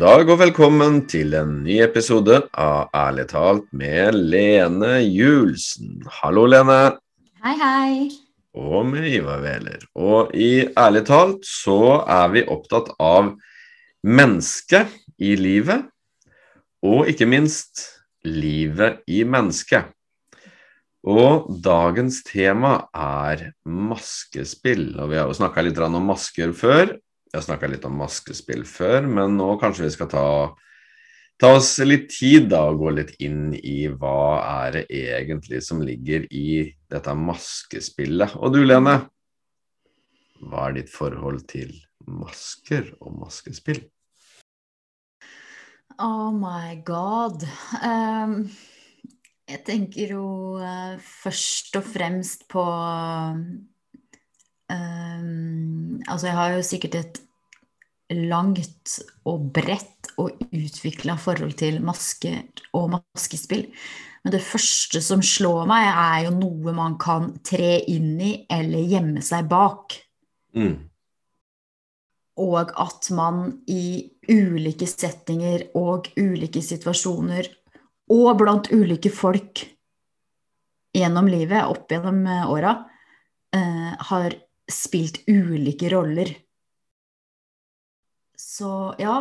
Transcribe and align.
God 0.00 0.06
dag 0.08 0.30
og 0.32 0.38
velkommen 0.40 0.94
til 1.12 1.34
en 1.36 1.50
ny 1.60 1.74
episode 1.84 2.38
av 2.56 2.86
Ærlig 2.96 3.26
talt 3.28 3.66
med 3.76 4.16
Lene 4.32 4.94
Julsen. 5.04 5.98
Hallo, 6.22 6.46
Lene. 6.48 6.94
Hei, 7.44 7.52
hei. 7.60 8.06
Og 8.56 8.86
med 8.88 9.10
Ivar 9.10 9.42
Wæler. 9.44 9.84
Og 10.00 10.32
i 10.32 10.70
Ærlig 10.72 11.02
talt 11.10 11.44
så 11.44 11.98
er 12.00 12.32
vi 12.32 12.46
opptatt 12.48 12.88
av 12.96 13.28
mennesket 14.00 14.88
i 15.20 15.34
livet, 15.36 15.84
og 16.80 17.12
ikke 17.12 17.28
minst 17.28 17.84
livet 18.24 19.04
i 19.04 19.20
mennesket. 19.28 19.92
Og 21.04 21.52
dagens 21.60 22.22
tema 22.24 22.86
er 22.96 23.50
maskespill. 23.68 24.94
Og 24.96 25.12
vi 25.12 25.20
har 25.20 25.28
jo 25.28 25.36
snakka 25.42 25.68
litt 25.68 25.84
om 25.84 26.00
masker 26.08 26.56
før, 26.56 26.96
jeg 27.30 27.46
snakka 27.46 27.68
litt 27.70 27.86
om 27.86 28.00
maskespill 28.00 28.64
før, 28.66 29.06
men 29.06 29.36
nå 29.38 29.52
kanskje 29.60 29.86
vi 29.86 29.92
skal 29.94 30.10
ta, 30.10 30.24
ta 31.38 31.52
oss 31.58 31.76
litt 31.84 32.08
tid 32.10 32.48
da, 32.50 32.64
og 32.70 32.82
gå 32.82 32.94
litt 32.98 33.14
inn 33.22 33.52
i 33.54 33.84
hva 33.92 34.40
er 34.64 34.80
det 34.80 34.84
egentlig 34.90 35.62
som 35.66 35.82
ligger 35.86 36.26
i 36.34 36.64
dette 36.90 37.14
maskespillet. 37.14 38.34
Og 38.40 38.56
du, 38.56 38.64
Lene, 38.66 38.96
hva 40.40 40.66
er 40.66 40.80
ditt 40.80 40.90
forhold 40.90 41.44
til 41.50 41.72
masker 42.10 42.90
og 42.98 43.14
maskespill? 43.20 43.82
Oh 46.00 46.32
my 46.32 46.80
god. 46.82 47.44
Um, 47.84 48.48
jeg 49.50 49.62
tenker 49.66 50.14
jo 50.16 50.26
uh, 50.56 50.96
først 50.98 51.76
og 51.76 51.84
fremst 51.84 52.46
på 52.50 52.64
altså, 54.76 56.28
jeg 56.28 56.36
har 56.36 56.54
jo 56.54 56.66
sikkert 56.66 56.98
et 57.00 57.20
langt 58.10 58.98
og 59.28 59.50
bredt 59.54 60.10
og 60.18 60.38
utvikla 60.50 61.16
forhold 61.20 61.54
til 61.60 61.78
masker 61.84 62.42
og 62.76 62.90
maskespill. 62.96 63.68
Men 64.24 64.34
det 64.34 64.42
første 64.44 65.00
som 65.04 65.22
slår 65.24 65.64
meg, 65.70 65.86
er 65.88 66.26
jo 66.26 66.34
noe 66.36 66.74
man 66.76 66.98
kan 67.00 67.32
tre 67.46 67.78
inn 67.88 68.18
i 68.20 68.32
eller 68.52 68.90
gjemme 68.90 69.22
seg 69.24 69.48
bak. 69.50 69.96
Mm. 70.58 70.76
Og 72.40 72.74
at 72.82 73.08
man 73.16 73.46
i 73.70 74.10
ulike 74.30 74.88
settinger 74.88 75.70
og 75.78 76.10
ulike 76.18 76.62
situasjoner 76.64 77.48
og 78.10 78.30
blant 78.40 78.70
ulike 78.74 79.12
folk 79.14 79.64
gjennom 80.96 81.28
livet, 81.30 81.62
opp 81.70 81.92
gjennom 81.92 82.24
åra, 82.50 82.74
eh, 83.54 83.92
har 84.10 84.34
spilt 84.74 85.22
ulike 85.28 85.90
roller. 85.92 86.32
Så 88.40 88.94
ja, 88.98 89.16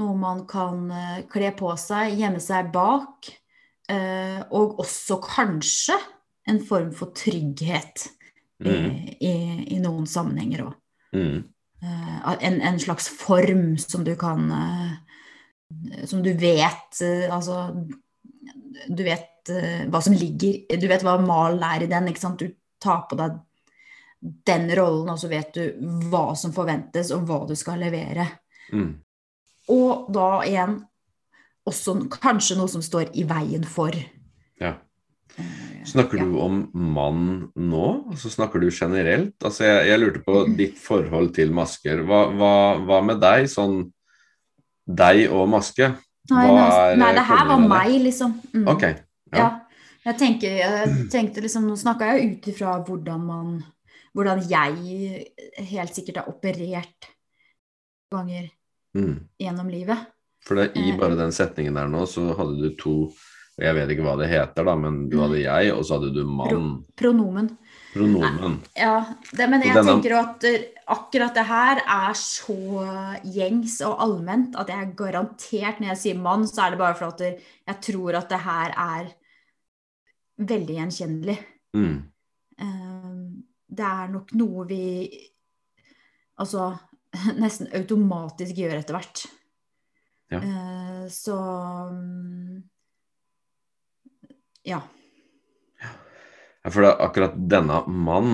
noe 0.00 0.16
man 0.18 0.44
kan 0.50 0.88
uh, 0.90 1.20
kle 1.30 1.52
på 1.56 1.72
seg, 1.80 2.16
gjemme 2.18 2.42
seg 2.42 2.72
bak. 2.74 3.30
Uh, 3.90 4.40
og 4.54 4.78
også 4.82 5.18
kanskje 5.22 5.96
en 6.48 6.60
form 6.64 6.92
for 6.96 7.12
trygghet 7.16 8.06
mm. 8.62 8.86
i, 9.18 9.32
i, 9.74 9.78
noen 9.82 10.06
sammenhenger 10.08 10.64
òg. 10.68 10.76
Mm. 11.12 11.42
En, 11.82 12.60
en, 12.62 12.78
slags 12.80 13.08
form 13.10 13.74
som 13.82 14.04
du 14.06 14.12
kan 14.16 14.46
Som 16.06 16.20
du 16.22 16.30
vet 16.38 17.00
Altså 17.26 17.56
Du 18.86 19.02
vet 19.02 19.50
hva 19.90 20.00
som 20.00 20.14
ligger 20.14 20.78
Du 20.78 20.86
vet 20.86 21.02
hva 21.02 21.16
malen 21.18 21.66
er 21.66 21.82
i 21.82 21.90
den. 21.90 22.06
Du 22.38 22.46
tar 22.80 23.02
på 23.10 23.18
deg 23.18 23.34
den 24.22 24.70
rollen, 24.78 25.10
og 25.10 25.18
så 25.18 25.28
vet 25.30 25.50
du 25.56 25.88
hva 26.10 26.32
som 26.38 26.54
forventes, 26.54 27.10
og 27.14 27.26
hva 27.26 27.42
du 27.48 27.56
skal 27.58 27.82
levere. 27.82 28.28
Mm. 28.72 28.92
Og 29.74 30.08
da 30.14 30.28
igjen 30.46 30.78
også 31.68 31.96
kanskje 32.10 32.56
noe 32.58 32.70
som 32.70 32.82
står 32.82 33.12
i 33.18 33.24
veien 33.26 33.66
for. 33.66 33.94
Ja. 34.62 34.76
Snakker 35.88 36.20
ja. 36.20 36.26
du 36.26 36.38
om 36.42 36.62
mann 36.72 37.24
nå? 37.58 37.86
Altså 38.12 38.30
Snakker 38.30 38.62
du 38.62 38.68
generelt? 38.70 39.34
Altså 39.42 39.66
jeg, 39.66 39.88
jeg 39.90 40.00
lurte 40.02 40.22
på 40.26 40.44
mm. 40.46 40.54
ditt 40.58 40.78
forhold 40.78 41.32
til 41.34 41.54
masker. 41.54 42.04
Hva, 42.06 42.24
hva, 42.36 42.54
hva, 42.82 43.00
med 43.06 43.22
deg? 43.22 43.48
Sånn 43.50 43.86
deg 44.86 45.24
og 45.30 45.48
maske? 45.50 45.92
Nei, 46.30 46.46
nei, 46.54 46.94
nei 47.00 47.10
det 47.16 47.26
her 47.26 47.46
var 47.48 47.62
meg, 47.66 47.96
liksom. 48.04 48.36
Mm. 48.54 48.66
Ok. 48.70 48.86
Ja. 49.32 49.38
ja. 49.38 49.48
Jeg, 50.02 50.18
tenker, 50.18 50.54
jeg 50.58 50.94
tenkte 51.10 51.42
liksom, 51.44 51.66
Nå 51.70 51.78
snakka 51.78 52.12
jeg 52.12 52.36
ut 52.36 52.48
ifra 52.52 52.76
hvordan 52.86 53.26
man 53.26 53.52
hvordan 54.16 54.42
jeg 54.48 55.26
helt 55.72 55.96
sikkert 55.96 56.22
har 56.22 56.32
operert 56.32 57.10
ganger 58.12 58.50
mm. 58.96 59.14
gjennom 59.40 59.70
livet. 59.72 60.08
For 60.42 60.58
det, 60.58 60.72
i 60.76 60.90
eh, 60.90 60.98
bare 60.98 61.18
den 61.18 61.32
setningen 61.34 61.76
der 61.78 61.90
nå, 61.90 62.04
så 62.10 62.32
hadde 62.36 62.58
du 62.60 62.72
to 62.78 62.96
Jeg 63.60 63.76
vet 63.76 63.90
ikke 63.92 64.04
hva 64.06 64.14
det 64.16 64.30
heter, 64.30 64.64
da, 64.64 64.72
men 64.80 64.94
du 65.12 65.18
hadde 65.20 65.42
jeg, 65.42 65.74
og 65.74 65.82
så 65.84 65.98
hadde 65.98 66.14
du 66.16 66.22
mann. 66.24 66.48
Pro, 66.48 66.94
pronomen. 67.02 67.50
Pronomen. 67.92 68.54
Ja, 68.72 68.94
det, 69.28 69.48
men 69.52 69.60
jeg 69.60 69.76
denne... 69.76 69.92
tenker 69.92 70.14
at 70.22 70.46
eh, 70.48 70.70
akkurat 70.92 71.36
det 71.36 71.44
her 71.46 71.82
er 71.84 72.16
så 72.18 72.56
gjengs 73.28 73.76
og 73.86 74.00
allment 74.02 74.56
at 74.58 74.72
jeg 74.72 74.86
er 74.86 74.94
garantert 74.96 75.82
når 75.82 75.92
jeg 75.92 76.00
sier 76.00 76.22
mann, 76.24 76.48
så 76.48 76.64
er 76.64 76.74
det 76.74 76.80
bare 76.80 76.96
for 76.98 77.12
at 77.12 77.22
jeg 77.28 77.78
tror 77.86 78.18
at 78.22 78.32
det 78.32 78.40
her 78.48 78.74
er 78.86 79.12
veldig 80.48 80.78
gjenkjennelig. 80.80 81.36
Mm. 81.76 82.00
Det 83.72 83.86
er 83.88 84.10
nok 84.12 84.32
noe 84.36 84.66
vi 84.68 84.82
altså 86.40 86.72
nesten 87.42 87.70
automatisk 87.76 88.58
gjør 88.62 88.78
etter 88.80 88.98
hvert. 88.98 89.24
Ja. 90.32 90.40
Uh, 90.40 91.04
så 91.12 91.36
um, 91.92 92.62
ja. 94.64 94.80
ja. 95.82 95.92
For 96.70 96.84
det 96.84 96.92
er 96.92 97.04
akkurat 97.04 97.36
denne 97.36 97.82
mann 97.90 98.32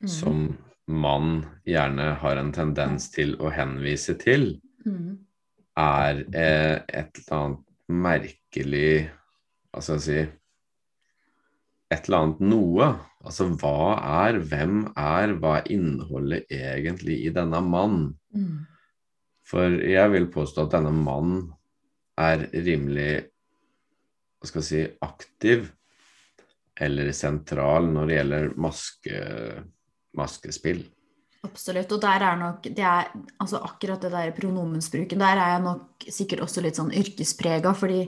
mm. 0.00 0.10
som 0.10 0.48
mann 0.90 1.44
gjerne 1.68 2.14
har 2.22 2.40
en 2.40 2.50
tendens 2.54 3.10
til 3.14 3.36
å 3.38 3.52
henvise 3.54 4.16
til, 4.18 4.56
mm. 4.82 5.10
er 5.78 6.24
eh, 6.34 6.76
et 6.88 7.20
eller 7.20 7.36
annet 7.36 7.66
merkelig 7.90 8.92
Hva 9.70 9.82
skal 9.82 9.96
jeg 9.98 10.04
si 10.04 10.18
Et 11.90 12.06
eller 12.06 12.20
annet 12.20 12.42
noe 12.42 12.88
Altså, 13.20 13.50
hva 13.60 13.98
er, 14.24 14.40
hvem 14.48 14.84
er, 14.96 15.34
hva 15.40 15.58
er 15.58 15.72
innholdet 15.74 16.48
egentlig 16.48 17.18
i 17.26 17.32
denne 17.34 17.60
mann? 17.64 18.14
Mm. 18.32 18.62
For 19.50 19.76
jeg 19.84 20.12
vil 20.14 20.30
påstå 20.32 20.64
at 20.64 20.78
denne 20.78 20.94
mann 20.94 21.42
er 22.20 22.46
rimelig 22.54 23.10
hva 24.40 24.48
skal 24.48 24.62
jeg 24.62 24.68
si, 24.70 24.84
aktiv 25.04 25.68
eller 26.80 27.10
sentral 27.12 27.90
når 27.92 28.08
det 28.08 28.16
gjelder 28.16 28.46
maske, 28.64 29.18
maskespill. 30.16 30.80
Absolutt. 31.44 31.92
Og 31.92 32.00
der 32.00 32.24
er 32.24 32.40
nok 32.40 32.66
det 32.68 32.84
er, 32.84 33.12
altså 33.40 33.60
Akkurat 33.64 34.00
det 34.04 34.12
der 34.12 34.32
pronomensbruken, 34.36 35.20
der 35.20 35.40
er 35.40 35.54
jeg 35.54 35.62
nok 35.64 36.08
sikkert 36.08 36.44
også 36.44 36.64
litt 36.64 36.80
sånn 36.80 36.92
yrkesprega, 36.96 37.72
fordi 37.76 38.06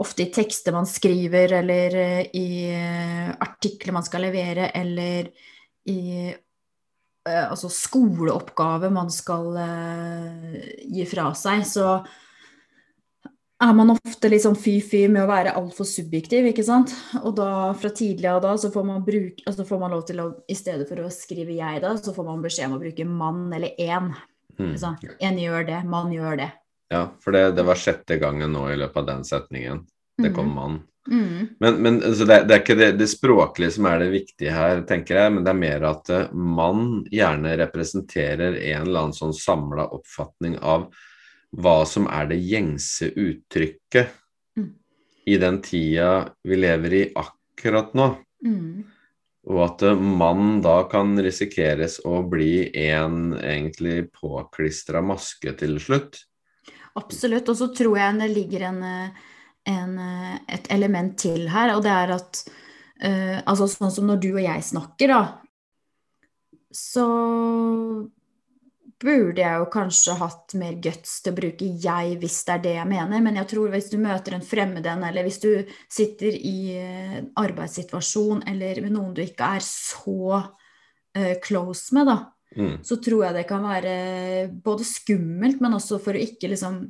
ofte 0.00 0.24
i 0.24 0.30
tekster 0.32 0.72
man 0.72 0.88
skriver, 0.88 1.52
eller 1.60 1.96
eh, 1.96 2.22
i 2.36 2.48
eh, 2.72 3.28
artikler 3.40 3.96
man 3.96 4.06
skal 4.06 4.24
levere, 4.24 4.70
eller 4.76 5.28
i 5.90 6.00
eh, 6.30 7.44
altså 7.44 7.68
skoleoppgave 7.72 8.90
man 8.92 9.12
skal 9.12 9.52
gi 10.88 11.04
fra 11.08 11.30
seg, 11.36 11.66
så 11.68 11.92
er 13.60 13.74
man 13.76 13.92
ofte 13.92 14.30
litt 14.32 14.46
sånn 14.46 14.56
fy-fy 14.56 15.02
med 15.12 15.26
å 15.26 15.28
være 15.28 15.52
altfor 15.58 15.84
subjektiv, 15.84 16.48
ikke 16.48 16.64
sant. 16.64 16.94
Og 17.20 17.34
da 17.36 17.50
fra 17.76 17.90
tidlig 17.92 18.30
av 18.30 18.40
da 18.40 18.54
så 18.58 18.70
får 18.72 18.86
man, 18.88 19.04
bruke, 19.04 19.44
altså 19.44 19.66
får 19.68 19.82
man 19.82 19.92
lov 19.92 20.06
til 20.08 20.22
å 20.24 20.30
i 20.48 20.56
stedet 20.56 20.88
for 20.88 21.04
å 21.04 21.12
skrive 21.12 21.52
'jeg', 21.52 21.82
da, 21.84 21.92
så 22.00 22.16
får 22.16 22.24
man 22.24 22.40
beskjed 22.40 22.70
om 22.70 22.78
å 22.78 22.82
bruke 22.82 23.04
'mann' 23.04 23.52
eller 23.52 23.76
'en'. 23.76 24.14
Mm. 24.56 24.72
Altså, 24.72 24.96
en 25.20 25.38
gjør 25.38 25.66
det, 25.68 25.84
mann 25.84 26.12
gjør 26.12 26.36
det. 26.40 26.50
Ja, 26.90 27.04
for 27.20 27.32
det, 27.32 27.52
det, 27.54 27.62
var 27.62 27.78
sjette 27.78 28.18
gangen 28.18 28.50
nå 28.52 28.64
i 28.72 28.76
løpet 28.76 28.96
av 29.04 29.06
den 29.06 29.24
setningen. 29.24 29.84
Det 30.24 30.34
kom 30.36 30.54
mann. 30.54 30.80
Mm. 31.10 31.46
Men, 31.58 31.74
men 31.82 32.02
altså 32.02 32.24
det, 32.24 32.42
det, 32.44 32.54
er 32.54 32.62
ikke 32.62 32.76
det, 32.78 32.90
det, 33.00 33.08
språklige 33.08 33.72
som 33.74 33.86
er 33.88 34.02
det 34.02 34.10
viktige 34.12 34.52
her, 34.54 34.82
tenker 34.88 35.16
jeg, 35.16 35.32
men 35.34 35.46
det 35.46 35.52
er 35.52 35.60
mer 35.62 35.86
at 35.88 36.12
uh, 36.12 36.34
mann 36.36 36.84
gjerne 37.10 37.56
representerer 37.62 38.58
en 38.58 38.84
eller 38.84 39.06
annen 39.06 39.16
sånn 39.16 39.34
samla 39.36 39.88
oppfatning 39.96 40.58
av 40.60 40.90
hva 41.56 41.80
som 41.88 42.06
er 42.12 42.28
det 42.30 42.38
gjengse 42.44 43.10
uttrykket 43.18 44.12
mm. 44.60 44.70
i 45.32 45.40
den 45.40 45.58
tida 45.64 46.12
vi 46.46 46.60
lever 46.60 46.98
i 47.00 47.04
akkurat 47.18 47.96
nå. 47.98 48.12
Mm. 48.46 48.84
Og 49.50 49.64
at 49.64 49.86
uh, 49.88 49.96
mann 49.96 50.60
da 50.62 50.82
kan 50.92 51.16
risikeres 51.18 52.02
å 52.04 52.20
bli 52.28 52.68
en 52.84 53.32
egentlig 53.40 54.12
påklistra 54.20 55.00
maske 55.02 55.56
til 55.58 55.80
slutt. 55.82 56.26
Absolutt. 57.00 57.48
Og 57.48 57.56
så 57.56 57.70
tror 57.72 57.98
jeg 57.98 58.20
det 58.20 58.30
ligger 58.36 58.68
en, 58.68 58.80
en, 59.68 59.98
et 60.48 60.70
element 60.72 61.12
til 61.18 61.48
her, 61.52 61.74
og 61.74 61.84
det 61.84 61.92
er 61.92 62.14
at 62.16 62.40
uh, 62.46 63.36
altså 63.44 63.68
Sånn 63.70 63.92
som 63.92 64.08
når 64.08 64.22
du 64.22 64.30
og 64.32 64.42
jeg 64.44 64.64
snakker, 64.70 65.12
da, 65.12 65.20
så 66.70 67.06
burde 69.00 69.40
jeg 69.40 69.60
jo 69.62 69.68
kanskje 69.72 70.14
hatt 70.20 70.54
mer 70.60 70.74
guts 70.84 71.22
til 71.24 71.32
å 71.32 71.38
bruke 71.38 71.68
jeg 71.82 72.18
hvis 72.20 72.36
det 72.46 72.54
er 72.54 72.64
det 72.66 72.74
jeg 72.74 72.90
mener. 72.90 73.22
Men 73.24 73.38
jeg 73.40 73.48
tror 73.54 73.70
hvis 73.72 73.88
du 73.88 73.96
møter 74.00 74.36
en 74.36 74.44
fremmed 74.44 74.84
en, 74.92 75.06
eller 75.08 75.24
hvis 75.24 75.40
du 75.40 75.50
sitter 75.88 76.36
i 76.36 76.56
en 76.76 77.30
arbeidssituasjon 77.40 78.44
eller 78.50 78.82
med 78.84 78.92
noen 78.98 79.14
du 79.16 79.22
ikke 79.24 79.54
er 79.56 79.64
så 79.64 80.42
uh, 80.42 81.34
close 81.42 81.96
med, 81.96 82.12
da, 82.12 82.18
Mm. 82.56 82.80
så 82.82 82.96
tror 82.98 83.24
jeg 83.24 83.34
det 83.36 83.44
kan 83.46 83.62
være 83.62 83.92
både 84.64 84.82
skummelt, 84.82 85.60
men 85.62 85.76
også 85.76 86.00
for 86.02 86.18
å 86.18 86.22
ikke 86.22 86.50
liksom 86.50 86.80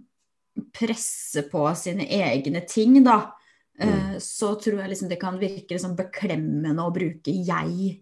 presse 0.74 1.42
på 1.50 1.64
sine 1.78 2.06
egne 2.06 2.62
ting, 2.68 3.02
da. 3.04 3.32
mm. 3.80 4.18
Så 4.20 4.54
tror 4.60 4.80
jeg 4.82 4.92
liksom 4.92 5.08
det 5.08 5.20
kan 5.20 5.38
virke 5.40 5.74
liksom 5.74 5.96
beklemmende 5.98 6.84
å 6.84 6.92
bruke 6.94 7.32
'jeg' 7.32 8.00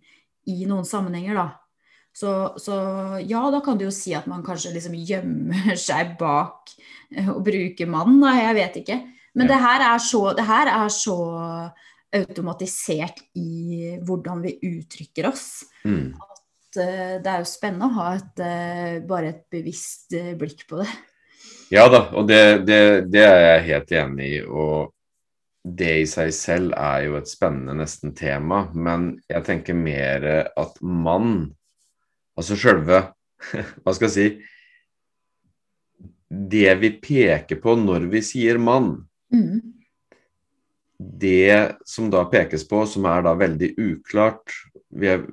i 0.49 0.65
noen 0.67 0.85
sammenhenger, 0.85 1.35
da. 1.35 1.49
Så, 2.19 2.31
så 2.59 2.75
ja, 3.23 3.45
da 3.51 3.61
kan 3.63 3.79
du 3.79 3.85
jo 3.85 3.93
si 3.95 4.15
at 4.17 4.27
man 4.27 4.43
kanskje 4.43 4.73
liksom 4.75 4.95
gjemmer 4.97 5.77
seg 5.89 6.17
bak 6.19 6.73
eh, 7.15 7.29
å 7.29 7.39
bruke 7.45 7.87
'mann', 7.87 8.21
da. 8.21 8.35
Jeg 8.35 8.55
vet 8.55 8.77
ikke. 8.83 8.99
Men 9.35 9.47
Ja. 9.47 9.55
det 9.55 9.63
her 9.63 9.81
er 9.95 9.99
så, 9.99 10.23
det 10.35 10.45
her 10.49 10.67
er 10.67 10.89
så 10.89 11.19
automatisert 12.17 13.21
i 13.37 13.99
hvordan 14.03 14.43
vi 14.43 14.59
uttrykker 14.65 15.29
oss 15.29 15.65
Mm. 15.85 16.15
at 16.17 16.81
uh, 16.81 17.15
det 17.23 17.27
er 17.29 17.39
jo 17.43 17.45
spennende 17.49 17.87
å 17.87 17.95
ha 17.99 18.15
et, 18.17 18.41
uh, 18.41 19.07
bare 19.07 19.29
et 19.29 19.45
bevisst 19.53 20.13
uh, 20.17 20.35
blikk 20.41 20.67
på 20.69 20.81
det. 20.81 20.89
Ja 21.69 21.85
da, 21.93 22.01
og 22.17 22.29
det, 22.29 22.65
det, 22.65 22.81
det 23.13 23.25
er 23.27 23.43
jeg 23.43 23.65
helt 23.67 23.91
enig 24.01 24.29
i. 24.39 24.41
Og 24.49 24.93
det 25.79 25.91
i 26.01 26.07
seg 26.09 26.31
selv 26.33 26.73
er 26.79 27.03
jo 27.09 27.19
et 27.19 27.29
spennende 27.29 27.75
nesten 27.77 28.15
tema, 28.17 28.63
men 28.73 29.11
jeg 29.29 29.45
tenker 29.45 29.77
mer 29.77 30.25
at 30.57 30.79
mann, 30.81 31.51
altså 32.39 32.57
sjølve 32.57 33.03
Hva 33.85 33.93
skal 33.95 34.09
jeg 34.09 34.15
si 34.15 34.29
Det 36.29 36.73
vi 36.81 36.91
peker 37.03 37.61
på 37.63 37.75
når 37.79 38.09
vi 38.15 38.25
sier 38.25 38.59
mann, 38.63 39.05
Mm. 39.29 39.61
det 40.97 41.77
som 41.85 42.07
da 42.09 42.23
pekes 42.33 42.63
på, 42.65 42.87
som 42.89 43.05
er 43.05 43.21
da 43.27 43.35
veldig 43.37 43.75
uklart 43.77 44.55
vi 44.89 45.11
er, 45.13 45.27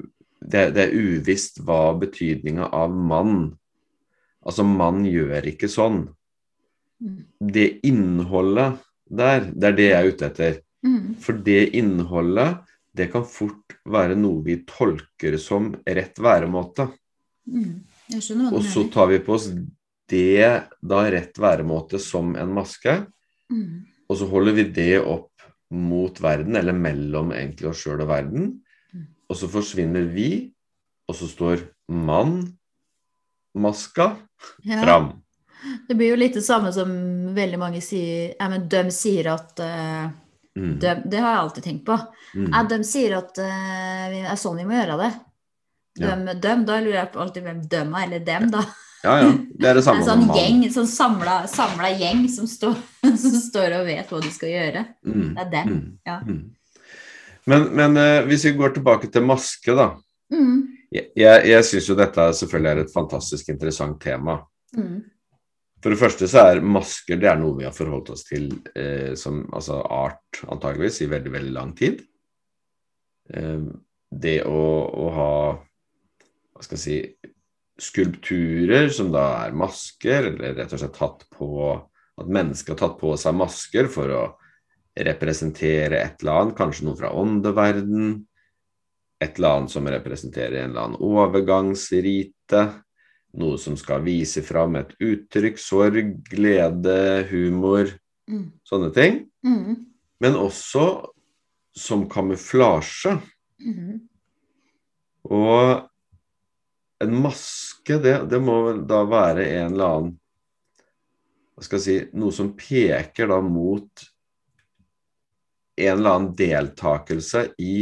det, 0.44 0.66
det 0.76 0.82
er 0.84 0.98
uvisst 1.00 1.62
hva 1.64 1.94
betydninga 2.02 2.68
av 2.76 2.92
mann 2.92 3.54
Altså, 4.46 4.66
mann 4.68 5.06
gjør 5.08 5.48
ikke 5.50 5.70
sånn. 5.72 6.04
Mm. 7.06 7.18
Det 7.54 7.68
innholdet 7.86 8.80
der, 9.06 9.52
det 9.54 9.70
er 9.70 9.78
det 9.78 9.88
jeg 9.90 9.98
er 10.00 10.12
ute 10.12 10.30
etter. 10.32 10.60
Mm. 10.86 11.16
For 11.22 11.38
det 11.46 11.62
innholdet, 11.78 12.64
det 12.96 13.12
kan 13.14 13.26
fort 13.28 13.76
være 13.86 14.16
noe 14.18 14.42
vi 14.46 14.58
tolker 14.66 15.38
som 15.42 15.74
rett 15.86 16.18
væremåte. 16.22 16.88
Mm. 17.46 17.84
Og 18.50 18.62
så 18.66 18.86
tar 18.94 19.10
vi 19.12 19.20
på 19.22 19.36
oss 19.36 19.50
det 20.10 20.48
da 20.82 21.02
rett 21.12 21.38
væremåte 21.42 22.02
som 22.02 22.36
en 22.36 22.54
maske, 22.54 23.06
Mm. 23.46 23.86
og 24.10 24.18
så 24.18 24.26
holder 24.26 24.54
vi 24.58 24.64
det 24.74 25.00
opp 25.06 25.30
mot 25.70 26.18
verden, 26.22 26.56
eller 26.58 26.74
mellom 26.74 27.30
egentlig 27.32 27.68
oss 27.70 27.84
sjøl 27.84 28.02
og 28.02 28.08
verden. 28.10 28.48
Mm. 28.90 29.04
Og 29.30 29.38
så 29.38 29.50
forsvinner 29.50 30.08
vi, 30.10 30.52
og 31.08 31.14
så 31.14 31.28
står 31.30 31.62
mann, 31.88 32.58
maska, 33.54 34.18
Ja. 34.64 34.82
fram. 34.82 35.22
Det 35.88 35.96
blir 35.98 36.14
jo 36.14 36.20
litt 36.20 36.38
det 36.38 36.46
samme 36.46 36.72
som 36.76 36.92
veldig 37.36 37.58
mange 37.62 37.82
sier 37.84 38.36
ja, 38.36 38.48
men 38.52 38.68
De 38.70 38.84
sier 38.94 39.32
at 39.34 39.64
uh, 39.64 40.06
Mm. 40.56 40.80
de, 40.80 41.02
Det 41.06 41.18
har 41.20 41.34
jeg 41.34 41.40
alltid 41.40 41.64
tenkt 41.64 41.86
på. 41.86 41.98
Mm. 42.36 42.52
Ja, 42.54 42.64
de 42.64 42.84
sier 42.88 43.18
at 43.18 43.36
det 43.36 43.52
det 44.14 44.22
er 44.24 44.40
sånn 44.40 44.60
vi 44.62 44.68
må 44.68 44.78
gjøre 44.78 44.98
det. 45.02 45.12
Ja. 46.00 46.16
Dem, 46.16 46.66
da 46.68 46.80
lurer 46.84 47.02
jeg 47.02 47.12
på 47.14 47.22
alltid 47.24 47.46
hvem 47.46 47.62
dem 47.72 47.96
er, 47.96 48.06
eller 48.08 48.24
dem, 48.28 48.50
da. 48.52 48.64
Ja, 49.04 49.16
ja. 49.22 49.32
Det 49.60 49.70
er 49.70 49.80
det 49.80 49.84
samme 49.88 50.04
en 50.04 50.08
sånn 50.08 50.26
gjeng, 50.36 50.62
sånn 50.74 50.90
samla, 50.92 51.36
samla 51.52 51.92
gjeng 51.96 52.26
som 52.32 52.48
står, 52.52 52.76
som 53.24 53.36
står 53.40 53.80
og 53.80 53.90
vet 53.90 54.12
hva 54.12 54.22
de 54.24 54.32
skal 54.34 54.54
gjøre. 54.54 54.86
Mm. 55.08 55.26
Det 55.28 55.44
er 55.44 55.52
dem. 55.58 55.74
Mm. 55.74 55.90
Ja. 56.08 56.20
Mm. 56.24 56.44
Men, 57.46 57.68
men 57.78 58.00
uh, 58.00 58.24
hvis 58.30 58.48
vi 58.48 58.56
går 58.58 58.78
tilbake 58.78 59.12
til 59.14 59.28
maske, 59.28 59.76
da. 59.78 59.92
Mm. 60.34 60.64
Jeg, 60.96 61.12
jeg 61.20 61.68
syns 61.68 61.90
jo 61.92 61.98
dette 62.00 62.30
selvfølgelig 62.40 62.72
er 62.72 62.82
et 62.86 62.94
fantastisk 62.94 63.52
interessant 63.52 64.00
tema. 64.02 64.40
Mm. 64.76 65.04
For 65.86 65.94
det 65.94 66.02
første 66.02 66.26
så 66.26 66.42
er 66.50 66.64
masker 66.66 67.20
det 67.22 67.28
er 67.30 67.38
noe 67.38 67.60
vi 67.60 67.66
har 67.68 67.74
forholdt 67.76 68.08
oss 68.16 68.24
til 68.26 68.48
eh, 68.74 69.12
som 69.14 69.44
altså 69.54 69.84
art, 69.86 70.40
antageligvis, 70.50 71.04
i 71.06 71.10
veldig, 71.12 71.34
veldig 71.36 71.52
lang 71.54 71.76
tid. 71.78 72.00
Eh, 73.30 73.68
det 74.10 74.40
å, 74.50 74.64
å 74.90 75.12
ha 75.14 75.36
hva 75.54 76.66
skal 76.66 76.80
jeg 76.80 76.82
si 76.82 76.98
skulpturer 77.86 78.90
som 78.90 79.12
da 79.14 79.28
er 79.44 79.54
masker, 79.54 80.32
eller 80.32 80.58
rett 80.58 80.74
og 80.74 80.82
slett 80.82 80.98
tatt 80.98 81.28
på 81.38 81.52
At 82.16 82.30
mennesker 82.32 82.74
har 82.74 82.80
tatt 82.80 82.98
på 82.98 83.12
seg 83.20 83.36
masker 83.36 83.90
for 83.92 84.10
å 84.16 84.24
representere 84.96 86.00
et 86.00 86.22
eller 86.24 86.40
annet, 86.40 86.58
kanskje 86.58 86.86
noe 86.88 86.98
fra 86.98 87.14
åndeverden. 87.14 88.24
Et 89.22 89.38
eller 89.38 89.58
annet 89.60 89.74
som 89.74 89.90
representerer 89.92 90.64
en 90.64 90.72
eller 90.72 90.88
annen 90.88 91.04
overgangsrite. 91.04 92.62
Noe 93.36 93.60
som 93.60 93.76
skal 93.80 94.04
vise 94.06 94.44
fram 94.46 94.78
et 94.80 94.94
uttrykk, 95.04 95.60
sorg, 95.60 96.14
glede, 96.30 97.26
humor, 97.32 97.92
Mm. 98.26 98.52
sånne 98.66 98.90
ting. 98.94 99.20
Mm. 99.46 99.86
Men 100.20 100.38
også 100.40 101.12
som 101.78 102.08
kamuflasje. 102.10 103.20
Mm. 103.62 104.00
Og 105.30 105.84
en 107.04 107.14
maske, 107.22 108.00
det, 108.02 108.16
det 108.32 108.40
må 108.42 108.56
vel 108.66 108.82
da 108.90 109.04
være 109.06 109.46
en 109.60 109.74
eller 109.74 109.92
annen 109.98 110.16
Hva 111.56 111.64
skal 111.64 111.80
jeg 111.80 111.86
si 111.86 112.18
Noe 112.20 112.34
som 112.36 112.50
peker 112.58 113.30
da 113.32 113.38
mot 113.44 114.04
en 115.76 115.92
eller 115.94 116.18
annen 116.18 116.34
deltakelse 116.36 117.46
i 117.64 117.76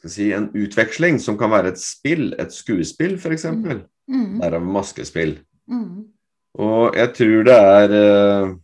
skal 0.00 0.12
si, 0.14 0.30
en 0.32 0.48
utveksling, 0.56 1.20
som 1.20 1.36
kan 1.40 1.52
være 1.52 1.74
et 1.74 1.80
spill, 1.82 2.32
et 2.40 2.54
skuespill 2.54 3.18
f.eks. 3.20 3.44
Mm. 3.52 3.82
Mm. 4.10 4.38
Derav 4.40 4.64
maskespill. 4.64 5.36
Mm. 5.70 6.08
Og 6.60 6.96
jeg 6.98 7.12
tror 7.14 7.44
det 7.46 7.54
er 7.54 7.92
eh, 7.94 8.54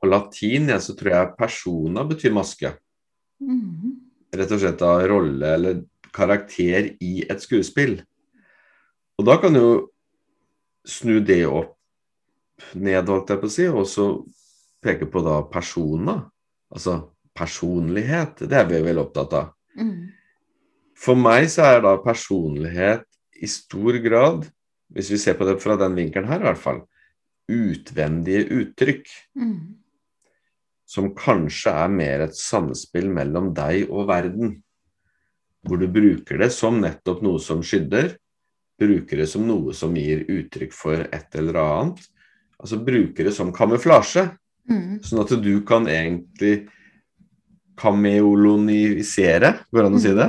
På 0.00 0.08
latin 0.08 0.70
ja, 0.70 0.78
så 0.80 0.94
tror 0.96 1.10
jeg 1.12 1.34
persona 1.36 2.04
betyr 2.06 2.32
maske. 2.32 2.70
Mm. 3.42 3.98
Rett 4.38 4.54
og 4.54 4.62
slett 4.62 4.84
av 4.86 5.02
rolle 5.10 5.50
eller 5.58 5.82
karakter 6.14 6.92
i 7.02 7.24
et 7.26 7.42
skuespill. 7.42 7.98
Og 9.18 9.26
da 9.26 9.36
kan 9.42 9.54
du 9.54 9.60
jo 9.60 9.72
snu 10.86 11.18
det 11.18 11.42
opp 11.50 11.74
ned, 12.78 13.10
holdt 13.10 13.34
jeg 13.34 13.42
på 13.42 13.50
å 13.50 13.52
si, 13.52 13.66
og 13.66 13.86
så 13.90 14.06
peke 14.82 15.10
på 15.10 15.22
da 15.26 15.40
persona. 15.50 16.20
Altså 16.70 17.00
personlighet. 17.34 18.46
Det 18.46 18.62
er 18.62 18.66
vi 18.70 18.80
vel 18.86 19.02
opptatt 19.02 19.34
av. 19.34 19.54
Mm. 19.78 20.10
For 20.98 21.18
meg 21.18 21.46
så 21.52 21.66
er 21.76 21.82
da 21.84 21.94
personlighet 22.02 23.04
i 23.38 23.46
stor 23.50 23.98
grad, 24.02 24.48
hvis 24.90 25.12
vi 25.14 25.18
ser 25.22 25.36
på 25.38 25.46
det 25.46 25.60
fra 25.62 25.76
den 25.78 25.94
vinkelen 25.98 26.28
her 26.28 26.42
i 26.42 26.48
hvert 26.48 26.62
fall, 26.62 26.80
utvendige 27.48 28.48
uttrykk. 28.60 29.06
Mm. 29.38 29.76
som 30.88 31.10
kanskje 31.12 31.68
er 31.68 31.90
mer 31.92 32.22
et 32.24 32.36
samspill 32.38 33.10
mellom 33.12 33.50
deg 33.52 33.90
og 33.92 34.06
verden. 34.08 34.54
Hvor 35.60 35.76
du 35.76 35.84
bruker 35.92 36.40
det 36.40 36.48
som 36.54 36.78
nettopp 36.80 37.20
noe 37.26 37.42
som 37.44 37.60
skydder, 37.60 38.14
bruker 38.80 39.20
det 39.20 39.26
som 39.28 39.44
noe 39.44 39.74
som 39.76 39.92
gir 39.98 40.22
uttrykk 40.32 40.72
for 40.72 41.02
et 41.04 41.36
eller 41.36 41.58
annet. 41.60 42.00
Altså 42.56 42.80
bruker 42.80 43.28
det 43.28 43.34
som 43.36 43.52
kamuflasje, 43.52 44.30
Mm. 44.68 44.98
sånn 45.00 45.20
at 45.20 45.30
du 45.42 45.60
kan 45.64 45.86
egentlig 45.88 46.68
kameolonisere, 47.78 49.54
går 49.70 49.84
det 49.84 49.88
an 49.88 49.98
å 49.98 50.02
si 50.02 50.16
det? 50.18 50.28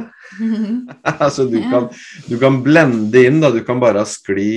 altså 1.26 1.48
du 1.50 1.58
kan, 1.72 1.90
du 2.30 2.38
kan 2.42 2.62
blende 2.66 3.26
inn, 3.26 3.42
da. 3.44 3.52
Du 3.54 3.64
kan 3.68 3.82
bare 3.82 4.06
skli 4.08 4.52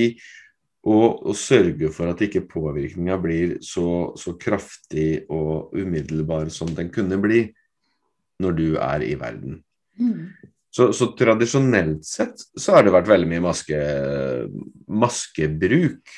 og, 0.82 1.22
og 1.30 1.34
sørge 1.38 1.90
for 1.94 2.10
at 2.10 2.22
ikke 2.26 2.44
påvirkninga 2.50 3.18
blir 3.22 3.58
så, 3.64 4.12
så 4.18 4.34
kraftig 4.40 5.24
og 5.30 5.74
umiddelbar 5.78 6.50
som 6.54 6.72
den 6.74 6.90
kunne 6.94 7.20
bli 7.22 7.44
når 8.42 8.56
du 8.58 8.66
er 8.82 9.04
i 9.06 9.14
verden. 9.18 9.60
Mm. 10.00 10.32
Så, 10.72 10.88
så 10.96 11.10
tradisjonelt 11.18 12.06
sett 12.08 12.40
så 12.56 12.78
har 12.78 12.86
det 12.86 12.94
vært 12.94 13.10
veldig 13.10 13.28
mye 13.28 13.44
maske, 13.44 13.78
maskebruk. 14.88 16.14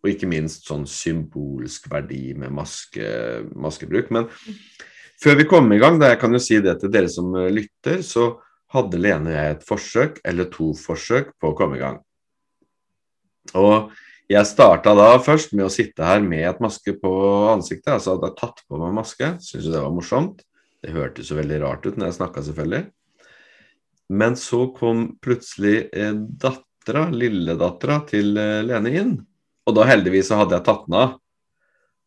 Og 0.00 0.14
ikke 0.14 0.30
minst 0.30 0.64
sånn 0.64 0.86
symbolsk 0.88 1.90
verdi 1.92 2.30
med 2.38 2.54
maske, 2.56 3.04
maskebruk. 3.52 4.08
Men 4.14 4.30
før 5.22 5.40
vi 5.40 5.48
kommer 5.48 5.76
i 5.76 5.82
gang, 5.82 5.98
da 6.00 6.12
jeg 6.12 6.20
kan 6.22 6.34
jo 6.34 6.42
si 6.42 6.60
det 6.64 6.78
til 6.80 6.92
dere 6.92 7.10
som 7.12 7.32
eh, 7.38 7.50
lytter, 7.54 8.00
så 8.06 8.32
hadde 8.74 9.00
Lene 9.00 9.32
og 9.32 9.36
jeg 9.36 9.56
et 9.56 9.66
forsøk, 9.66 10.20
eller 10.26 10.50
to 10.52 10.70
forsøk, 10.78 11.34
på 11.40 11.50
å 11.50 11.56
komme 11.58 11.78
i 11.78 11.82
gang. 11.82 11.98
Og 13.58 13.90
jeg 14.30 14.46
starta 14.46 14.92
da 14.94 15.08
først 15.18 15.56
med 15.56 15.66
å 15.66 15.72
sitte 15.72 16.06
her 16.06 16.22
med 16.22 16.44
et 16.46 16.60
maske 16.62 16.94
på 17.00 17.10
ansiktet. 17.50 17.96
Altså 17.96 18.14
hadde 18.14 18.30
jeg 18.30 18.38
tatt 18.38 18.60
på 18.68 18.78
meg 18.78 18.94
maske. 18.94 19.32
Syns 19.42 19.66
jo 19.66 19.72
det 19.74 19.82
var 19.82 19.94
morsomt. 19.94 20.44
Det 20.80 20.94
hørtes 20.94 21.32
jo 21.32 21.38
veldig 21.40 21.58
rart 21.64 21.88
ut 21.88 21.98
når 21.98 22.12
jeg 22.12 22.18
snakka, 22.20 22.44
selvfølgelig. 22.46 22.84
Men 24.20 24.36
så 24.38 24.68
kom 24.76 25.02
plutselig 25.22 25.88
eh, 25.90 26.14
dattera, 26.14 27.08
lilledattera 27.10 28.00
til 28.10 28.38
eh, 28.38 28.60
Lene 28.66 28.94
inn. 29.02 29.12
Og 29.66 29.76
da 29.76 29.88
heldigvis 29.90 30.30
så 30.30 30.38
hadde 30.40 30.56
jeg 30.56 30.66
tatt 30.68 30.86
den 30.86 30.98
av. 31.00 31.18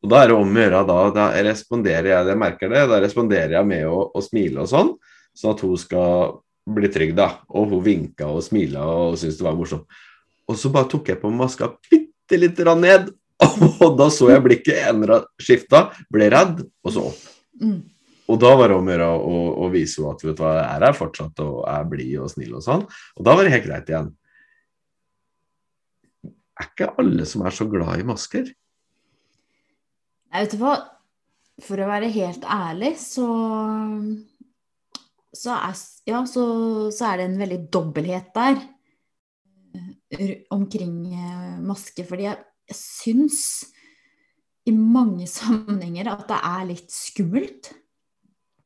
Og 0.03 0.11
da 0.11 0.19
er 0.19 0.29
det 0.29 0.35
om 0.35 0.49
å 0.51 0.63
gjøre, 0.63 0.79
da, 0.89 0.99
da 1.15 1.25
responderer 1.47 2.09
jeg, 2.11 2.29
jeg 2.33 2.39
merker 2.39 2.71
det, 2.73 2.81
da 2.91 2.99
responderer 2.99 3.55
jeg 3.55 3.67
med 3.69 3.85
å, 3.87 3.99
å 4.11 4.23
smile 4.23 4.65
og 4.65 4.71
sånn, 4.71 4.89
sånn 5.31 5.53
at 5.55 5.63
hun 5.63 5.77
skal 5.79 6.33
bli 6.75 6.89
trygg, 6.91 7.13
da. 7.15 7.29
Og 7.55 7.71
hun 7.71 7.83
vinka 7.85 8.27
og 8.27 8.43
smila 8.43 8.83
og 8.83 9.17
syntes 9.19 9.39
det 9.39 9.47
var 9.47 9.55
morsomt. 9.55 9.87
Og 10.51 10.59
så 10.59 10.71
bare 10.73 10.89
tok 10.91 11.13
jeg 11.13 11.21
på 11.21 11.31
maska 11.31 11.71
bitte 11.87 12.39
lite 12.39 12.65
grann 12.65 12.83
ned, 12.83 13.07
og 13.83 13.95
da 13.99 14.09
så 14.11 14.29
jeg 14.33 14.43
blikket 14.43 14.89
endra 14.91 15.21
skifta, 15.41 15.85
ble 16.11 16.27
redd, 16.33 16.65
og 16.83 16.95
så 16.95 17.05
opp. 17.09 17.21
Mm. 17.63 17.79
Og 18.31 18.39
da 18.39 18.51
var 18.59 18.71
det 18.71 18.75
om 18.79 18.87
å 18.87 18.93
gjøre 18.93 19.07
å, 19.13 19.39
å 19.63 19.69
vise 19.71 19.99
henne 19.99 20.15
at 20.15 20.23
vet 20.23 20.35
du 20.39 20.43
hva, 20.43 20.51
jeg 20.57 20.67
er 20.73 20.85
her 20.87 20.97
fortsatt 20.97 21.41
og 21.43 21.63
er 21.69 21.87
blid 21.91 22.19
og 22.23 22.31
snill 22.31 22.57
og 22.59 22.63
sånn. 22.65 22.83
Og 23.19 23.27
da 23.27 23.35
var 23.35 23.47
det 23.47 23.55
helt 23.55 23.67
greit 23.67 23.91
igjen. 23.91 24.11
Er 26.59 26.69
ikke 26.69 26.91
alle 27.01 27.27
som 27.27 27.43
er 27.47 27.55
så 27.55 27.67
glad 27.71 27.99
i 27.99 28.07
masker? 28.07 28.51
Nei, 30.33 30.43
vet 30.43 30.57
hva? 30.59 30.75
For 31.61 31.77
å 31.77 31.87
være 31.87 32.09
helt 32.09 32.45
ærlig, 32.49 32.95
så 32.97 33.27
så 35.33 35.53
er, 35.57 35.77
ja, 36.05 36.21
så, 36.29 36.45
så 36.93 37.09
er 37.09 37.19
det 37.19 37.27
en 37.27 37.39
veldig 37.41 37.59
dobbelthet 37.73 38.29
der 38.35 38.59
eh, 40.13 40.43
omkring 40.53 40.97
eh, 41.09 41.55
maske. 41.65 42.05
Fordi 42.05 42.27
jeg, 42.27 42.43
jeg 42.69 42.77
syns 42.77 43.39
i 44.69 44.75
mange 44.77 45.27
sammenhenger 45.39 46.11
at 46.13 46.27
det 46.29 46.39
er 46.51 46.67
litt 46.69 46.93
skummelt. 46.93 47.73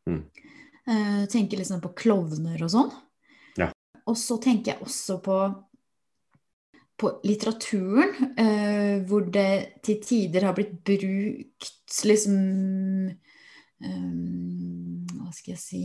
Mm. 0.08 0.26
Uh, 0.88 1.24
tenker 1.28 1.60
liksom 1.60 1.82
på 1.84 1.92
klovner 2.00 2.62
og 2.64 2.70
sånn. 2.72 2.92
Ja. 3.60 3.74
Og 4.08 4.16
så 4.16 4.38
tenker 4.40 4.72
jeg 4.72 4.86
også 4.86 5.18
på, 5.24 5.40
på 6.98 7.12
litteraturen, 7.28 8.14
uh, 8.40 8.96
hvor 9.08 9.28
det 9.34 9.82
til 9.86 10.00
tider 10.02 10.48
har 10.48 10.56
blitt 10.58 10.80
brukt 10.88 11.98
liksom 12.10 12.38
um, 13.86 15.06
Hva 15.14 15.34
skal 15.36 15.54
jeg 15.54 15.62
si 15.62 15.84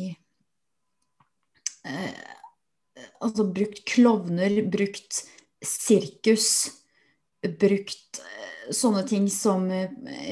uh, 1.86 2.22
Altså 3.22 3.46
brukt 3.52 3.84
klovner, 3.88 4.62
brukt 4.70 5.22
sirkus, 5.62 6.48
brukt 7.42 8.20
sånne 8.74 9.02
ting 9.08 9.28
som 9.30 9.64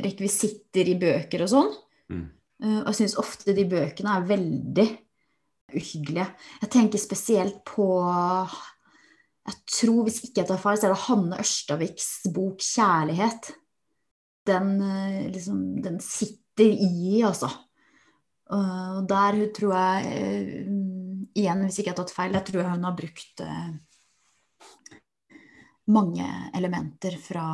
rekvisitter 0.05 0.91
i 0.91 0.97
bøker 0.99 1.45
og 1.47 1.51
sånn. 1.51 1.71
Mm. 2.11 2.27
Uh, 2.61 2.81
og 2.83 2.91
jeg 2.91 2.99
syns 3.01 3.17
ofte 3.21 3.55
de 3.57 3.65
bøkene 3.69 4.17
er 4.19 4.29
veldig 4.29 4.87
uhyggelige. 5.71 6.27
Jeg 6.61 6.73
tenker 6.75 7.01
spesielt 7.01 7.63
på 7.69 7.87
Jeg 9.49 9.57
tror, 9.73 10.03
hvis 10.07 10.21
ikke 10.27 10.43
jeg 10.43 10.51
tar 10.51 10.61
feil, 10.61 10.79
så 10.79 10.89
er 10.89 10.95
det 10.95 11.05
Hanne 11.07 11.41
Ørstaviks 11.41 12.09
bok 12.35 12.61
'Kjærlighet'. 12.65 13.53
Den, 14.51 14.69
uh, 14.83 15.27
liksom, 15.33 15.83
den 15.85 16.01
sitter 16.05 16.71
i, 16.71 17.23
altså. 17.25 17.51
Uh, 18.51 19.01
og 19.01 19.09
der 19.09 19.45
tror 19.55 19.77
jeg 19.77 20.67
Igjen, 21.31 21.61
hvis 21.63 21.79
ikke 21.79 21.93
jeg 21.93 21.95
har 21.95 22.01
tatt 22.01 22.13
feil, 22.15 22.35
jeg 22.35 22.47
tror 22.49 22.61
jeg 22.61 22.71
hun 22.73 22.85
har 22.89 22.97
brukt 22.99 23.43
mange 25.87 26.27
elementer 26.59 27.15
fra 27.23 27.45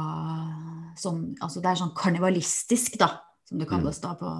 sånn 0.96 1.34
Altså 1.44 1.60
det 1.60 1.68
er 1.68 1.80
sånn 1.82 1.92
karnivalistisk, 1.98 2.96
da 3.02 3.10
som 3.48 3.58
det 3.58 3.68
kalles 3.70 4.00
da 4.02 4.14
på, 4.18 4.30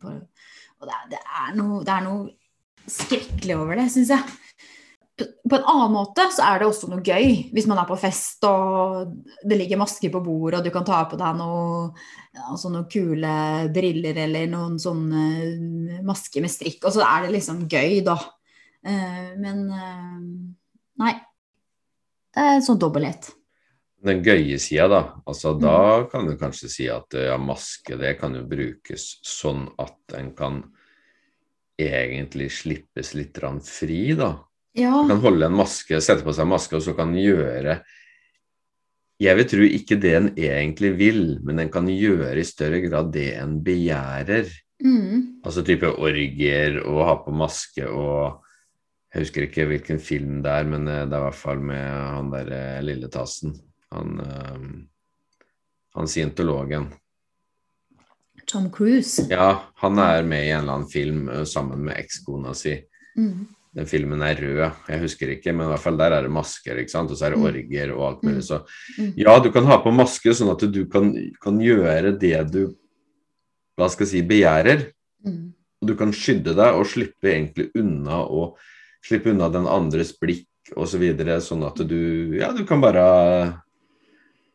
på 0.00 0.12
Og 0.12 0.88
det 0.88 0.94
er, 0.94 1.04
det, 1.12 1.20
er 1.22 1.52
noe, 1.56 1.80
det 1.86 1.94
er, 1.94 2.06
noe, 2.06 2.32
skrekkelig 2.90 3.56
over 3.56 3.78
det, 3.78 3.86
syns 3.94 4.10
jeg. 4.10 4.32
På 5.20 5.58
en 5.58 5.66
annen 5.68 5.92
måte 5.92 6.24
så 6.32 6.46
er 6.48 6.62
det 6.62 6.68
også 6.70 6.88
noe 6.88 7.02
gøy 7.04 7.50
hvis 7.52 7.66
man 7.68 7.78
er 7.82 7.88
på 7.88 7.98
fest 8.00 8.42
og 8.48 9.12
det 9.44 9.58
ligger 9.60 9.80
masker 9.82 10.12
på 10.14 10.22
bordet, 10.24 10.60
og 10.60 10.64
du 10.64 10.72
kan 10.72 10.86
ta 10.88 11.02
på 11.10 11.18
deg 11.20 11.36
noe, 11.36 11.90
altså 12.46 12.72
noen 12.72 12.88
kule 12.90 13.34
briller 13.74 14.22
eller 14.24 14.48
noen 14.50 14.78
sånne 14.80 16.00
masker 16.08 16.42
med 16.42 16.54
strikk, 16.54 16.80
og 16.88 16.96
så 16.96 17.04
er 17.04 17.26
det 17.26 17.36
liksom 17.36 17.66
gøy, 17.68 18.00
da. 18.06 18.16
Men 19.36 19.68
nei. 20.98 21.14
Det 22.32 22.48
er 22.48 22.64
sånn 22.64 22.80
dobbelthet 22.80 23.28
den 24.02 24.22
gøye 24.24 24.58
sida, 24.58 24.88
da. 24.90 25.00
Altså, 25.30 25.54
da 25.58 26.04
kan 26.10 26.26
du 26.26 26.34
kanskje 26.38 26.70
si 26.70 26.86
at 26.90 27.14
ja, 27.14 27.36
maske 27.38 27.98
det 28.00 28.16
kan 28.20 28.34
jo 28.34 28.44
brukes 28.48 29.20
sånn 29.26 29.68
at 29.82 30.16
en 30.18 30.32
kan 30.38 30.62
egentlig 31.78 32.50
slippes 32.54 33.14
litt 33.14 33.38
fri, 33.66 34.14
da. 34.18 34.34
Ja. 34.72 35.02
Du 35.02 35.08
kan 35.08 35.20
holde 35.20 35.48
en 35.48 35.56
maske, 35.56 36.00
sette 36.00 36.24
på 36.24 36.32
seg 36.32 36.46
en 36.46 36.54
maske, 36.54 36.78
og 36.78 36.84
så 36.84 36.94
kan 36.96 37.12
gjøre 37.16 37.82
Jeg 39.22 39.38
vil 39.38 39.46
tro 39.46 39.66
ikke 39.66 39.98
det 40.02 40.12
en 40.16 40.28
egentlig 40.34 40.94
vil, 40.98 41.24
men 41.44 41.60
en 41.60 41.70
kan 41.70 41.86
gjøre 41.86 42.40
i 42.40 42.46
større 42.46 42.80
grad 42.82 43.12
det 43.14 43.34
en 43.38 43.60
begjærer. 43.62 44.48
Mm. 44.82 45.44
Altså 45.44 45.62
type 45.62 45.86
orgier 45.86 46.80
og 46.82 47.04
ha 47.06 47.18
på 47.22 47.34
maske 47.36 47.86
og 47.86 48.40
Jeg 49.12 49.26
husker 49.26 49.44
ikke 49.44 49.66
hvilken 49.68 49.98
film 50.00 50.40
det 50.42 50.50
er, 50.50 50.64
men 50.64 50.86
det 50.88 50.94
er 51.04 51.18
i 51.18 51.24
hvert 51.26 51.36
fall 51.36 51.60
med 51.60 51.84
han 51.84 52.30
der 52.32 52.80
lilletassen. 52.80 53.52
Han, 53.92 54.20
øh, 54.24 54.62
han 55.98 56.08
scientologen. 56.08 56.86
Tom 58.48 58.70
Cruise? 58.72 59.26
Ja, 59.28 59.68
han 59.84 59.98
er 59.98 60.24
med 60.24 60.46
i 60.46 60.50
en 60.50 60.62
eller 60.62 60.78
annen 60.78 60.88
film 60.88 61.28
sammen 61.44 61.84
med 61.84 62.00
ekskona 62.00 62.54
si. 62.56 62.72
Mm. 63.20 63.44
Den 63.74 63.86
filmen 63.88 64.20
er 64.20 64.36
rød, 64.36 64.58
jeg 64.88 65.00
husker 65.00 65.30
ikke, 65.32 65.52
men 65.56 65.64
i 65.64 65.70
hvert 65.72 65.80
fall 65.80 65.96
der 65.96 66.12
er 66.12 66.26
det 66.26 66.30
masker, 66.30 66.76
ikke 66.82 66.92
sant? 66.92 67.10
og 67.10 67.16
så 67.16 67.26
er 67.26 67.30
det 67.30 67.38
Mm. 67.40 67.46
orger 67.48 67.92
og 67.94 68.02
alt 68.08 68.22
mulig. 68.22 68.42
Så 68.44 68.58
Mm. 68.98 69.14
ja, 69.16 69.38
du 69.40 69.50
kan 69.50 69.64
ha 69.64 69.78
på 69.82 69.90
maske 69.94 70.34
sånn 70.34 70.52
at 70.52 70.70
du 70.70 70.84
kan, 70.86 71.12
kan 71.40 71.58
gjøre 71.58 72.18
det 72.18 72.52
du 72.52 72.74
hva 73.78 73.88
skal 73.88 74.04
jeg 74.06 74.10
si, 74.10 74.22
begjærer. 74.28 74.92
Mm. 75.24 75.52
Og 75.82 75.88
du 75.88 75.94
kan 75.96 76.12
skydde 76.12 76.54
deg 76.54 76.74
og 76.76 76.84
slippe 76.86 77.24
egentlig 77.32 77.70
unna 77.74 78.20
og 78.28 78.58
slippe 79.02 79.30
unna 79.32 79.48
den 79.48 79.66
andres 79.66 80.12
blikk 80.12 80.46
osv. 80.76 80.92
Så 80.92 80.98
videre, 81.00 81.40
sånn 81.40 81.64
at 81.66 81.80
du 81.88 82.36
ja, 82.38 82.52
du 82.52 82.64
kan 82.64 82.80
bare 82.80 83.62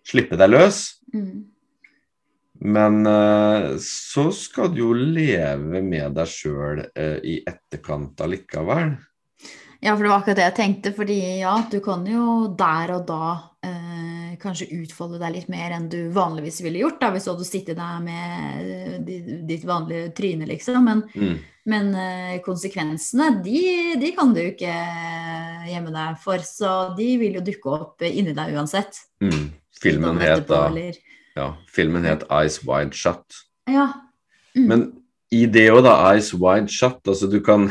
slippe 0.06 0.38
deg 0.38 0.50
løs. 0.54 1.02
Mm. 1.14 1.46
Men 2.62 3.06
eh, 3.06 3.76
så 3.84 4.32
skal 4.34 4.72
du 4.74 4.80
jo 4.82 4.94
leve 4.94 5.82
med 5.86 6.16
deg 6.18 6.30
sjøl 6.32 6.86
eh, 6.96 7.20
i 7.24 7.36
etterkant 7.46 8.18
allikevel. 8.26 8.96
Ja, 9.84 9.94
for 9.96 10.04
det 10.04 10.10
var 10.12 10.22
akkurat 10.22 10.40
det 10.40 10.46
jeg 10.48 10.58
tenkte. 10.58 10.94
Fordi 10.98 11.18
ja, 11.42 11.54
du 11.72 11.78
kan 11.86 12.06
jo 12.10 12.48
der 12.58 12.94
og 12.96 13.04
da 13.10 13.28
eh, 13.66 14.38
kanskje 14.42 14.70
utfolde 14.80 15.20
deg 15.22 15.36
litt 15.36 15.52
mer 15.54 15.76
enn 15.76 15.90
du 15.92 16.00
vanligvis 16.16 16.62
ville 16.66 16.82
gjort, 16.82 17.00
da, 17.02 17.12
hvis 17.14 17.28
du 17.28 17.34
hadde 17.34 17.48
sittet 17.50 17.78
der 17.80 18.00
med 18.06 18.72
eh, 19.06 19.22
ditt 19.50 19.68
vanlige 19.68 20.14
tryne, 20.18 20.50
liksom. 20.50 20.82
Men, 20.88 21.04
Mm. 21.18 21.38
men 21.68 21.92
eh, 21.96 22.40
konsekvensene, 22.46 23.44
de, 23.44 23.62
de 24.00 24.12
kan 24.16 24.34
du 24.34 24.42
ikke 24.46 24.74
gjemme 25.68 25.94
deg 25.94 26.18
for. 26.24 26.42
Så 26.48 26.74
de 26.98 27.12
vil 27.22 27.38
jo 27.40 27.46
dukke 27.46 27.78
opp 27.78 28.08
inni 28.08 28.34
deg 28.38 28.56
uansett. 28.58 29.04
Mm. 29.22 29.52
Filmen 29.78 30.18
heter 30.18 30.42
het 30.42 30.50
etterpå, 30.50 30.64
da 30.74 31.16
ja, 31.38 31.52
filmen 31.70 32.06
het 32.08 32.24
Eyes 32.34 32.62
Wide 32.66 32.98
Shut. 32.98 33.44
Ja. 33.70 33.92
Mm. 34.56 34.68
Men 34.72 34.86
i 35.32 35.46
det 35.52 35.66
òg, 35.74 35.82
da, 35.84 35.96
Eyes 36.14 36.30
Wide 36.34 36.72
Shut, 36.72 37.02
altså 37.08 37.28
du 37.32 37.40
kan, 37.44 37.68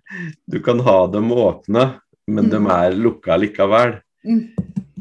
du 0.52 0.60
kan 0.62 0.78
ha 0.86 0.98
dem 1.10 1.30
åpne, 1.34 2.00
men 2.30 2.50
de 2.52 2.58
Mm. 2.60 2.70
er 2.70 2.92
lukka 2.94 3.36
likevel. 3.40 3.96
Mm. 4.24 4.50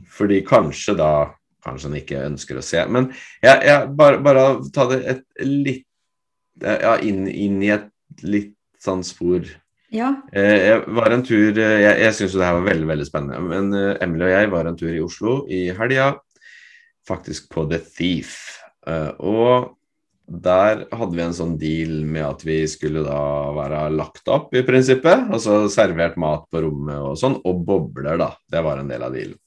Fordi 0.09 0.41
kanskje 0.47 0.95
da 0.97 1.11
Kanskje 1.59 1.89
han 1.89 1.95
ikke 1.99 2.19
ønsker 2.23 2.55
å 2.57 2.61
se. 2.63 2.79
Men 2.87 3.09
jeg, 3.43 3.57
jeg 3.67 3.89
bare, 3.99 4.21
bare 4.23 4.43
ta 4.73 4.85
det 4.87 4.99
et 5.11 5.23
litt 5.43 5.85
Ja, 6.63 6.93
inn, 7.03 7.27
inn 7.27 7.57
i 7.61 7.67
et 7.75 7.89
litt 8.23 8.53
sånn 8.79 9.03
spor. 9.03 9.43
ja. 9.91 10.13
Eh, 10.31 10.55
Jeg 10.69 10.85
var 10.95 11.11
en 11.11 11.21
tur 11.27 11.51
eh, 11.59 11.81
Jeg, 11.83 11.99
jeg 11.99 12.13
syns 12.15 12.33
jo 12.33 12.39
det 12.39 12.47
her 12.47 12.55
var 12.61 12.69
veldig 12.71 12.87
veldig 12.87 13.05
spennende. 13.09 13.41
Men 13.43 13.73
eh, 13.75 13.97
Emily 14.01 14.23
og 14.29 14.31
jeg 14.31 14.51
var 14.55 14.65
en 14.71 14.77
tur 14.79 14.93
i 14.95 15.01
Oslo 15.03 15.35
i 15.51 15.59
helga. 15.75 16.13
Faktisk 17.07 17.49
på 17.51 17.67
The 17.69 17.79
Thief. 17.83 18.33
Og 19.19 19.75
der 20.29 20.83
hadde 20.93 21.15
vi 21.17 21.23
en 21.23 21.35
sånn 21.35 21.55
deal 21.57 22.03
med 22.05 22.21
at 22.27 22.43
vi 22.45 22.61
skulle 22.69 23.01
da 23.05 23.19
være 23.55 23.81
lagt 23.95 24.29
opp, 24.29 24.53
i 24.53 24.61
prinsippet. 24.65 25.25
Altså 25.33 25.63
servert 25.73 26.19
mat 26.21 26.45
på 26.53 26.61
rommet 26.61 27.01
og 27.01 27.17
sånn. 27.17 27.39
Og 27.49 27.63
bobler, 27.65 28.19
da. 28.21 28.31
Det 28.45 28.61
var 28.65 28.81
en 28.81 28.91
del 28.91 29.05
av 29.05 29.15
dealen. 29.15 29.39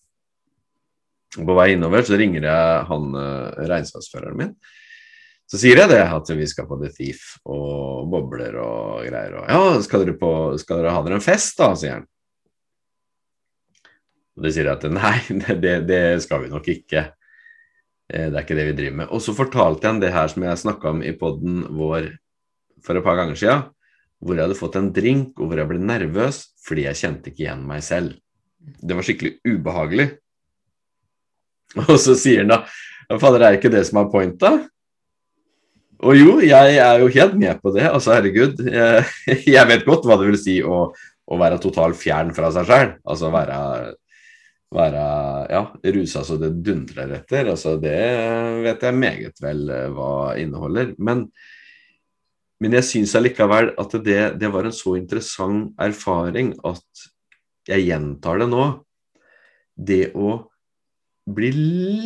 Og 1.39 1.49
På 1.49 1.57
vei 1.57 1.73
innover 1.77 2.05
så 2.05 2.19
ringer 2.19 2.45
jeg 2.45 2.87
han 2.91 3.15
eh, 3.17 3.63
regnskapsføreren 3.71 4.41
min. 4.41 4.55
Så 5.49 5.61
sier 5.61 5.79
jeg 5.83 5.93
det, 5.93 6.03
at 6.03 6.31
vi 6.35 6.49
skal 6.49 6.67
på 6.69 6.79
The 6.81 6.91
Thief 6.93 7.37
og 7.45 8.09
bobler 8.13 8.59
og 8.61 9.07
greier. 9.07 9.39
Og 9.39 9.49
ja, 9.49 9.81
skal 9.85 10.05
dere, 10.05 10.17
på, 10.19 10.33
skal 10.61 10.81
dere 10.81 10.95
ha 10.97 11.03
dere 11.05 11.21
en 11.21 11.25
fest, 11.25 11.59
da, 11.61 11.73
sier 11.79 12.01
han. 12.01 12.07
Og 14.37 14.47
det 14.47 14.55
sier 14.57 14.71
at 14.73 14.87
nei, 14.91 15.17
det, 15.63 15.77
det 15.89 16.05
skal 16.25 16.45
vi 16.45 16.53
nok 16.53 16.69
ikke. 16.75 17.07
Eh, 18.11 18.29
Det 18.31 18.37
er 18.37 18.43
ikke 18.45 18.59
det 18.59 18.67
vi 18.71 18.79
driver 18.81 18.97
med. 19.03 19.13
Og 19.13 19.23
så 19.23 19.35
fortalte 19.37 19.87
jeg 19.87 19.93
han 19.93 20.03
det 20.03 20.13
her 20.15 20.29
som 20.29 20.43
jeg 20.43 20.63
snakka 20.65 20.91
om 20.91 21.03
i 21.03 21.13
poden 21.13 21.63
vår 21.77 22.11
for 22.83 22.99
et 22.99 23.05
par 23.05 23.17
ganger 23.21 23.39
sia, 23.39 23.59
hvor 24.23 24.35
jeg 24.35 24.47
hadde 24.47 24.59
fått 24.59 24.79
en 24.79 24.91
drink, 24.95 25.39
og 25.39 25.51
hvor 25.51 25.59
jeg 25.59 25.71
ble 25.71 25.79
nervøs 25.83 26.49
fordi 26.63 26.87
jeg 26.87 26.99
kjente 26.99 27.31
ikke 27.31 27.45
igjen 27.47 27.65
meg 27.67 27.83
selv. 27.83 28.19
Det 28.59 28.95
var 28.95 29.07
skikkelig 29.07 29.33
ubehagelig. 29.47 30.09
Og 31.89 31.97
så 31.99 32.15
sier 32.19 32.45
han 32.45 32.53
da 32.53 33.19
Fader, 33.19 33.43
er 33.43 33.59
ikke 33.59 33.73
det 33.73 33.83
som 33.89 33.99
er 34.01 34.11
pointa? 34.13 34.53
Og 36.03 36.17
jo, 36.19 36.37
jeg 36.43 36.77
er 36.83 37.03
jo 37.03 37.11
helt 37.15 37.35
med 37.39 37.61
på 37.63 37.73
det. 37.75 37.85
Altså, 37.87 38.15
herregud. 38.17 38.63
Jeg, 38.67 39.05
jeg 39.57 39.69
vet 39.71 39.85
godt 39.87 40.07
hva 40.09 40.17
det 40.19 40.31
vil 40.31 40.39
si 40.41 40.57
å, 40.65 40.85
å 40.93 41.39
være 41.39 41.61
totalt 41.63 41.99
fjern 41.99 42.33
fra 42.35 42.51
seg 42.55 42.67
sjøl. 42.71 42.95
Altså 43.07 43.31
være, 43.35 43.59
være 44.73 45.05
ja, 45.53 45.63
rusa 45.95 46.23
så 46.27 46.39
det 46.41 46.53
dundrer 46.65 47.17
etter. 47.19 47.51
Altså, 47.53 47.77
det 47.81 47.97
vet 48.65 48.87
jeg 48.87 48.99
meget 48.99 49.43
vel 49.43 49.67
eh, 49.73 49.89
hva 49.93 50.13
inneholder. 50.41 50.95
Men, 50.99 51.27
men 52.63 52.79
jeg 52.79 52.89
syns 52.89 53.17
allikevel 53.19 53.73
at 53.81 53.99
det, 54.05 54.21
det 54.41 54.53
var 54.53 54.69
en 54.69 54.77
så 54.77 54.97
interessant 55.01 55.75
erfaring 55.83 56.55
at 56.69 57.07
jeg 57.69 57.89
gjentar 57.91 58.43
det 58.43 58.49
nå. 58.51 58.67
Det 59.77 60.05
å 60.19 60.37
bli 61.33 61.53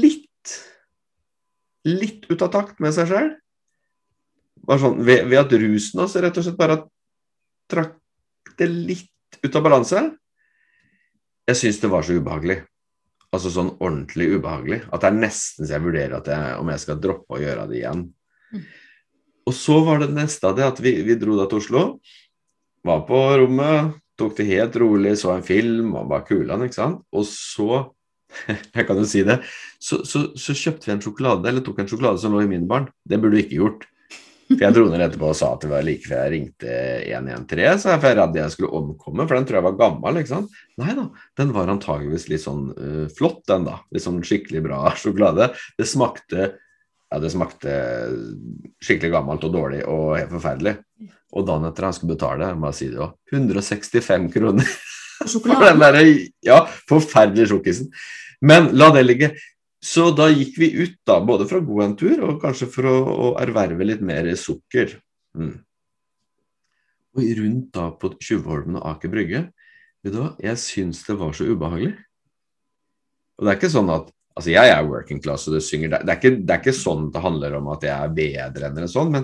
litt 0.02 0.25
litt 1.87 2.26
ut 2.30 2.42
av 2.42 2.50
takt 2.50 2.80
med 2.82 2.94
seg 2.94 3.11
sjøl. 3.11 3.32
Sånn, 4.66 4.99
ved, 5.06 5.28
ved, 5.30 5.38
at 5.38 5.52
rusen 5.54 6.02
også 6.02 6.23
rett 6.25 6.38
og 6.40 6.46
slett 6.46 6.58
bare 6.58 6.80
trakk 7.70 7.94
det 8.58 8.66
litt 8.70 9.38
ut 9.44 9.58
av 9.58 9.62
balanse. 9.62 10.02
Jeg 11.47 11.61
syns 11.61 11.79
det 11.83 11.91
var 11.93 12.07
så 12.07 12.17
ubehagelig. 12.19 12.61
Altså 13.35 13.53
sånn 13.53 13.75
ordentlig 13.76 14.33
ubehagelig. 14.37 14.81
At 14.91 15.05
det 15.05 15.11
er 15.11 15.21
nesten 15.21 15.67
så 15.67 15.76
jeg 15.76 15.85
vurderer 15.85 16.19
jeg, 16.19 16.57
om 16.61 16.73
jeg 16.73 16.83
skal 16.83 17.00
droppe 17.03 17.37
å 17.37 17.43
gjøre 17.43 17.67
det 17.71 17.81
igjen. 17.81 18.07
Mm. 18.55 18.65
Og 19.47 19.55
så 19.55 19.79
var 19.87 20.03
det 20.03 20.11
neste 20.15 20.49
av 20.49 20.57
det 20.59 20.67
at 20.67 20.81
vi, 20.83 20.97
vi 21.07 21.19
dro 21.21 21.37
da 21.38 21.47
til 21.50 21.61
Oslo. 21.61 21.83
Var 22.87 23.03
på 23.07 23.21
rommet, 23.43 23.99
tok 24.19 24.35
det 24.38 24.49
helt 24.49 24.79
rolig, 24.81 25.15
så 25.21 25.35
en 25.35 25.47
film 25.47 25.93
og 25.95 26.09
bare 26.11 26.26
kulan, 26.26 26.65
ikke 26.67 26.79
sant. 26.79 27.05
Og 27.15 27.26
så 27.29 27.85
jeg 28.75 28.87
kan 28.88 28.99
jo 28.99 29.07
si 29.07 29.23
det, 29.26 29.38
så, 29.79 30.00
så, 30.09 30.25
så, 30.35 30.55
kjøpte 30.57 30.88
vi 30.88 30.97
en 30.97 31.03
sjokolade, 31.05 31.47
eller 31.47 31.62
tok 31.65 31.79
en 31.83 31.91
sjokolade 31.91 32.19
som 32.23 32.35
lå 32.35 32.43
i 32.43 32.50
min 32.50 32.67
barn. 32.69 32.88
Det 33.07 33.21
burde 33.23 33.38
du 33.38 33.45
ikke 33.45 33.61
gjort. 33.61 33.87
For 34.47 34.62
Jeg 34.62 34.75
dro 34.76 34.85
ned 34.87 35.03
etterpå 35.03 35.31
og 35.33 35.38
sa 35.38 35.49
at 35.57 35.65
det 35.65 35.71
var 35.73 35.83
like 35.83 36.07
før 36.07 36.21
jeg 36.21 36.33
ringte 36.33 36.75
113, 37.11 37.81
så 37.83 37.91
jeg 37.93 38.03
var 38.05 38.15
redd 38.21 38.37
jeg 38.38 38.53
skulle 38.55 38.79
omkomme, 38.79 39.25
for 39.26 39.35
den 39.35 39.49
tror 39.49 39.59
jeg 39.59 39.67
var 39.67 39.81
gammel. 39.81 40.21
ikke 40.21 40.33
sant? 40.33 40.61
Nei 40.79 40.95
da, 40.95 41.09
den 41.41 41.50
var 41.57 41.73
antageligvis 41.73 42.29
litt 42.31 42.45
sånn 42.45 42.69
uh, 42.76 43.07
flott, 43.17 43.43
den 43.50 43.67
da. 43.67 43.81
Litt 43.91 44.05
sånn 44.07 44.23
skikkelig 44.26 44.62
bra 44.69 44.81
sjokolade. 45.03 45.50
Det 45.79 45.88
smakte 45.91 46.53
ja, 47.07 47.21
det 47.23 47.31
smakte 47.31 47.73
skikkelig 48.83 49.12
gammelt 49.15 49.45
og 49.47 49.53
dårlig 49.55 49.83
og 49.87 50.17
helt 50.19 50.33
forferdelig. 50.35 50.76
Og 51.37 51.47
dagen 51.47 51.67
etter 51.69 51.87
han 51.87 51.95
skulle 51.95 52.17
betale, 52.17 52.50
må 52.59 52.71
jeg 52.73 52.79
si 52.79 52.88
det 52.91 53.03
òg, 53.03 53.12
165 53.35 54.31
kroner. 54.35 54.73
For 55.33 55.62
den 55.62 55.81
der, 55.81 56.00
ja, 56.45 56.59
forferdelige 56.91 57.50
sjokkisen. 57.53 57.93
Men 58.45 58.73
la 58.76 58.91
det 58.95 59.07
ligge. 59.07 59.31
Så 59.87 60.09
da 60.19 60.26
gikk 60.33 60.57
vi 60.59 60.71
ut, 60.81 60.97
da, 61.07 61.21
både 61.23 61.47
for 61.47 61.61
å 61.61 61.66
gå 61.66 61.83
en 61.85 61.95
tur 61.99 62.25
og 62.26 62.40
kanskje 62.43 62.66
for 62.73 62.88
å, 62.90 62.97
å 62.97 63.28
erverve 63.38 63.87
litt 63.87 64.02
mer 64.05 64.26
sukker. 64.40 64.97
Mm. 65.38 65.55
Og 67.16 67.31
rundt 67.38 67.71
da 67.76 67.87
på 67.95 68.11
Tjuvholmen 68.19 68.81
og 68.81 68.88
Aker 68.90 69.12
Brygge, 69.12 69.47
vet 70.02 70.14
du 70.14 70.21
hva, 70.21 70.33
jeg 70.43 70.61
syns 70.61 71.05
det 71.07 71.16
var 71.21 71.37
så 71.37 71.47
ubehagelig. 71.47 71.95
Og 73.37 73.47
det 73.47 73.52
er 73.52 73.61
ikke 73.61 73.75
sånn 73.76 73.95
at 73.95 74.12
Altså, 74.37 74.50
jeg 74.52 74.69
er 74.69 74.83
working 74.85 75.21
class, 75.25 75.47
og 75.49 75.55
det 75.57 75.62
synger 75.64 75.95
det 75.95 75.99
er, 76.02 76.19
ikke, 76.19 76.43
det 76.45 76.52
er 76.52 76.59
ikke 76.61 76.76
sånn 76.76 77.07
det 77.09 77.23
handler 77.25 77.55
om 77.57 77.71
at 77.73 77.87
jeg 77.87 77.95
er 77.97 78.11
bedre 78.12 78.69
enn 78.69 78.90
sånn, 78.93 79.09
men 79.14 79.23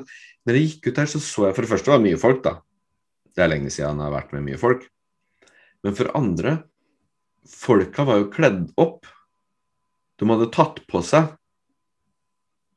når 0.49 0.57
jeg 0.57 0.69
gikk 0.71 0.87
ut 0.89 1.01
der, 1.03 1.11
så 1.13 1.21
så 1.21 1.45
jeg 1.45 1.57
for 1.59 1.67
det 1.67 1.69
første 1.69 1.91
det 1.91 1.93
var 1.93 2.05
mye 2.07 2.21
folk, 2.23 2.41
da. 2.47 2.55
Det 3.37 3.45
er 3.45 3.51
lenge 3.53 3.69
siden 3.69 4.01
jeg 4.01 4.09
har 4.09 4.15
vært 4.15 4.33
med 4.33 4.47
mye 4.47 4.61
folk. 4.61 4.87
Men 5.85 5.99
for 5.99 6.15
andre 6.17 6.55
Folka 7.53 8.07
var 8.07 8.23
jo 8.23 8.31
kledd 8.33 8.65
opp. 8.81 9.05
De 10.23 10.29
hadde 10.31 10.53
tatt 10.55 10.79
på 10.87 11.03
seg 11.03 11.33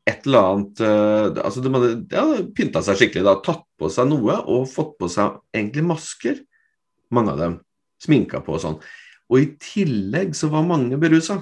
et 0.05 0.27
eller 0.27 0.49
annet 0.51 0.81
uh, 0.85 1.43
Altså, 1.43 1.61
de 1.61 1.71
hadde 1.73 1.91
ja, 2.13 2.25
pynta 2.57 2.81
seg 2.85 2.99
skikkelig, 2.99 3.25
da. 3.25 3.39
Tatt 3.45 3.65
på 3.77 3.89
seg 3.93 4.09
noe 4.09 4.39
og 4.51 4.67
fått 4.69 4.95
på 5.01 5.09
seg 5.11 5.39
egentlig 5.55 5.85
masker. 5.85 6.39
Mange 7.13 7.33
av 7.33 7.41
dem. 7.41 7.59
Sminka 8.01 8.41
på 8.45 8.57
og 8.57 8.61
sånn. 8.61 8.79
Og 9.29 9.41
i 9.41 9.49
tillegg 9.61 10.35
så 10.37 10.49
var 10.53 10.65
mange 10.67 10.97
berusa. 11.01 11.39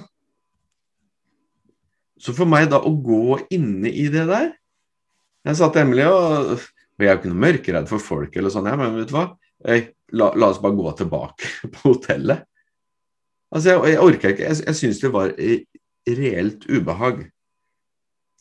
Så 2.20 2.32
for 2.36 2.48
meg 2.48 2.70
da 2.72 2.80
å 2.80 2.92
gå 3.04 3.38
inne 3.52 3.90
i 3.90 4.06
det 4.08 4.22
der 4.28 4.52
Jeg 5.44 5.58
sa 5.58 5.66
til 5.68 5.82
Emilie 5.82 6.06
og 6.08 6.52
Jeg 6.94 7.08
er 7.08 7.10
jo 7.10 7.18
ikke 7.18 7.32
noe 7.32 7.42
mørkeredd 7.42 7.88
for 7.90 8.00
folk, 8.00 8.36
eller 8.38 8.54
sånn, 8.54 8.68
men 8.78 8.94
vet 9.00 9.10
du 9.10 9.16
hva? 9.16 9.26
Jeg, 9.66 9.88
la, 10.14 10.30
la, 10.38 10.48
oss 10.52 10.60
bare 10.62 10.78
gå 10.78 10.92
tilbake 11.00 11.50
på 11.74 11.90
hotellet. 11.90 12.44
Altså, 13.50 13.72
jeg, 13.72 13.80
jeg 13.92 14.04
orka 14.04 14.30
ikke. 14.30 14.46
Jeg, 14.46 14.60
jeg 14.68 14.78
syns 14.78 15.00
det 15.02 15.10
var 15.12 15.32
reelt 16.06 16.66
ubehag 16.68 17.24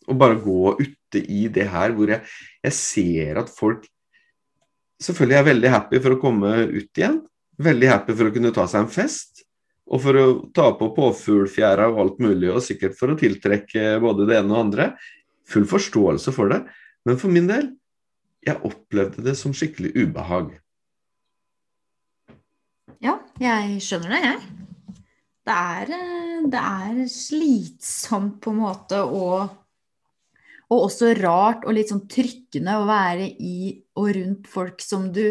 å 0.07 0.15
bare 0.19 0.39
gå 0.43 0.75
ute 0.79 1.21
i 1.21 1.47
det 1.53 1.67
her 1.71 1.93
hvor 1.95 2.11
jeg, 2.11 2.23
jeg 2.65 2.75
ser 2.75 3.39
at 3.43 3.51
folk 3.51 3.85
selvfølgelig 5.03 5.37
er 5.39 5.47
veldig 5.47 5.71
happy 5.73 6.01
for 6.03 6.15
å 6.15 6.21
komme 6.21 6.51
ut 6.71 6.99
igjen. 6.99 7.21
Veldig 7.63 7.89
happy 7.91 8.15
for 8.17 8.29
å 8.29 8.33
kunne 8.35 8.53
ta 8.55 8.65
seg 8.69 8.85
en 8.85 8.91
fest. 8.91 9.43
Og 9.93 9.99
for 10.01 10.17
å 10.17 10.25
ta 10.55 10.69
på 10.79 10.89
påfuglfjæra 10.95 11.89
og 11.91 11.99
alt 12.01 12.21
mulig, 12.23 12.49
og 12.49 12.63
sikkert 12.63 12.95
for 12.97 13.11
å 13.11 13.19
tiltrekke 13.19 13.97
både 14.03 14.27
det 14.29 14.39
ene 14.39 14.55
og 14.55 14.61
andre. 14.61 14.89
Full 15.51 15.67
forståelse 15.69 16.33
for 16.35 16.53
det. 16.53 16.63
Men 17.07 17.19
for 17.19 17.35
min 17.35 17.49
del, 17.51 17.73
jeg 18.47 18.63
opplevde 18.63 19.23
det 19.25 19.35
som 19.39 19.55
skikkelig 19.55 19.91
ubehag. 19.99 20.53
Ja, 23.03 23.19
jeg 23.43 23.81
skjønner 23.83 24.15
det, 24.15 24.23
jeg. 24.23 24.62
Det 25.43 25.53
er, 25.53 25.91
eh, 25.91 26.45
det 26.51 26.61
er 26.61 27.01
slitsomt 27.11 28.39
på 28.43 28.53
en 28.53 28.61
måte 28.61 29.01
og, 29.03 29.49
og 30.71 30.77
også 30.77 31.13
rart 31.19 31.65
og 31.67 31.75
litt 31.75 31.91
sånn 31.91 32.05
trykkende 32.09 32.77
å 32.79 32.87
være 32.87 33.27
i 33.43 33.57
og 33.99 34.13
rundt 34.17 34.47
folk 34.51 34.81
som 34.83 35.09
du 35.13 35.25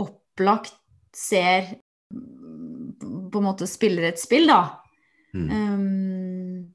opplagt 0.00 0.80
ser 1.14 1.76
på 2.10 3.40
en 3.40 3.46
måte 3.46 3.66
spiller 3.68 4.08
et 4.08 4.20
spill, 4.20 4.48
da. 4.50 4.62
Mm. 5.34 5.50
Um, 5.50 6.74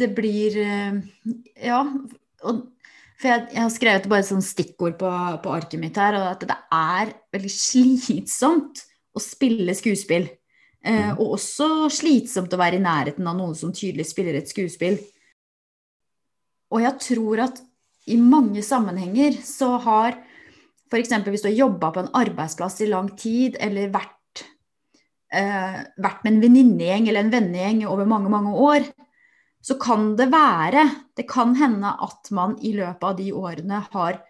det 0.00 0.12
blir 0.14 0.56
eh, 0.62 0.98
Ja. 1.66 1.82
Og 2.46 2.64
for 3.16 3.30
jeg, 3.30 3.46
jeg, 3.48 3.62
har 3.62 3.70
skrevet 3.72 4.08
bare 4.12 4.20
et 4.20 4.28
sånt 4.28 4.44
stikkord 4.44 4.98
på, 5.00 5.10
på, 5.42 5.52
arket 5.56 5.80
mitt 5.80 5.96
her, 5.96 6.18
og 6.18 6.26
at 6.34 6.42
det 6.44 6.56
er 6.76 7.14
veldig 7.32 7.52
slitsomt 7.68 8.84
å 9.16 9.22
spille 9.22 9.74
skuespill. 9.76 10.28
Eh, 10.86 11.10
mm. 11.10 11.18
og 11.18 11.34
også 11.34 11.88
slitsomt 11.90 12.52
å 12.54 12.60
være 12.60 12.78
i 12.78 12.84
nærheten 12.84 13.26
av 13.26 13.34
noen 13.38 13.56
som 13.58 13.72
tydelig 13.74 14.06
spiller 14.06 14.38
et 14.38 14.50
skuespill. 14.50 15.00
Og 16.70 16.82
jeg 16.84 16.98
tror 17.02 17.46
at 17.48 17.62
i 18.06 18.18
mange 18.20 18.62
sammenhenger 18.62 19.40
så 19.42 19.72
har 19.82 20.14
f.eks. 20.86 21.10
hvis 21.26 21.42
du 21.42 21.48
har 21.48 21.58
jobba 21.64 21.90
på 21.90 22.04
en 22.04 22.12
arbeidsplass 22.14 22.78
i 22.84 22.90
lang 22.90 23.08
tid, 23.18 23.56
eller 23.58 23.90
vært, 23.90 24.44
eh, 25.34 25.80
vært 25.98 26.22
med 26.22 26.36
en 26.36 26.44
venninnegjeng 26.44 27.08
eller 27.08 27.24
en 27.24 27.34
vennegjeng 27.34 27.82
over 27.90 28.06
mange, 28.06 28.30
mange 28.30 28.54
år, 28.54 28.86
så 29.66 29.74
kan 29.82 30.12
det 30.14 30.28
være, 30.30 30.84
det 31.18 31.26
kan 31.26 31.56
hende 31.58 31.90
at 31.90 32.30
man 32.30 32.54
i 32.62 32.76
løpet 32.76 33.02
av 33.02 33.16
de 33.18 33.32
årene 33.34 33.82
har 33.90 34.20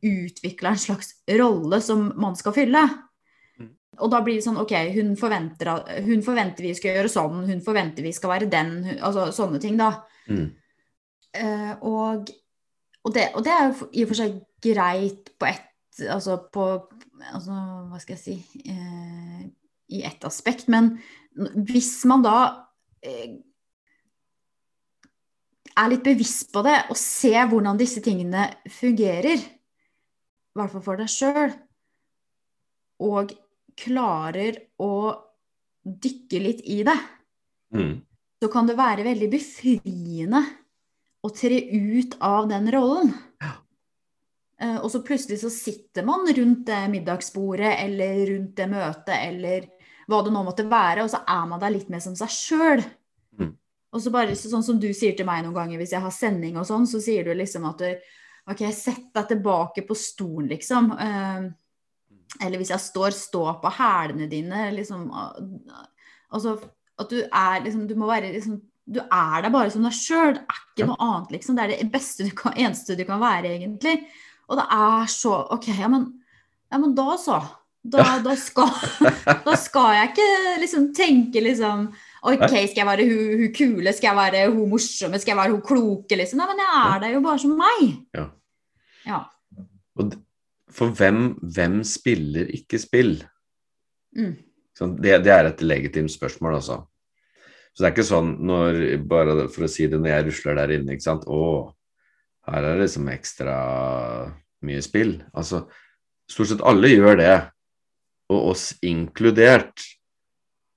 utvikla 0.00 0.72
en 0.72 0.80
slags 0.80 1.12
rolle 1.28 1.82
som 1.84 2.08
man 2.16 2.38
skal 2.40 2.56
fylle. 2.56 2.86
Og 4.02 4.10
da 4.12 4.20
blir 4.24 4.38
det 4.38 4.44
sånn 4.44 4.58
OK, 4.60 4.74
hun 4.96 5.14
forventer, 5.18 5.70
hun 6.04 6.24
forventer 6.24 6.68
vi 6.68 6.74
skal 6.76 6.98
gjøre 6.98 7.12
sånn, 7.12 7.44
hun 7.48 7.62
forventer 7.64 8.04
vi 8.04 8.12
skal 8.16 8.34
være 8.34 8.50
den, 8.52 8.74
altså 8.96 9.30
sånne 9.34 9.60
ting, 9.62 9.78
da. 9.80 9.92
Mm. 10.28 10.50
Uh, 11.36 11.72
og, 11.84 12.30
og, 13.02 13.10
det, 13.14 13.30
og, 13.36 13.42
det, 13.44 13.52
er 13.52 13.66
jo 13.68 13.88
i 13.92 14.04
og 14.04 14.10
for 14.10 14.20
seg 14.22 14.36
greit 14.64 15.32
på 15.36 15.48
ett 15.50 15.72
Altså 15.96 16.34
på 16.52 16.64
altså, 17.32 17.54
Hva 17.88 17.98
skal 18.02 18.18
jeg 18.18 18.20
si 18.20 18.64
uh, 18.68 19.44
I 19.96 20.02
ett 20.04 20.24
aspekt. 20.28 20.66
Men 20.68 20.90
hvis 21.64 22.04
man 22.08 22.24
da 22.24 22.34
uh, 22.52 23.30
er 25.76 25.92
litt 25.92 26.04
bevisst 26.04 26.52
på 26.52 26.60
det 26.66 26.76
og 26.90 26.98
ser 27.00 27.48
hvordan 27.48 27.80
disse 27.80 28.02
tingene 28.04 28.48
fungerer, 28.72 29.40
i 29.40 30.56
hvert 30.56 30.72
fall 30.72 30.84
for 30.84 31.00
deg 31.00 31.12
sjøl, 31.12 31.56
og 33.04 33.32
klarer 33.76 34.58
å 34.82 34.94
dykke 35.86 36.40
litt 36.42 36.64
i 36.66 36.80
det, 36.86 36.96
mm. 37.74 37.92
så 38.42 38.50
kan 38.52 38.66
det 38.68 38.78
være 38.78 39.06
veldig 39.06 39.28
befriende 39.30 40.42
å 41.22 41.30
tre 41.34 41.60
ut 41.70 42.16
av 42.24 42.48
den 42.50 42.68
rollen. 42.74 43.12
Ja. 43.42 43.54
Uh, 44.56 44.78
og 44.80 44.90
så 44.92 45.02
plutselig 45.04 45.42
så 45.42 45.50
sitter 45.52 46.06
man 46.08 46.24
rundt 46.24 46.64
det 46.70 46.82
middagsbordet 46.88 47.74
eller 47.82 48.22
rundt 48.30 48.54
det 48.56 48.68
møtet 48.72 49.16
eller 49.18 49.66
hva 50.08 50.22
det 50.24 50.32
nå 50.32 50.42
måtte 50.46 50.64
være, 50.70 51.04
og 51.04 51.10
så 51.12 51.20
er 51.28 51.48
man 51.50 51.60
der 51.60 51.74
litt 51.74 51.90
mer 51.92 52.00
som 52.02 52.14
seg 52.18 52.32
sjøl. 52.32 52.86
Og 53.96 54.02
så 54.02 54.12
bare 54.12 54.36
sånn 54.36 54.64
som 54.64 54.78
du 54.80 54.90
sier 54.94 55.14
til 55.16 55.24
meg 55.28 55.44
noen 55.44 55.56
ganger 55.56 55.80
hvis 55.80 55.94
jeg 55.94 56.04
har 56.04 56.12
sending 56.12 56.58
og 56.60 56.66
sånn, 56.68 56.84
så 56.88 57.00
sier 57.00 57.24
du 57.24 57.32
liksom 57.36 57.64
at 57.68 57.80
du 57.80 58.10
OK, 58.52 58.60
sett 58.74 59.08
deg 59.16 59.30
tilbake 59.30 59.82
på 59.88 59.94
stolen, 59.98 60.50
liksom. 60.52 60.92
Uh, 60.94 61.48
Eller 62.40 62.60
hvis 62.60 62.70
jeg 62.74 62.82
står, 62.82 63.14
stå 63.16 63.42
på 63.62 63.70
hælene 63.78 64.26
dine. 64.30 64.70
Liksom, 64.76 65.06
altså 66.32 66.56
at 66.98 67.10
du 67.12 67.18
er 67.24 67.60
liksom 67.64 67.86
Du 67.88 67.94
må 67.98 68.06
være 68.08 68.32
liksom 68.34 68.60
Du 68.86 69.00
er 69.02 69.42
deg 69.42 69.52
bare 69.52 69.70
som 69.74 69.82
deg 69.86 69.92
sjøl. 69.96 70.34
Det 70.36 70.42
er 70.44 70.60
ikke 70.62 70.82
Ja. 70.84 70.86
noe 70.86 70.96
annet, 71.02 71.30
liksom. 71.34 71.56
Det 71.56 71.64
er 71.64 71.72
det 71.82 71.92
beste 71.92 72.24
du 72.24 72.30
kan, 72.36 72.52
eneste 72.54 72.94
du 72.96 73.04
kan 73.04 73.18
være, 73.20 73.50
egentlig. 73.56 73.96
Og 74.48 74.56
det 74.60 74.66
er 74.70 75.06
så 75.10 75.32
OK, 75.50 75.68
ja, 75.74 75.88
men, 75.90 76.04
ja, 76.70 76.78
men 76.78 76.94
da 76.94 77.16
så. 77.18 77.40
Da, 77.86 78.02
da, 78.22 78.34
skal, 78.34 78.66
da 79.46 79.54
skal 79.58 79.92
jeg 79.94 80.08
ikke 80.12 80.28
liksom 80.60 80.86
tenke 80.94 81.42
liksom 81.42 81.88
OK, 82.26 82.46
skal 82.50 82.80
jeg 82.82 82.86
være 82.86 83.06
hun, 83.10 83.34
hun 83.42 83.52
kule? 83.54 83.92
Skal 83.94 84.08
jeg 84.12 84.16
være 84.20 84.44
hun 84.54 84.70
morsomme? 84.70 85.18
Skal 85.22 85.32
jeg 85.34 85.40
være 85.40 85.54
hun 85.54 85.62
kloke? 85.66 86.16
Liksom? 86.18 86.38
Nei, 86.38 86.46
men 86.50 86.62
jeg 86.62 86.70
er 86.94 87.02
der 87.04 87.14
jo 87.14 87.20
bare 87.26 87.38
som 87.42 87.58
meg. 87.58 87.84
Ja. 88.14 88.24
Ja. 89.06 89.20
Og 89.98 90.14
for 90.76 90.92
hvem, 90.96 91.30
hvem 91.40 91.80
spiller 91.86 92.50
ikke 92.54 92.80
spill? 92.80 93.16
Mm. 94.16 94.34
Sånn, 94.76 94.96
det, 95.00 95.22
det 95.24 95.32
er 95.32 95.48
et 95.48 95.64
legitimt 95.64 96.12
spørsmål, 96.12 96.58
altså. 96.58 96.82
Så 97.72 97.82
det 97.82 97.88
er 97.88 97.94
ikke 97.94 98.08
sånn 98.08 98.30
når, 98.48 98.78
bare 99.08 99.48
for 99.52 99.66
å 99.66 99.70
si 99.70 99.88
det, 99.88 100.00
når 100.00 100.12
jeg 100.12 100.26
rusler 100.28 100.56
der 100.56 100.74
inne, 100.78 100.96
ikke 100.96 101.04
sant 101.04 101.26
Å, 101.28 101.40
her 102.48 102.62
er 102.62 102.78
det 102.78 102.86
liksom 102.86 103.10
ekstra 103.12 103.56
mye 104.64 104.84
spill. 104.84 105.18
Altså, 105.36 105.66
stort 106.30 106.52
sett 106.52 106.64
alle 106.64 106.92
gjør 106.92 107.20
det, 107.20 107.36
og 108.32 108.52
oss 108.54 108.70
inkludert. 108.86 109.84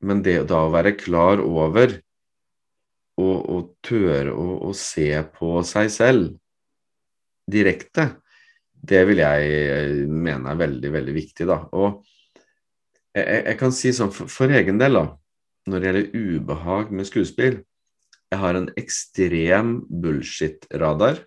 Men 0.03 0.23
det 0.23 0.41
da 0.51 0.63
å 0.65 0.73
være 0.73 0.95
klar 0.99 1.41
over 1.43 1.97
og, 3.19 3.37
og 3.51 3.71
tørre 3.83 4.31
å, 4.31 4.59
å 4.69 4.75
se 4.75 5.11
på 5.35 5.59
seg 5.67 5.91
selv 5.91 6.37
direkte, 7.49 8.13
det 8.79 9.01
vil 9.09 9.21
jeg 9.21 9.47
eh, 9.59 10.03
mene 10.07 10.51
er 10.51 10.59
veldig, 10.59 10.91
veldig 10.93 11.15
viktig, 11.15 11.47
da. 11.49 11.61
Og 11.75 12.03
jeg, 13.15 13.23
jeg 13.25 13.41
jeg 13.49 13.57
kan 13.59 13.73
si 13.75 13.91
sånn 13.95 14.13
for, 14.15 14.31
for 14.31 14.53
egen 14.55 14.79
del, 14.81 14.99
da, 14.99 15.05
når 15.69 15.81
det 15.81 15.89
gjelder 15.89 16.37
ubehag 16.39 16.93
med 16.95 17.09
skuespill 17.09 17.59
Jeg 18.29 18.39
har 18.43 18.57
en 18.57 18.69
ekstrem 18.77 19.79
bullshit-radar 19.89 21.23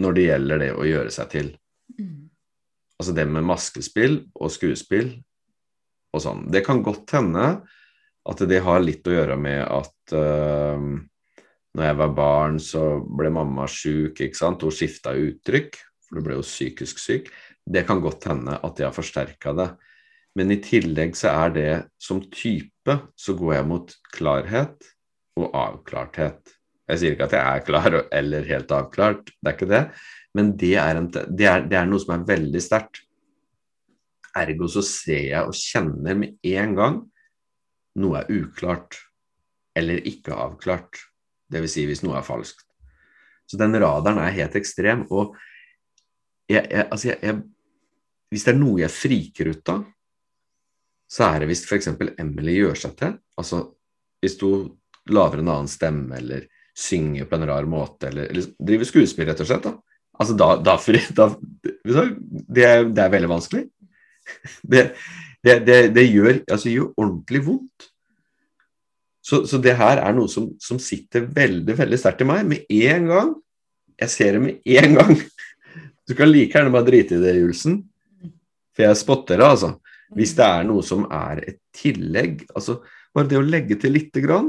når 0.00 0.16
det 0.16 0.24
gjelder 0.26 0.60
det 0.60 0.68
å 0.76 0.84
gjøre 0.84 1.10
seg 1.12 1.28
til. 1.32 1.48
Mm. 1.96 2.28
Altså 3.00 3.14
det 3.16 3.26
med 3.28 3.44
maskespill 3.48 4.18
og 4.36 4.52
skuespill 4.52 5.10
og 6.12 6.22
sånn. 6.24 6.46
Det 6.52 6.62
kan 6.64 6.82
godt 6.84 7.12
hende 7.16 7.46
at 8.28 8.42
det 8.48 8.60
har 8.64 8.80
litt 8.84 9.08
å 9.08 9.14
gjøre 9.14 9.36
med 9.40 9.60
at 9.64 10.14
uh, 10.16 10.76
når 11.76 11.86
jeg 11.86 11.98
var 12.00 12.14
barn, 12.16 12.58
så 12.62 12.84
ble 13.04 13.30
mamma 13.32 13.66
sjuk, 13.70 14.18
ikke 14.18 14.38
sant. 14.38 14.64
Hun 14.66 14.74
skifta 14.74 15.14
uttrykk, 15.14 15.78
for 16.06 16.18
du 16.18 16.26
ble 16.26 16.38
jo 16.38 16.46
psykisk 16.46 16.98
syk. 16.98 17.30
Det 17.62 17.84
kan 17.86 18.02
godt 18.02 18.26
hende 18.30 18.56
at 18.58 18.80
jeg 18.80 18.88
har 18.88 18.96
forsterka 18.96 19.54
det. 19.58 19.68
Men 20.38 20.54
i 20.54 20.60
tillegg 20.62 21.14
så 21.18 21.32
er 21.32 21.52
det 21.54 21.72
som 22.02 22.22
type, 22.32 22.96
så 23.14 23.34
går 23.38 23.54
jeg 23.58 23.68
mot 23.70 23.94
klarhet 24.14 24.90
og 25.38 25.54
avklarthet. 25.56 26.56
Jeg 26.90 27.00
sier 27.00 27.14
ikke 27.14 27.28
at 27.28 27.36
jeg 27.36 27.46
er 27.46 27.66
klar 27.66 27.96
eller 28.18 28.48
helt 28.48 28.74
avklart, 28.74 29.30
det 29.30 29.50
er 29.50 29.56
ikke 29.56 29.70
det. 29.70 29.84
Men 30.34 30.50
det 30.58 30.74
er, 30.78 30.98
en, 30.98 31.06
det 31.10 31.46
er, 31.46 31.64
det 31.66 31.78
er 31.78 31.86
noe 31.90 32.02
som 32.02 32.16
er 32.16 32.26
veldig 32.26 32.62
sterkt. 32.62 33.04
Ergo 34.38 34.68
så 34.70 34.82
ser 34.86 35.24
jeg 35.32 35.46
og 35.46 35.56
kjenner 35.58 36.18
med 36.18 36.50
en 36.50 36.74
gang 36.78 36.98
noe 37.98 38.20
er 38.20 38.30
uklart 38.30 38.98
eller 39.78 40.02
ikke 40.06 40.34
avklart. 40.34 40.98
Dvs. 41.50 41.72
Si 41.74 41.86
hvis 41.88 42.02
noe 42.06 42.18
er 42.18 42.26
falskt. 42.26 42.66
Så 43.50 43.58
den 43.58 43.74
radaren 43.82 44.20
er 44.22 44.36
helt 44.36 44.54
ekstrem. 44.58 45.06
Og 45.10 45.34
jeg, 46.50 46.62
jeg, 46.64 46.86
altså 46.86 47.10
jeg, 47.10 47.40
hvis 48.30 48.46
det 48.46 48.54
er 48.54 48.60
noe 48.60 48.82
jeg 48.84 48.94
friker 48.94 49.50
ut 49.50 49.72
av, 49.72 49.84
så 51.10 51.26
er 51.26 51.42
det 51.42 51.50
hvis 51.50 51.64
f.eks. 51.66 51.90
Emily 52.22 52.60
gjør 52.60 52.78
seg 52.78 52.96
til. 52.98 53.16
Altså 53.40 53.64
hvis 54.22 54.36
hun 54.44 54.68
lager 55.10 55.40
en 55.40 55.50
annen 55.50 55.70
stemme 55.70 56.18
eller 56.20 56.46
synger 56.76 57.26
på 57.26 57.36
en 57.36 57.48
rar 57.50 57.66
måte 57.68 58.08
eller, 58.10 58.30
eller 58.30 58.52
driver 58.62 58.88
skuespill, 58.88 59.26
rett 59.28 59.42
og 59.42 59.48
slett. 59.50 59.66
da. 59.66 59.74
Altså 60.20 60.36
da, 60.38 60.50
da, 60.62 60.76
da 61.16 61.28
det, 62.46 62.64
er, 62.64 62.84
det 62.86 63.02
er 63.04 63.14
veldig 63.16 63.34
vanskelig. 63.36 63.66
Det, 65.40 65.56
det, 65.64 65.76
det 65.96 66.02
gjør, 66.04 66.42
altså, 66.52 66.68
gjør 66.68 66.90
ordentlig 67.00 67.40
vondt. 67.46 67.86
Så, 69.30 69.44
så, 69.46 69.60
det 69.62 69.76
her 69.78 70.00
er 70.02 70.14
noe 70.16 70.30
som, 70.30 70.48
som 70.58 70.80
sitter 70.82 71.28
veldig 71.30 71.76
veldig 71.78 71.98
sterkt 72.00 72.24
i 72.24 72.26
meg. 72.26 72.48
Med 72.50 72.66
en 72.66 73.06
gang 73.10 73.36
Jeg 74.00 74.10
ser 74.10 74.36
det 74.36 74.40
med 74.42 74.72
en 74.80 74.96
gang. 74.96 75.10
Du 76.08 76.14
kan 76.18 76.30
like 76.30 76.56
gjerne 76.56 76.72
bare 76.72 76.88
drite 76.88 77.18
i 77.18 77.22
det, 77.22 77.34
Julsen. 77.36 77.82
For 78.74 78.86
jeg 78.86 78.98
spotter 78.98 79.38
det, 79.38 79.46
altså. 79.46 79.74
Hvis 80.16 80.32
det 80.38 80.46
er 80.46 80.64
noe 80.66 80.82
som 80.82 81.04
er 81.12 81.42
et 81.52 81.60
tillegg. 81.76 82.46
altså 82.56 82.80
Bare 83.14 83.28
det 83.30 83.38
å 83.38 83.44
legge 83.44 83.76
til 83.78 83.94
lite 83.94 84.22
grann, 84.24 84.48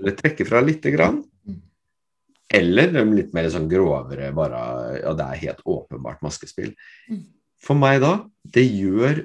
eller 0.00 0.16
trekke 0.18 0.44
fra 0.48 0.60
lite 0.64 0.92
grann. 0.92 1.22
Eller 2.54 2.92
litt 3.08 3.32
mer 3.36 3.48
sånn 3.52 3.70
grovere, 3.70 4.32
bare 4.36 4.60
Ja, 4.98 5.14
det 5.16 5.28
er 5.30 5.42
helt 5.46 5.64
åpenbart 5.64 6.20
maskespill. 6.26 6.74
For 7.62 7.78
meg 7.78 8.02
da, 8.04 8.18
det 8.42 8.66
gjør 8.66 9.24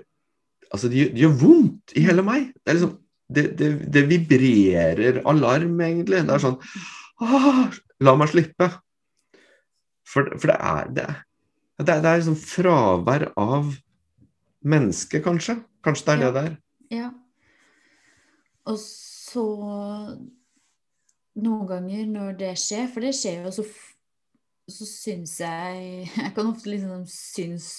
Altså, 0.70 0.86
det 0.86 1.00
gjør, 1.00 1.14
det 1.16 1.22
gjør 1.24 1.38
vondt 1.42 1.94
i 1.98 2.02
hele 2.06 2.22
meg. 2.22 2.52
Det 2.62 2.70
er 2.70 2.76
liksom 2.78 2.92
det, 3.30 3.44
det, 3.60 3.70
det, 3.94 4.06
vibrerer 4.10 5.22
alarm, 5.30 5.78
egentlig. 5.86 6.24
Det 6.26 6.36
er 6.36 6.44
sånn 6.44 6.58
ah, 7.22 7.68
La 8.02 8.16
meg 8.18 8.32
slippe. 8.32 8.70
For, 10.10 10.32
for 10.40 10.50
det 10.50 10.58
er 10.58 10.90
det, 10.96 11.08
det, 11.78 11.94
er, 11.94 12.02
det 12.02 12.10
er 12.10 12.22
liksom 12.22 12.40
fravær 12.42 13.28
av 13.38 13.74
menneske, 14.66 15.22
kanskje. 15.24 15.60
Kanskje 15.86 16.08
det 16.08 16.16
er 16.16 16.24
Ja. 16.24 16.32
det 16.32 16.44
er 16.48 16.58
Ja. 16.90 17.10
Og 18.70 18.78
så 18.80 19.46
Noen 21.40 21.68
ganger 21.70 22.06
når 22.10 22.34
det 22.40 22.56
skjer, 22.60 22.90
for 22.92 23.06
det 23.06 23.14
skjer 23.16 23.46
jo, 23.46 23.52
så, 23.54 23.64
så 24.68 24.86
syns 24.90 25.38
jeg 25.40 26.10
Jeg 26.26 26.34
kan 26.36 26.50
ofte 26.50 26.72
liksom 26.74 27.06
synes 27.08 27.70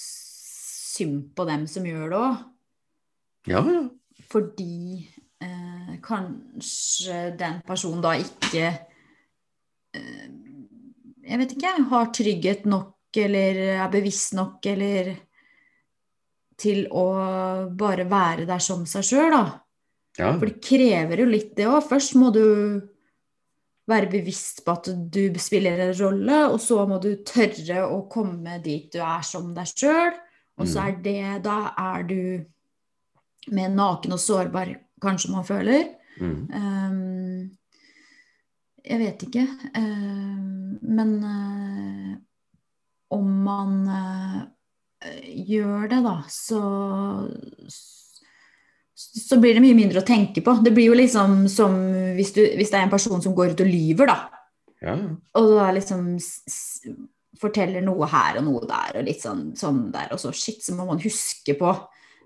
synd 0.95 1.29
på 1.35 1.45
dem 1.47 1.67
som 1.67 1.85
gjør 1.85 2.09
det 2.09 2.19
òg. 2.19 2.39
Ja, 3.51 3.61
ja. 3.67 3.83
Fordi 4.31 5.07
eh, 5.41 5.97
kanskje 6.03 7.31
den 7.39 7.59
personen 7.67 8.03
da 8.03 8.15
ikke 8.19 8.67
eh, 9.95 10.29
Jeg 11.21 11.37
vet 11.37 11.51
ikke, 11.55 11.73
har 11.91 12.13
trygghet 12.15 12.65
nok 12.65 13.19
eller 13.21 13.59
er 13.75 13.91
bevisst 13.91 14.33
nok 14.33 14.65
eller 14.71 15.11
til 16.61 16.85
å 16.93 17.05
bare 17.77 18.05
være 18.09 18.47
der 18.49 18.61
som 18.63 18.85
seg 18.89 19.05
sjøl, 19.05 19.33
da. 19.33 19.43
ja. 20.19 20.31
For 20.37 20.47
det 20.47 20.61
krever 20.63 21.23
jo 21.23 21.27
litt, 21.29 21.53
det 21.57 21.67
òg. 21.69 21.81
Først 21.89 22.17
må 22.19 22.31
du 22.35 22.43
være 23.91 24.11
bevisst 24.11 24.61
på 24.65 24.75
at 24.77 24.89
du 25.13 25.39
spiller 25.41 25.81
en 25.87 25.95
rolle, 25.97 26.41
og 26.51 26.59
så 26.63 26.85
må 26.89 26.99
du 27.01 27.13
tørre 27.27 27.85
å 27.87 28.03
komme 28.11 28.59
dit 28.63 28.91
du 28.93 29.01
er 29.01 29.25
som 29.25 29.51
deg 29.55 29.71
sjøl. 29.73 30.13
Og 30.61 30.67
så 30.69 30.83
er 30.91 30.97
det 31.01 31.43
Da 31.45 31.73
er 31.79 32.03
du 32.05 32.43
med 33.49 33.73
naken 33.73 34.13
og 34.13 34.21
sårbar, 34.21 34.75
kanskje 35.01 35.31
man 35.33 35.47
føler. 35.47 35.87
Mm. 36.21 36.39
Um, 36.53 37.49
jeg 38.85 38.99
vet 39.01 39.23
ikke. 39.27 39.45
Ehm, 39.77 40.77
men 40.81 41.15
uh, 41.23 42.11
om 43.17 43.31
man 43.45 43.73
uh, 43.87 44.43
gjør 45.47 45.89
det, 45.91 46.03
da, 46.05 46.17
så 46.29 46.61
så 49.01 49.39
blir 49.41 49.55
det 49.57 49.63
mye 49.63 49.77
mindre 49.77 50.01
å 50.01 50.05
tenke 50.05 50.43
på. 50.45 50.53
Det 50.61 50.73
blir 50.75 50.91
jo 50.91 50.97
liksom 50.97 51.47
som 51.49 51.73
hvis, 52.17 52.33
du, 52.35 52.43
hvis 52.57 52.69
det 52.69 52.77
er 52.77 52.85
en 52.85 52.93
person 52.93 53.21
som 53.23 53.33
går 53.33 53.55
ut 53.55 53.63
og 53.63 53.71
lyver, 53.71 54.11
da. 54.11 54.43
ja. 54.85 54.93
Og 55.39 55.47
da 55.55 55.71
liksom 55.73 56.11
forteller 57.41 57.81
noe 57.81 58.05
her 58.11 58.37
og 58.37 58.45
noe 58.45 58.67
der, 58.69 58.99
og 58.99 59.07
litt 59.07 59.23
sånn, 59.23 59.47
sånn 59.57 59.87
der. 59.93 60.11
Og 60.13 60.21
så 60.21 60.33
shit, 60.35 60.61
så 60.61 60.75
må 60.77 60.85
man 60.89 61.01
huske 61.01 61.55
på 61.57 61.73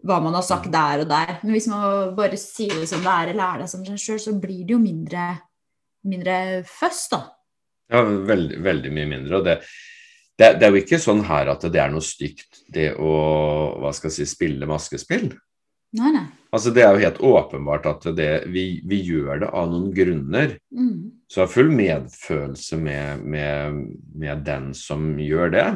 hva 0.05 0.19
man 0.23 0.35
har 0.37 0.45
sagt 0.45 0.71
der 0.73 1.03
og 1.03 1.09
der. 1.09 1.37
Men 1.43 1.55
hvis 1.55 1.69
man 1.71 2.13
bare 2.17 2.39
sier 2.39 2.75
det 2.81 2.89
som 2.91 3.03
det 3.05 3.13
er, 3.13 3.33
eller 3.33 3.45
er 3.45 3.63
det 3.63 3.71
som 3.71 3.85
seg 3.85 4.01
sjøl, 4.01 4.21
så 4.21 4.35
blir 4.39 4.65
det 4.65 4.75
jo 4.75 4.81
mindre, 4.81 5.31
mindre 6.05 6.37
føss, 6.69 7.07
da. 7.13 7.21
Ja, 7.93 8.01
veldig, 8.03 8.59
veldig 8.65 8.91
mye 8.93 9.09
mindre. 9.09 9.39
Og 9.39 9.47
det, 9.47 9.59
det, 10.37 10.55
det 10.59 10.67
er 10.67 10.73
jo 10.73 10.83
ikke 10.83 11.01
sånn 11.01 11.23
her 11.27 11.53
at 11.53 11.65
det 11.71 11.81
er 11.81 11.93
noe 11.93 12.05
stygt, 12.05 12.63
det 12.73 12.91
å 12.97 13.15
hva 13.81 13.93
skal 13.95 14.11
jeg 14.11 14.19
si, 14.19 14.31
spille 14.35 14.69
maskespill. 14.69 15.29
Nei, 15.95 16.11
nei. 16.11 16.25
Altså 16.55 16.71
Det 16.75 16.83
er 16.83 16.95
jo 16.95 17.03
helt 17.03 17.19
åpenbart 17.23 17.87
at 17.89 18.05
det, 18.15 18.29
vi, 18.51 18.81
vi 18.87 19.01
gjør 19.03 19.43
det 19.43 19.49
av 19.51 19.69
noen 19.71 19.89
grunner. 19.95 20.55
Mm. 20.75 21.25
Så 21.27 21.41
jeg 21.41 21.47
har 21.47 21.53
full 21.53 21.71
medfølelse 21.75 22.79
med, 22.79 23.25
med, 23.27 23.81
med 24.15 24.43
den 24.47 24.69
som 24.77 25.13
gjør 25.19 25.51
det. 25.55 25.67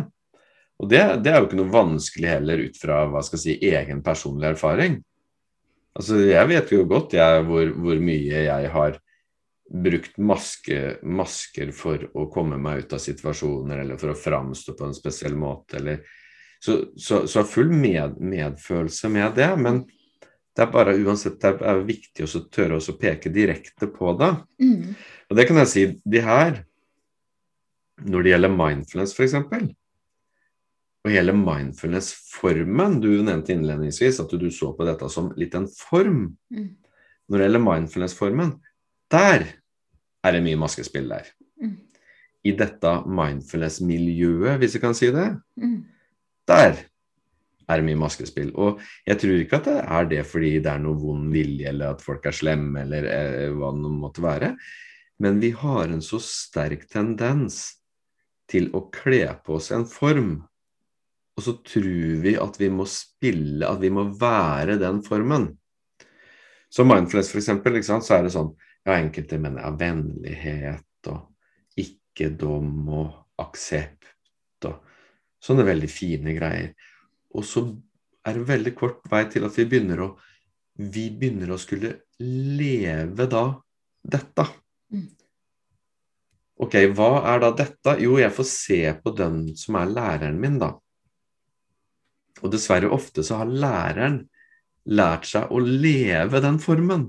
Og 0.80 0.88
det, 0.92 1.02
det 1.26 1.32
er 1.32 1.42
jo 1.42 1.50
ikke 1.50 1.60
noe 1.60 1.74
vanskelig 1.74 2.30
heller 2.32 2.64
ut 2.70 2.80
fra 2.80 3.04
hva 3.12 3.22
skal 3.26 3.40
jeg 3.40 3.44
si, 3.44 3.72
egen 3.74 4.02
personlig 4.06 4.54
erfaring. 4.54 5.00
Altså 6.00 6.22
Jeg 6.24 6.48
vet 6.52 6.72
jo 6.72 6.86
godt 6.88 7.16
jeg, 7.18 7.44
hvor, 7.50 7.72
hvor 7.76 8.00
mye 8.04 8.44
jeg 8.46 8.72
har 8.72 9.00
brukt 9.70 10.16
maske, 10.18 10.98
masker 11.04 11.74
for 11.76 12.08
å 12.18 12.26
komme 12.34 12.58
meg 12.62 12.86
ut 12.86 12.96
av 12.96 13.04
situasjoner, 13.04 13.84
eller 13.84 14.00
for 14.02 14.14
å 14.14 14.18
framstå 14.18 14.74
på 14.78 14.88
en 14.88 14.98
spesiell 14.98 15.38
måte, 15.38 15.78
eller 15.82 16.02
Så, 16.60 16.74
så, 17.00 17.22
så 17.28 17.46
full 17.48 17.70
med, 17.72 18.18
medfølelse 18.20 19.08
med 19.10 19.38
det. 19.38 19.48
Men 19.56 19.78
det 20.52 20.66
er 20.66 20.72
bare 20.74 20.98
uansett 21.00 21.38
det 21.40 21.54
er 21.64 21.86
viktig 21.88 22.26
å 22.26 22.42
tørre 22.52 22.82
å 22.82 22.96
peke 23.00 23.32
direkte 23.32 23.88
på 23.88 24.12
det. 24.20 24.34
Mm. 24.60 24.90
Og 25.30 25.38
det 25.40 25.46
kan 25.48 25.62
jeg 25.62 25.70
si, 25.72 25.86
de 26.04 26.20
her 26.20 26.66
Når 28.00 28.24
det 28.24 28.32
gjelder 28.32 28.52
mindfulness, 28.56 29.16
f.eks. 29.16 29.36
Og 31.10 31.16
hele 31.16 31.34
mindfulness-formen 31.34 33.00
Du 33.02 33.10
nevnte 33.26 33.56
innledningsvis 33.56 34.20
at 34.22 34.34
du 34.38 34.50
så 34.54 34.76
på 34.78 34.86
dette 34.86 35.08
som 35.10 35.32
litt 35.40 35.56
en 35.58 35.66
form. 35.74 36.36
Mm. 36.54 36.76
Når 37.30 37.38
det 37.42 37.48
gjelder 37.48 37.64
mindfulness-formen, 37.66 38.52
der 39.10 39.48
er 40.22 40.36
det 40.36 40.44
mye 40.46 40.60
maskespill 40.62 41.10
der. 41.10 41.32
Mm. 41.58 41.74
I 42.46 42.54
dette 42.58 42.92
mindfulness-miljøet, 43.10 44.60
hvis 44.62 44.78
jeg 44.78 44.84
kan 44.84 44.94
si 44.98 45.10
det, 45.14 45.32
Mm. 45.58 45.86
der 46.48 46.78
er 47.70 47.78
det 47.78 47.86
mye 47.86 48.02
maskespill. 48.06 48.52
Og 48.56 48.80
jeg 49.06 49.18
tror 49.20 49.42
ikke 49.42 49.58
at 49.58 49.66
det 49.66 49.80
er 49.82 50.06
det 50.06 50.26
fordi 50.26 50.60
det 50.60 50.72
er 50.72 50.80
noe 50.80 50.98
vond 50.98 51.32
vilje, 51.34 51.70
eller 51.70 51.96
at 51.96 52.02
folk 52.06 52.26
er 52.26 52.32
slemme, 52.38 52.82
eller 52.86 53.06
eh, 53.06 53.50
hva 53.50 53.74
det 53.74 53.94
måtte 53.98 54.22
være. 54.22 54.56
Men 55.20 55.40
vi 55.40 55.52
har 55.52 55.90
en 55.90 56.02
så 56.02 56.22
sterk 56.22 56.88
tendens 56.90 57.82
til 58.50 58.70
å 58.74 58.90
kle 58.94 59.26
på 59.46 59.58
oss 59.58 59.72
en 59.72 59.86
form. 59.86 60.44
Og 61.40 61.44
så 61.46 61.56
tror 61.64 62.20
vi 62.26 62.34
at 62.36 62.58
vi 62.60 62.68
må 62.68 62.84
spille, 62.92 63.64
at 63.64 63.80
vi 63.80 63.92
må 63.96 64.10
være 64.20 64.76
den 64.82 65.00
formen. 65.06 65.54
Så 66.68 66.84
mindfulness, 66.84 67.32
for 67.32 67.40
eksempel, 67.40 67.80
så 67.80 68.02
er 68.18 68.28
det 68.28 68.36
sånn 68.36 68.52
Ja, 68.88 68.96
enkelte 68.96 69.38
mener 69.40 69.66
ja, 69.66 69.70
vennlighet 69.76 71.08
og 71.12 71.80
ikke-dom 71.80 72.88
og 72.96 73.42
aksept 73.44 74.68
og 74.70 74.78
sånne 75.44 75.66
veldig 75.68 75.90
fine 75.92 76.36
greier. 76.38 76.72
Og 77.36 77.44
så 77.46 77.66
er 78.24 78.38
det 78.38 78.48
veldig 78.48 78.74
kort 78.80 79.04
vei 79.12 79.26
til 79.32 79.48
at 79.48 79.60
vi 79.60 79.68
begynner 79.68 80.06
å 80.06 80.10
vi 80.80 81.10
begynner 81.12 81.52
å 81.52 81.60
skulle 81.60 81.92
leve 82.24 83.28
da 83.28 83.44
dette. 84.00 84.46
Mm. 84.96 85.10
Ok, 86.64 86.76
hva 86.96 87.10
er 87.34 87.42
da 87.44 87.50
dette? 87.56 87.98
Jo, 88.04 88.16
jeg 88.20 88.32
får 88.36 88.48
se 88.48 88.80
på 89.04 89.12
den 89.16 89.42
som 89.60 89.76
er 89.80 89.92
læreren 89.92 90.40
min, 90.40 90.56
da. 90.62 90.78
Og 92.44 92.52
dessverre 92.54 92.92
ofte 92.94 93.24
så 93.26 93.42
har 93.42 93.50
læreren 93.52 94.22
lært 94.90 95.28
seg 95.30 95.52
å 95.52 95.62
leve 95.62 96.42
den 96.44 96.60
formen. 96.62 97.08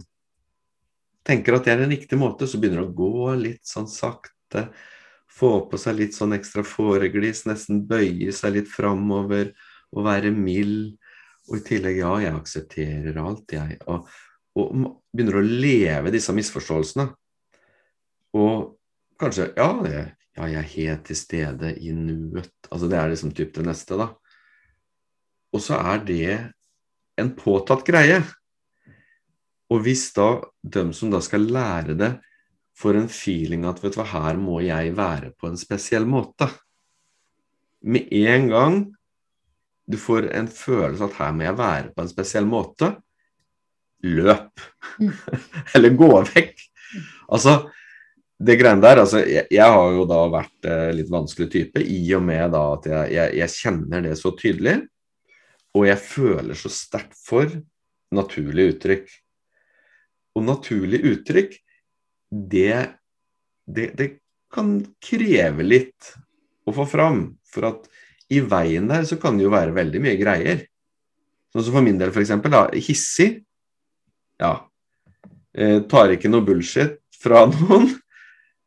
Tenker 1.26 1.56
at 1.56 1.66
det 1.66 1.74
er 1.74 1.84
en 1.84 1.92
riktig 1.92 2.18
måte, 2.18 2.48
så 2.48 2.58
begynner 2.60 2.82
det 2.82 2.90
å 2.90 2.96
gå 2.96 3.34
litt 3.40 3.68
sånn 3.68 3.88
sakte. 3.90 4.68
Få 5.30 5.52
på 5.70 5.78
seg 5.80 5.98
litt 6.00 6.16
sånn 6.16 6.34
ekstra 6.36 6.64
foreglis, 6.66 7.44
nesten 7.48 7.84
bøye 7.88 8.32
seg 8.34 8.56
litt 8.56 8.70
framover 8.70 9.52
og 9.94 10.06
være 10.08 10.32
mild. 10.34 10.96
Og 11.50 11.58
i 11.58 11.64
tillegg, 11.66 12.00
ja, 12.02 12.12
jeg 12.22 12.36
aksepterer 12.36 13.20
alt, 13.22 13.54
jeg. 13.54 13.78
Og, 13.90 14.08
og 14.58 14.72
begynner 15.12 15.40
å 15.40 15.44
leve 15.46 16.12
disse 16.14 16.34
misforståelsene. 16.36 17.08
Og 18.38 18.76
kanskje 19.20 19.50
Ja, 19.56 19.70
jeg, 19.86 20.06
ja, 20.38 20.46
jeg 20.46 20.58
er 20.60 20.72
helt 20.74 21.06
til 21.08 21.18
stede 21.18 21.74
i 21.78 21.92
nuet. 21.94 22.52
Altså 22.70 22.88
det 22.90 22.98
er 22.98 23.12
liksom 23.12 23.34
typ 23.36 23.54
det 23.56 23.66
neste, 23.66 23.98
da. 24.00 24.12
Og 25.54 25.62
så 25.64 25.78
er 25.80 26.04
det 26.06 26.36
en 27.20 27.32
påtatt 27.36 27.84
greie. 27.86 28.20
Og 29.70 29.82
hvis 29.84 30.08
da 30.16 30.32
de 30.62 30.88
som 30.96 31.12
da 31.12 31.20
skal 31.22 31.48
lære 31.50 31.96
det, 31.98 32.12
får 32.80 32.96
en 32.96 33.10
feeling 33.12 33.66
at 33.68 33.82
vet 33.82 33.94
du 33.94 34.00
hva, 34.00 34.08
her 34.08 34.38
må 34.40 34.60
jeg 34.64 34.94
være 34.96 35.34
på 35.36 35.50
en 35.50 35.58
spesiell 35.60 36.06
måte 36.08 36.46
Med 37.84 38.08
en 38.12 38.46
gang 38.48 38.78
du 39.90 39.98
får 39.98 40.28
en 40.36 40.48
følelse 40.48 41.08
at 41.08 41.18
her 41.18 41.32
må 41.34 41.44
jeg 41.46 41.58
være 41.58 41.92
på 41.96 42.04
en 42.04 42.10
spesiell 42.10 42.46
måte, 42.46 42.92
løp. 44.06 44.62
Mm. 45.00 45.10
Eller 45.74 45.96
gå 45.98 46.10
vekk. 46.28 46.62
Altså, 47.34 47.56
det 48.38 48.56
greiene 48.60 48.84
der 48.84 49.02
altså, 49.02 49.24
jeg, 49.26 49.48
jeg, 49.50 49.66
har 49.66 49.96
jo 49.96 50.06
da 50.08 50.20
vært 50.32 50.68
eh, 50.70 50.92
litt 50.96 51.10
vanskelig 51.10 51.48
type 51.52 51.82
i 51.82 51.98
og 52.16 52.22
med 52.24 52.54
da 52.54 52.62
at 52.76 52.86
jeg, 52.92 53.12
jeg, 53.16 53.34
jeg 53.40 53.56
kjenner 53.56 54.06
det 54.06 54.14
så 54.20 54.32
tydelig. 54.38 54.76
Og 55.76 55.86
jeg 55.86 56.00
føler 56.02 56.58
så 56.58 56.70
sterkt 56.72 57.18
for 57.18 57.50
naturlige 58.14 58.74
uttrykk. 58.74 59.12
Og 60.38 60.46
naturlige 60.46 61.14
uttrykk, 61.14 61.54
det, 62.30 62.74
det, 63.66 63.86
det 63.98 64.08
kan 64.54 64.78
kreve 65.02 65.66
litt 65.66 66.14
å 66.66 66.74
få 66.74 66.86
fram. 66.90 67.22
For 67.50 67.68
at 67.70 67.86
i 68.30 68.42
veien 68.46 68.90
der 68.90 69.06
så 69.06 69.18
kan 69.20 69.38
det 69.38 69.46
jo 69.46 69.54
være 69.54 69.74
veldig 69.76 70.02
mye 70.02 70.18
greier. 70.18 70.66
Sånn 71.50 71.66
som 71.66 71.74
for 71.74 71.86
min 71.86 71.98
del, 71.98 72.12
f.eks. 72.14 72.34
Hissig. 72.86 73.40
Ja. 74.40 74.54
Eh, 75.50 75.80
tar 75.90 76.14
ikke 76.14 76.30
noe 76.30 76.46
bullshit 76.46 76.98
fra 77.20 77.46
noen. 77.54 77.90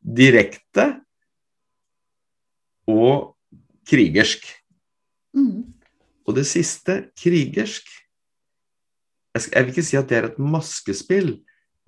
Direkte. 0.04 0.90
Og 2.92 3.34
krigersk. 3.88 4.44
Mm. 5.34 5.73
Og 6.28 6.38
det 6.38 6.46
siste, 6.48 7.00
krigersk 7.20 7.90
jeg, 9.34 9.64
vil 9.64 9.72
ikke 9.74 9.86
si 9.86 9.98
at 9.98 10.12
det 10.12 10.18
er 10.20 10.28
et 10.28 10.38
maskespill, 10.42 11.40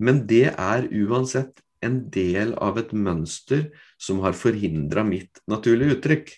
men 0.02 0.24
det 0.26 0.48
er 0.50 0.88
uansett 1.06 1.62
en 1.84 2.00
del 2.10 2.54
av 2.62 2.80
et 2.80 2.90
mønster 2.96 3.68
som 4.02 4.20
har 4.24 4.36
forhindra 4.36 5.04
mitt 5.06 5.40
naturlige 5.50 5.98
uttrykk. 5.98 6.32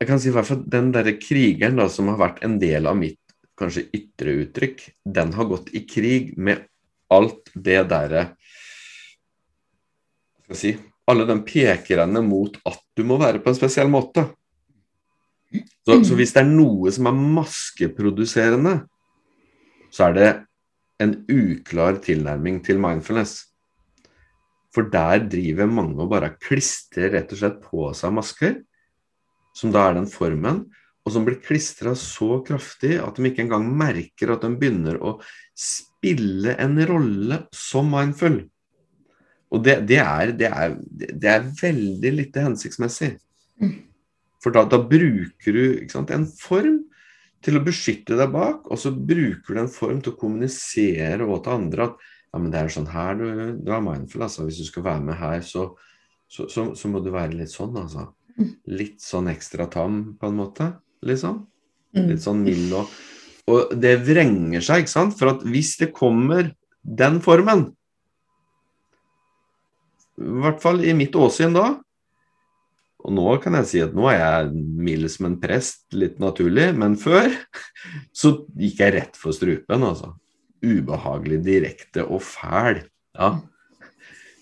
Jeg 0.00 0.08
kan 0.08 0.22
si 0.22 0.30
i 0.30 0.32
hvert 0.32 0.48
fall 0.48 0.62
Den 0.64 0.88
derre 0.94 1.18
krigeren 1.20 1.76
da, 1.76 1.90
som 1.92 2.08
har 2.08 2.16
vært 2.22 2.40
en 2.46 2.56
del 2.62 2.88
av 2.88 2.96
mitt 2.96 3.20
kanskje 3.60 3.90
ytre 3.92 4.38
uttrykk, 4.46 4.86
den 5.04 5.34
har 5.36 5.48
gått 5.50 5.68
i 5.76 5.84
krig 5.84 6.32
med 6.40 6.64
alt 7.12 7.50
det 7.52 7.82
derre 7.90 8.30
Skal 10.46 10.54
jeg 10.54 10.60
si 10.62 10.72
Alle 11.10 11.26
de 11.28 11.36
pekerne 11.44 12.22
mot 12.24 12.56
at 12.64 12.80
du 12.96 13.04
må 13.04 13.18
være 13.20 13.42
på 13.42 13.50
en 13.50 13.56
spesiell 13.58 13.90
måte. 13.90 14.22
Så, 15.50 15.96
så, 16.06 16.14
hvis 16.14 16.32
det 16.36 16.44
er 16.44 16.50
noe 16.50 16.92
som 16.94 17.08
er 17.10 17.20
maskeproduserende, 17.38 18.74
så 19.90 20.06
er 20.06 20.16
det 20.16 20.30
en 21.02 21.14
uklar 21.32 21.98
tilnærming 22.04 22.60
til 22.62 22.78
mindfulness. 22.82 23.48
For 24.70 24.86
der 24.92 25.24
driver 25.32 25.66
mange 25.66 25.98
og 25.98 26.12
bare 26.12 26.36
klistrer 26.38 27.10
rett 27.16 27.32
og 27.34 27.40
slett 27.40 27.58
på 27.64 27.88
seg 27.96 28.14
masker, 28.14 28.60
som 29.56 29.72
da 29.74 29.88
er 29.88 29.98
den 29.98 30.06
formen, 30.10 30.62
og 31.00 31.14
som 31.14 31.24
blir 31.26 31.40
klistra 31.42 31.96
så 31.98 32.38
kraftig 32.46 32.98
at 33.02 33.16
de 33.16 33.26
ikke 33.26 33.42
engang 33.46 33.66
merker 33.74 34.34
at 34.34 34.44
de 34.44 34.52
begynner 34.60 35.00
å 35.02 35.16
spille 35.58 36.54
en 36.60 36.78
rolle 36.86 37.42
som 37.56 37.88
mindful. 37.90 38.42
Og 39.50 39.64
det, 39.66 39.80
det, 39.90 39.98
er, 39.98 40.34
det, 40.38 40.46
er, 40.46 40.76
det 40.94 41.30
er, 41.32 41.48
veldig 41.58 42.12
lite 42.14 42.44
hensiktsmessig. 42.44 43.16
Mm. 43.58 43.72
For 44.40 44.54
da, 44.54 44.64
da 44.68 44.80
bruker 44.80 45.56
du 45.56 45.90
sant, 45.92 46.12
en 46.14 46.24
form 46.24 46.80
til 47.44 47.56
å 47.56 47.64
beskytte 47.64 48.16
deg 48.18 48.32
bak, 48.32 48.66
og 48.68 48.80
så 48.80 48.92
bruker 48.92 49.56
du 49.56 49.60
en 49.62 49.72
form 49.72 50.00
til 50.04 50.14
å 50.14 50.20
kommunisere 50.20 51.24
og 51.26 51.44
til 51.44 51.56
andre 51.56 51.90
at 51.90 52.08
ja, 52.30 52.38
men 52.38 52.50
det 52.52 52.60
er 52.60 52.70
sånn 52.70 52.90
her 52.92 53.16
du, 53.18 53.26
du 53.58 53.72
er 53.74 53.82
mindful, 53.82 54.22
altså. 54.22 54.44
Hvis 54.46 54.60
du 54.60 54.66
skal 54.68 54.84
være 54.86 55.02
med 55.08 55.16
her, 55.18 55.40
så, 55.42 55.64
så, 56.30 56.46
så, 56.52 56.68
så 56.78 56.90
må 56.90 57.00
du 57.02 57.10
være 57.10 57.34
litt 57.34 57.50
sånn, 57.50 57.74
altså. 57.80 58.06
Mm. 58.36 58.52
Litt 58.78 59.02
sånn 59.02 59.30
ekstra 59.32 59.66
tam, 59.72 60.02
på 60.20 60.30
en 60.30 60.38
måte. 60.38 60.68
Liksom. 61.06 61.40
Mm. 61.96 62.06
Litt 62.12 62.22
sånn 62.22 62.44
mild 62.44 62.76
og 62.76 63.00
Og 63.50 63.72
det 63.82 63.96
vrenger 64.06 64.62
seg, 64.62 64.84
ikke 64.84 64.92
sant? 64.92 65.16
For 65.18 65.32
at 65.32 65.40
hvis 65.42 65.72
det 65.80 65.88
kommer 65.96 66.52
den 66.84 67.16
formen 67.24 67.64
I 70.20 70.42
hvert 70.44 70.60
fall 70.62 70.84
i 70.84 70.92
mitt 70.94 71.16
åsyn 71.18 71.56
da, 71.56 71.72
og 73.00 73.12
nå 73.16 73.26
kan 73.42 73.56
jeg 73.60 73.68
si 73.68 73.82
at 73.84 73.94
nå 73.96 74.08
er 74.12 74.18
jeg 74.18 74.64
mild 74.86 75.08
som 75.12 75.30
en 75.30 75.38
prest, 75.42 75.86
litt 75.96 76.18
naturlig, 76.22 76.70
men 76.78 76.96
før 77.00 77.32
så 78.16 78.34
gikk 78.58 78.82
jeg 78.84 78.96
rett 78.96 79.20
for 79.20 79.36
strupen, 79.36 79.86
altså. 79.86 80.14
Ubehagelig, 80.60 81.40
direkte 81.46 82.04
og 82.04 82.20
fæl. 82.24 82.82
Ja. 83.16 83.30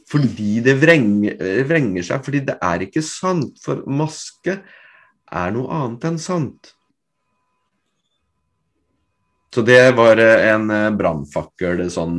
Fordi 0.09 0.59
det 0.65 0.75
vrenger, 0.81 1.39
vrenger, 1.69 2.07
seg, 2.07 2.25
fordi 2.27 2.43
det 2.49 2.57
er 2.65 2.83
ikke 2.87 3.05
sant. 3.05 3.61
For 3.63 3.85
maske 3.87 4.57
er 4.59 5.55
noe 5.55 5.71
annet 5.79 6.09
enn 6.09 6.19
sant. 6.23 6.73
Så 9.55 9.63
det 9.65 9.81
var 9.97 10.21
en 10.21 10.69
brannfakkel 10.99 11.87
sånn 11.93 12.19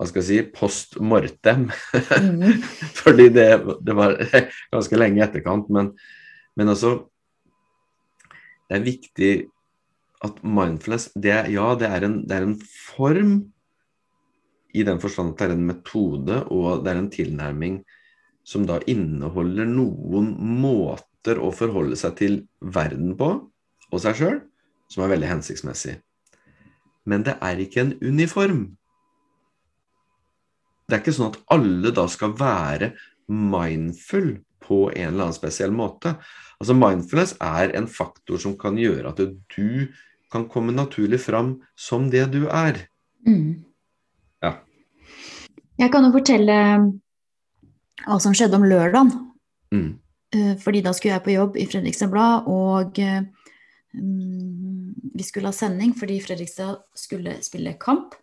hva 0.00 0.06
skal 0.08 0.22
jeg 0.22 0.28
si, 0.30 0.52
post 0.56 0.94
mortem. 1.04 1.66
Mm. 1.92 2.62
Fordi 3.02 3.26
det, 3.36 3.48
det, 3.84 3.96
var 3.98 4.16
ganske 4.72 4.96
lenge 4.96 5.20
i 5.20 5.24
etterkant. 5.26 5.68
Men, 5.68 5.92
men 6.56 6.72
altså 6.72 6.94
Det 8.70 8.78
er 8.78 8.86
viktig 8.86 9.32
at 10.24 10.40
mindfulness 10.40 11.10
det 11.18 11.36
Ja, 11.52 11.74
det 11.76 11.88
er, 11.90 12.06
en, 12.06 12.20
det 12.24 12.36
er 12.36 12.46
en 12.46 12.56
form 12.62 13.34
i 14.72 14.84
den 14.86 15.00
forstand 15.02 15.34
at 15.34 15.40
det 15.40 15.48
er 15.48 15.56
en 15.56 15.68
metode 15.68 16.42
og 16.54 16.84
det 16.84 16.92
er 16.92 17.00
en 17.00 17.12
tilnærming 17.12 17.80
som 18.46 18.64
da 18.68 18.78
inneholder 18.88 19.68
noen 19.68 20.32
måter 20.62 21.40
å 21.42 21.50
forholde 21.52 21.98
seg 21.98 22.16
til 22.18 22.36
verden 22.62 23.12
på, 23.18 23.32
og 23.90 24.00
seg 24.00 24.16
sjøl, 24.16 24.38
som 24.88 25.04
er 25.04 25.12
veldig 25.12 25.28
hensiktsmessig. 25.28 25.98
Men 27.04 27.26
det 27.26 27.36
er 27.42 27.60
ikke 27.60 27.84
en 27.84 27.96
uniform. 28.00 28.62
Det 30.90 30.96
er 30.96 31.02
ikke 31.04 31.14
sånn 31.14 31.30
at 31.30 31.40
alle 31.54 31.92
da 31.94 32.06
skal 32.10 32.34
være 32.38 32.90
mindful 33.30 34.40
på 34.64 34.88
en 34.90 35.12
eller 35.12 35.28
annen 35.28 35.36
spesiell 35.36 35.70
måte. 35.74 36.16
Altså 36.60 36.74
Mindfulness 36.76 37.36
er 37.40 37.72
en 37.78 37.86
faktor 37.90 38.40
som 38.42 38.56
kan 38.58 38.78
gjøre 38.78 39.12
at 39.12 39.22
du 39.22 39.86
kan 40.30 40.46
komme 40.50 40.74
naturlig 40.74 41.22
fram 41.22 41.60
som 41.78 42.10
det 42.10 42.26
du 42.34 42.44
er. 42.46 42.84
Mm. 43.26 43.62
Ja. 44.42 44.56
Jeg 45.80 45.92
kan 45.94 46.06
jo 46.06 46.12
fortelle 46.14 46.58
hva 48.04 48.18
som 48.22 48.34
skjedde 48.36 48.58
om 48.58 48.66
lørdagen. 48.68 49.12
Mm. 49.74 49.90
Eh, 50.34 50.54
Fordi 50.62 50.82
da 50.84 50.94
skulle 50.94 51.16
jeg 51.16 51.26
på 51.26 51.34
jobb 51.34 51.58
i 51.58 51.66
Fredrikstad 51.70 52.12
Blad, 52.12 52.46
og 52.50 52.98
eh, 53.02 53.22
mm, 53.94 55.12
vi 55.14 55.26
skulle 55.26 55.50
ha 55.50 55.56
sending 55.56 55.94
fordi 55.98 56.20
Fredrikstad 56.22 56.78
skulle 56.94 57.38
spille 57.42 57.74
kamp 57.80 58.14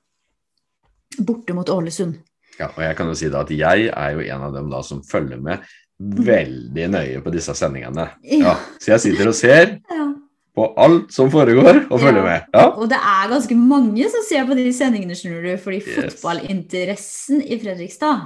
borte 1.17 1.55
mot 1.57 1.69
Ålesund. 1.69 2.19
Ja, 2.57 2.71
og 2.71 2.79
jeg 2.81 2.95
kan 2.97 3.11
jo 3.11 3.17
si 3.17 3.29
da 3.33 3.43
at 3.45 3.51
jeg 3.53 3.89
er 3.91 4.15
jo 4.15 4.23
en 4.25 4.47
av 4.47 4.55
dem 4.55 4.71
da 4.73 4.81
som 4.85 5.03
følger 5.05 5.41
med 5.43 5.65
veldig 5.97 6.87
nøye 6.93 7.21
på 7.25 7.33
disse 7.33 7.53
sendingene. 7.57 8.09
Ja, 8.21 8.53
så 8.81 8.93
jeg 8.95 9.03
sitter 9.05 9.31
og 9.31 9.37
ser 9.37 9.77
på 10.57 10.65
alt 10.81 11.13
som 11.13 11.29
foregår, 11.33 11.83
og 11.85 12.01
følger 12.01 12.23
med. 12.25 12.49
Ja. 12.55 12.65
Og 12.73 12.89
det 12.89 12.97
er 12.97 13.29
ganske 13.29 13.57
mange 13.59 14.07
som 14.13 14.25
ser 14.25 14.47
på 14.49 14.57
de 14.57 14.65
sendingene, 14.73 15.17
skjønner 15.17 15.45
du, 15.45 15.53
fordi 15.61 15.83
Yes. 15.83 16.17
fotballinteressen 16.17 17.43
i 17.45 17.59
Fredrikstad, 17.61 18.25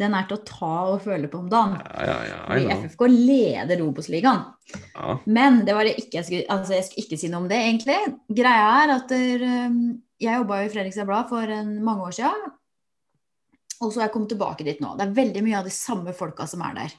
den 0.00 0.16
er 0.16 0.26
til 0.28 0.38
å 0.38 0.44
ta 0.48 0.74
og 0.94 1.02
føle 1.04 1.28
på 1.28 1.40
om 1.40 1.48
dagen. 1.52 1.80
Ja, 1.80 2.18
ja, 2.28 2.38
ja. 2.56 2.76
FFK 2.84 3.02
leder 3.12 3.82
Obos-ligaen. 3.84 4.46
Ja. 4.94 5.16
Men 5.28 5.62
det 5.66 5.74
var 5.76 5.88
det 5.88 5.98
ikke 6.00 6.20
jeg 6.20 6.28
skulle 6.28 6.52
Altså, 6.52 6.76
jeg 6.76 6.86
skulle 6.86 7.04
ikke 7.04 7.18
si 7.20 7.28
noe 7.32 7.42
om 7.42 7.50
det, 7.50 7.58
egentlig. 7.64 7.98
Greia 8.32 8.70
er 8.84 8.94
at 8.94 9.12
der, 9.12 9.44
um, 9.66 9.82
jeg 10.20 10.40
jobba 10.40 10.62
i 10.62 10.70
Fredrikstad 10.72 11.08
Blad 11.08 11.28
for 11.32 11.52
en, 11.56 11.74
mange 11.84 12.08
år 12.08 12.16
siden. 12.16 12.48
Og 13.80 13.92
så 13.92 14.00
har 14.00 14.08
jeg 14.08 14.12
kommet 14.12 14.28
tilbake 14.34 14.64
dit 14.66 14.80
nå. 14.82 14.96
Det 14.98 15.06
er 15.06 15.14
veldig 15.16 15.42
mye 15.46 15.58
av 15.58 15.64
de 15.64 15.70
samme 15.72 16.12
folka 16.16 16.46
som 16.46 16.60
er 16.62 16.74
der. 16.74 16.92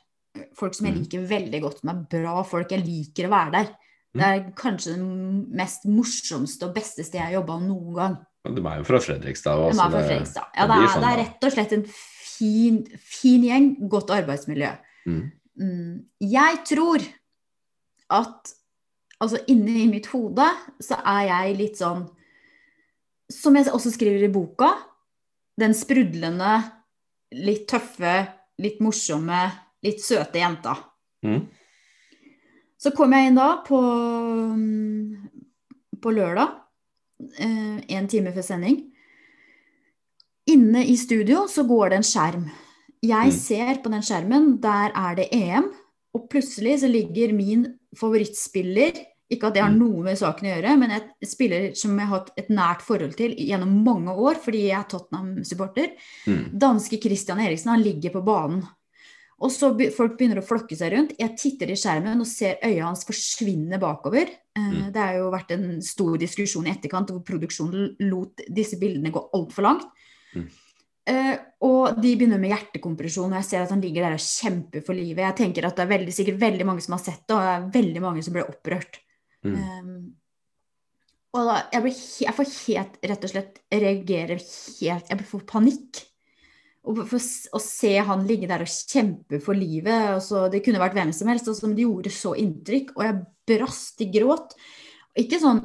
Folk 0.58 0.74
som 0.74 0.86
jeg 0.88 0.96
Mhm. 0.96 1.02
liker 1.04 1.28
veldig 1.28 1.62
godt, 1.62 1.80
som 1.82 1.90
er 1.90 2.06
bra 2.10 2.44
folk. 2.44 2.70
Jeg 2.72 2.86
liker 2.86 3.28
å 3.28 3.30
være 3.30 3.52
der. 3.52 3.76
Det 4.14 4.24
er 4.24 4.52
kanskje 4.56 4.96
det 4.98 5.56
mest 5.56 5.86
morsomste 5.86 6.64
og 6.68 6.74
beste 6.76 7.04
stedet 7.04 7.14
jeg 7.14 7.22
har 7.34 7.42
jobba 7.44 7.60
noen 7.62 7.96
gang. 7.96 8.18
De 8.44 8.62
er 8.66 8.78
jo 8.78 8.84
fra 8.84 8.98
Fredrikstad. 9.00 9.56
De 9.56 9.70
er 9.70 9.74
fra 9.74 9.90
det- 9.90 10.08
Fredrikstad. 10.10 10.46
Ja, 10.58 10.68
det 10.68 10.76
er, 10.76 10.88
sånn, 10.88 11.02
det 11.02 11.12
er 11.12 11.24
rett 11.24 11.44
og 11.44 11.52
slett 11.52 11.72
en 11.74 11.84
fin, 11.86 12.86
fin 12.98 13.44
gjeng. 13.44 13.88
Godt 13.90 14.08
arbeidsmiljø. 14.10 14.78
Mm. 15.08 15.32
Mm, 15.60 16.06
Jeg 16.20 16.66
tror 16.66 17.02
at 18.10 18.54
altså 19.22 19.38
i 19.48 19.54
mitt 19.88 20.08
hode 20.08 20.50
så 20.82 21.00
er 21.06 21.28
jeg 21.28 21.58
litt 21.58 21.76
sånn 21.78 22.10
Som 23.32 23.56
jeg 23.56 23.66
også 23.68 23.92
skriver 23.94 24.24
i 24.26 24.28
boka, 24.28 24.74
den 25.60 25.74
sprudlende, 25.78 26.54
litt 27.32 27.68
tøffe, 27.72 28.28
litt 28.62 28.80
morsomme, 28.84 29.42
litt 29.84 30.02
søte 30.04 30.42
jenta. 30.42 30.76
Mm. 31.26 31.46
Så 32.82 32.92
kom 32.98 33.14
jeg 33.14 33.30
inn 33.30 33.38
da 33.38 33.50
på, 33.66 33.80
mm, 34.58 36.00
på 36.02 36.14
lørdag, 36.16 36.58
én 37.38 37.84
en 37.88 38.08
time 38.10 38.34
før 38.34 38.46
sending. 38.46 38.80
Inne 40.50 40.82
i 40.90 40.96
studio 40.98 41.46
så 41.48 41.64
går 41.70 41.92
det 41.92 41.98
en 42.00 42.08
skjerm. 42.08 42.48
Jeg 43.02 43.28
Mm. 43.28 43.38
ser 43.38 43.82
på 43.82 43.92
den 43.92 44.02
skjermen, 44.02 44.62
der 44.62 44.92
er 44.96 45.16
det 45.16 45.30
EM, 45.32 45.72
og 46.14 46.30
plutselig 46.30 46.80
så 46.82 46.88
ligger 46.90 47.34
min 47.34 47.80
favorittspiller 47.96 49.06
Ikke 49.32 49.48
at 49.48 49.56
det 49.56 49.64
har 49.64 49.72
Mm. 49.72 49.80
noe 49.80 50.04
med 50.04 50.18
saken 50.20 50.48
å 50.50 50.52
gjøre, 50.52 50.80
men 50.80 50.92
et 50.92 51.10
spiller 51.24 51.74
som 51.74 51.98
jeg 51.98 52.08
har 52.08 52.20
hatt 52.20 52.32
et 52.38 52.50
nært 52.50 52.82
forhold 52.82 53.16
til 53.16 53.34
gjennom 53.36 53.84
mange 53.84 54.12
år 54.12 54.36
fordi 54.36 54.68
jeg 54.68 54.80
er 54.80 54.90
Tottenham-supporter. 54.92 55.94
Mm. 56.28 56.60
Danske 56.60 57.02
Christian 57.02 57.40
Eriksen, 57.40 57.72
han 57.72 57.84
ligger 57.84 58.12
på 58.12 58.26
banen. 58.26 58.68
Og 59.42 59.50
så 59.50 59.76
be, 59.76 59.90
folk 59.90 60.20
begynner 60.20 60.38
å 60.38 60.46
flokke 60.46 60.76
seg 60.78 60.92
rundt. 60.94 61.16
Jeg 61.18 61.36
titter 61.36 61.72
i 61.72 61.78
skjermen 61.80 62.20
og 62.20 62.28
ser 62.28 62.60
øya 62.62 62.84
hans 62.86 63.06
forsvinne 63.08 63.80
bakover. 63.80 64.28
Eh, 64.56 64.62
Mm. 64.62 64.92
Det 64.92 65.02
har 65.02 65.16
jo 65.16 65.32
vært 65.32 65.52
en 65.52 65.82
stor 65.82 66.18
diskusjon 66.18 66.68
i 66.68 66.72
etterkant 66.72 67.10
hvor 67.10 67.24
produksjonen 67.24 67.96
lot 68.02 68.36
disse 68.50 68.78
bildene 68.78 69.12
gå 69.12 69.30
altfor 69.34 69.64
langt. 69.64 69.88
Mm. 70.36 70.50
Uh, 71.10 71.38
og 71.66 72.00
de 72.00 72.16
begynner 72.16 72.38
med 72.38 72.52
hjertekompresjon, 72.52 73.32
og 73.34 73.40
jeg 73.42 73.46
ser 73.46 73.64
at 73.64 73.72
han 73.72 73.82
ligger 73.82 74.04
der 74.06 74.14
og 74.14 74.22
kjemper 74.22 74.84
for 74.86 74.94
livet. 74.94 75.24
Jeg 75.26 75.36
tenker 75.36 75.66
at 75.66 75.76
det 75.76 75.88
er 75.88 75.98
veldig, 75.98 76.14
sikkert 76.14 76.38
veldig 76.40 76.66
mange 76.66 76.82
som 76.86 76.94
har 76.94 77.02
sett 77.02 77.24
det, 77.26 77.34
og 77.34 77.42
det 77.42 77.56
er 77.56 77.82
veldig 77.82 78.02
mange 78.02 78.22
som 78.24 78.34
ble 78.34 78.44
opprørt. 78.46 79.00
Mm. 79.46 79.56
Um, 79.58 79.94
og 81.32 81.48
da, 81.48 81.58
jeg, 81.72 81.84
blir 81.86 82.00
jeg 82.26 82.38
får 82.38 82.54
helt, 82.68 82.96
rett 83.12 83.26
og 83.26 83.32
slett, 83.32 83.60
reagerer 83.72 84.42
helt 84.42 85.12
Jeg 85.14 85.28
får 85.30 85.44
panikk. 85.50 86.02
Og 86.82 87.04
for, 87.06 87.22
å 87.54 87.62
se 87.62 87.92
han 88.02 88.26
ligge 88.28 88.50
der 88.50 88.64
og 88.66 88.72
kjempe 88.72 89.38
for 89.44 89.54
livet 89.58 90.16
og 90.16 90.22
så, 90.26 90.48
Det 90.50 90.64
kunne 90.66 90.82
vært 90.82 90.98
hvem 90.98 91.12
som 91.14 91.30
helst, 91.30 91.48
og 91.48 91.60
men 91.68 91.76
det 91.78 91.86
gjorde 91.86 92.14
så 92.16 92.34
inntrykk. 92.42 92.96
Og 92.98 93.06
jeg 93.06 93.22
brast 93.52 94.04
i 94.04 94.10
gråt. 94.14 94.58
Ikke 95.22 95.40
sånn 95.42 95.62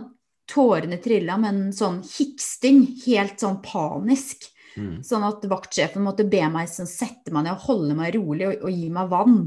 tårene 0.47 1.01
trilla, 1.03 1.39
men 1.41 1.71
sånn 1.75 2.03
hiksting. 2.07 2.85
Helt 3.07 3.43
sånn 3.43 3.59
panisk. 3.65 4.47
Mm. 4.77 5.01
Sånn 5.07 5.25
at 5.25 5.45
vaktsjefen 5.49 6.05
måtte 6.05 6.27
be 6.29 6.43
meg 6.53 6.69
sånn, 6.71 6.89
sette 6.91 7.33
meg 7.33 7.47
ned 7.47 7.57
og 7.57 7.65
holde 7.65 7.97
meg 7.97 8.13
rolig 8.19 8.51
og, 8.51 8.67
og 8.69 8.77
gi 8.77 8.91
meg 8.93 9.09
vann. 9.11 9.41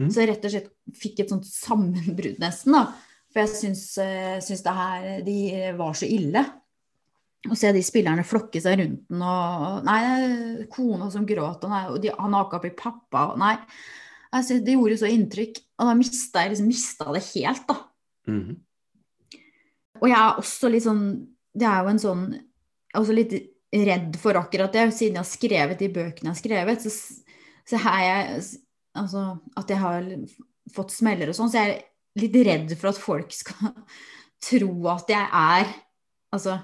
Mm. 0.00 0.08
Så 0.10 0.22
jeg 0.22 0.32
rett 0.32 0.48
og 0.48 0.52
slett 0.54 0.72
fikk 1.00 1.22
et 1.22 1.32
sånt 1.32 1.46
sammenbrudd 1.46 2.42
nesten, 2.42 2.74
da. 2.74 2.88
For 3.30 3.44
jeg 3.44 3.52
syns, 3.54 3.84
eh, 4.02 4.38
syns 4.42 4.64
det 4.64 4.74
her 4.74 5.10
De 5.26 5.38
var 5.78 5.94
så 5.98 6.08
ille. 6.10 6.42
Å 7.48 7.56
se 7.56 7.70
de 7.72 7.80
spillerne 7.84 8.26
flokke 8.26 8.60
seg 8.60 8.80
rundt 8.82 9.04
den 9.08 9.22
og 9.24 9.86
Nei, 9.86 10.66
kona 10.72 11.08
som 11.12 11.24
gråt, 11.28 11.62
og, 11.64 11.70
nei, 11.72 11.84
og 11.88 12.00
de, 12.02 12.10
han 12.12 12.34
har 12.36 12.44
akkurat 12.44 12.66
blitt 12.66 12.80
pappa 12.80 13.30
og 13.32 13.38
Nei. 13.40 13.54
Altså, 14.36 14.58
det 14.62 14.76
gjorde 14.76 14.98
så 15.00 15.08
inntrykk. 15.10 15.62
Og 15.80 15.88
da 15.88 15.94
mista 15.98 16.44
jeg 16.44 16.52
liksom 16.52 16.68
mista 16.70 17.06
det 17.16 17.22
helt, 17.32 17.64
da. 17.70 17.78
Mm. 18.28 18.58
Og 20.00 20.06
jeg 20.06 20.18
er 20.18 20.40
også 20.40 20.68
litt 20.70 20.84
sånn 20.84 21.00
Det 21.56 21.66
er 21.66 21.80
jo 21.82 21.88
en 21.90 21.98
sånn 21.98 22.20
Jeg 22.30 22.92
er 22.92 23.00
også 23.00 23.14
litt 23.16 23.32
redd 23.88 24.18
for 24.20 24.38
akkurat 24.38 24.76
det. 24.76 24.84
Siden 24.94 25.18
jeg 25.18 25.24
har 25.24 25.30
skrevet 25.30 25.80
de 25.80 25.88
bøkene 25.94 26.30
jeg 26.30 26.34
har 26.34 26.40
skrevet, 26.42 26.84
så, 26.84 26.92
så 27.72 27.80
er 27.80 28.04
jeg 28.04 28.44
Altså 29.00 29.24
at 29.58 29.70
jeg 29.70 29.78
har 29.80 30.06
fått 30.74 30.92
smeller 30.94 31.30
og 31.30 31.36
sånn, 31.38 31.50
så 31.50 31.62
jeg 31.62 31.76
litt 32.18 32.34
redd 32.46 32.72
for 32.78 32.90
at 32.90 32.98
folk 32.98 33.32
skal 33.32 33.74
tro 34.50 34.72
at 34.90 35.12
jeg 35.12 35.28
er 35.32 35.74
altså 36.34 36.58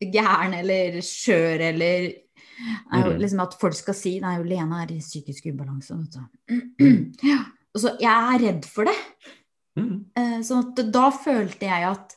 gæren 0.00 0.54
eller 0.60 1.00
skjør 1.04 1.60
eller 1.72 2.06
er 2.06 3.02
jo 3.04 3.10
Mhm. 3.12 3.18
liksom 3.20 3.40
At 3.42 3.54
folk 3.60 3.74
skal 3.74 3.94
si 3.94 4.20
Nei, 4.20 4.38
Lena 4.42 4.82
er 4.82 4.92
i 4.94 4.98
psykisk 4.98 5.46
ubalanse, 5.52 5.92
du. 5.92 6.20
Ja. 7.22 7.42
Og 7.74 7.80
så 7.82 7.96
jeg 8.00 8.08
er 8.08 8.40
redd 8.40 8.64
for 8.64 8.88
det. 8.88 8.94
Mm. 9.76 10.06
Eh, 10.16 10.38
at 10.40 10.78
da 10.92 11.10
følte 11.12 11.66
jeg 11.68 11.84
at 11.84 12.14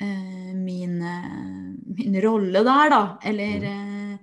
eh, 0.00 0.52
min, 0.54 1.00
eh, 1.02 1.74
min 1.98 2.20
rolle 2.22 2.62
der, 2.62 2.92
da, 2.94 3.00
eller 3.26 3.66
eh, 3.66 4.18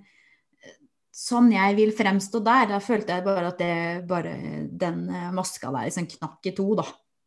sånn 1.12 1.52
jeg 1.52 1.76
vil 1.76 1.92
fremstå 1.92 2.40
der, 2.42 2.70
da 2.72 2.80
følte 2.80 3.12
jeg 3.18 3.24
bare 3.26 3.50
at 3.52 3.58
det 3.60 4.08
bare 4.08 4.32
den 4.72 5.04
maska 5.36 5.68
der 5.70 5.90
liksom 5.90 6.08
knakk 6.16 6.48
i 6.48 6.54
to, 6.56 6.70
da. 6.80 6.86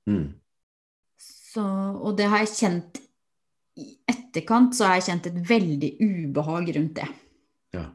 Mm. 0.10 0.26
Så, 1.58 1.63
og 1.65 2.13
det 2.20 2.28
har 2.30 2.43
jeg 2.43 2.54
kjent 2.54 3.00
i 3.82 3.88
etterkant, 4.10 4.76
så 4.78 4.86
har 4.86 5.00
jeg 5.00 5.08
kjent 5.08 5.29
et 5.31 5.38
veldig 5.50 5.90
ubehag 6.06 6.69
rundt 6.75 7.00
det. 7.00 7.08
Ja. 7.73 7.88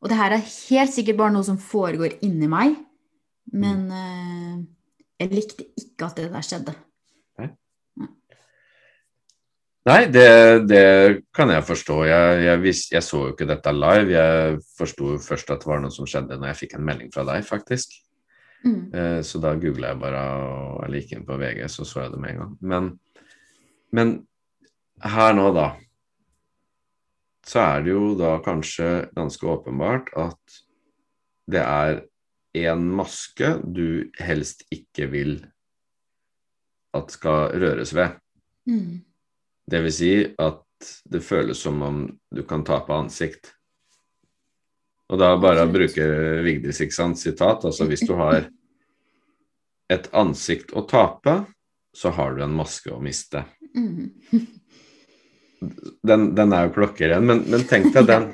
Og 0.00 0.08
det 0.08 0.16
her 0.16 0.36
er 0.36 0.46
helt 0.46 0.94
sikkert 0.94 1.18
bare 1.20 1.34
noe 1.34 1.44
som 1.44 1.60
foregår 1.60 2.16
inni 2.24 2.48
meg, 2.48 2.78
men 3.52 3.84
eh, 3.92 4.54
jeg 5.20 5.32
likte 5.34 5.68
ikke 5.76 6.08
at 6.08 6.16
det 6.22 6.30
der 6.32 6.48
skjedde. 6.48 6.76
Nei, 9.84 10.06
det, 10.08 10.28
det 10.64 10.84
kan 11.36 11.50
jeg 11.52 11.64
forstå. 11.68 11.98
Jeg, 12.08 12.38
jeg, 12.46 12.60
visst, 12.62 12.92
jeg 12.94 13.04
så 13.04 13.18
jo 13.26 13.34
ikke 13.34 13.50
dette 13.50 13.72
live. 13.76 14.14
Jeg 14.14 14.54
forsto 14.78 15.18
først 15.20 15.52
at 15.52 15.60
det 15.60 15.68
var 15.68 15.82
noe 15.84 15.92
som 15.92 16.08
skjedde 16.08 16.38
når 16.40 16.54
jeg 16.54 16.60
fikk 16.62 16.78
en 16.78 16.86
melding 16.88 17.12
fra 17.12 17.26
deg, 17.28 17.44
faktisk. 17.44 17.92
Mm. 18.64 18.94
Eh, 18.94 19.20
så 19.22 19.40
da 19.42 19.54
googla 19.60 19.92
jeg 19.92 20.00
bare, 20.00 20.22
og 20.42 20.84
jeg 20.86 21.04
gikk 21.04 21.16
inn 21.16 21.26
på 21.28 21.38
VG, 21.40 21.64
så 21.68 21.86
så 21.88 22.04
jeg 22.04 22.14
det 22.14 22.20
med 22.22 22.34
en 22.34 22.42
gang. 22.42 22.54
Men, 22.60 22.90
men 23.92 24.14
her 25.04 25.34
nå, 25.36 25.50
da, 25.56 25.68
så 27.44 27.60
er 27.60 27.84
det 27.84 27.92
jo 27.92 28.14
da 28.18 28.36
kanskje 28.44 28.90
ganske 29.16 29.48
åpenbart 29.52 30.12
at 30.16 30.60
det 31.50 31.60
er 31.60 32.04
en 32.64 32.86
maske 32.96 33.50
du 33.64 34.10
helst 34.22 34.64
ikke 34.72 35.10
vil 35.12 35.34
at 36.94 37.10
skal 37.10 37.56
røres 37.60 37.92
ved. 37.96 38.14
Mm. 38.70 39.02
Det 39.70 39.80
vil 39.84 39.92
si 39.92 40.12
at 40.40 40.62
det 41.10 41.24
føles 41.24 41.60
som 41.60 41.82
om 41.82 42.04
du 42.34 42.42
kan 42.48 42.64
tape 42.64 42.94
ansikt. 42.94 43.53
Og 45.14 45.20
da 45.20 45.30
bare 45.38 45.62
å 45.62 45.70
bruker 45.70 46.42
Vigdis 46.42 46.80
ikke 46.82 46.96
sant, 46.96 47.20
sitat, 47.20 47.62
altså 47.62 47.86
hvis 47.86 48.02
du 48.02 48.16
har 48.18 48.48
et 49.92 50.08
ansikt 50.16 50.72
å 50.74 50.82
tape, 50.90 51.36
så 51.94 52.10
har 52.16 52.34
du 52.34 52.42
en 52.42 52.56
maske 52.58 52.90
å 52.90 52.98
miste. 52.98 53.44
Mm. 53.78 54.10
Den, 56.02 56.26
den 56.34 56.54
er 56.56 56.66
jo 56.66 56.74
klokkeren, 56.74 57.22
men, 57.30 57.44
men 57.46 57.62
tenk 57.70 57.92
deg 57.94 58.10
den 58.10 58.26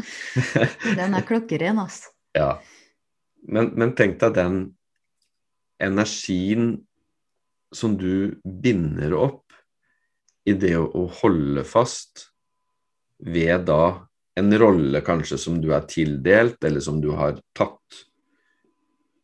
Den 1.03 1.19
er 1.19 1.27
klokkeren, 1.29 1.83
altså. 1.85 2.15
Ja. 2.33 2.55
Men, 3.45 3.75
men 3.77 3.93
tenk 3.99 4.17
deg 4.23 4.39
den 4.39 4.59
energien 5.85 6.79
som 7.77 8.01
du 8.01 8.41
binder 8.45 9.13
opp 9.21 9.53
i 10.49 10.57
det 10.57 10.79
å 10.81 11.05
holde 11.21 11.69
fast 11.69 12.31
ved 13.21 13.69
da 13.69 13.83
en 14.39 14.59
rolle 14.59 15.01
kanskje 15.05 15.39
som 15.41 15.59
du 15.63 15.73
er 15.75 15.87
tildelt, 15.91 16.63
eller 16.65 16.83
som 16.85 17.01
du 17.03 17.11
har 17.17 17.41
tatt 17.57 18.05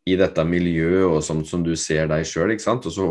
i 0.06 0.16
dette 0.18 0.44
miljøet, 0.46 1.06
og 1.06 1.22
som, 1.24 1.42
som 1.46 1.64
du 1.66 1.74
ser 1.78 2.10
deg 2.10 2.26
sjøl, 2.28 2.54
ikke 2.54 2.66
sant. 2.66 2.86
Og 2.86 2.94
så, 2.94 3.08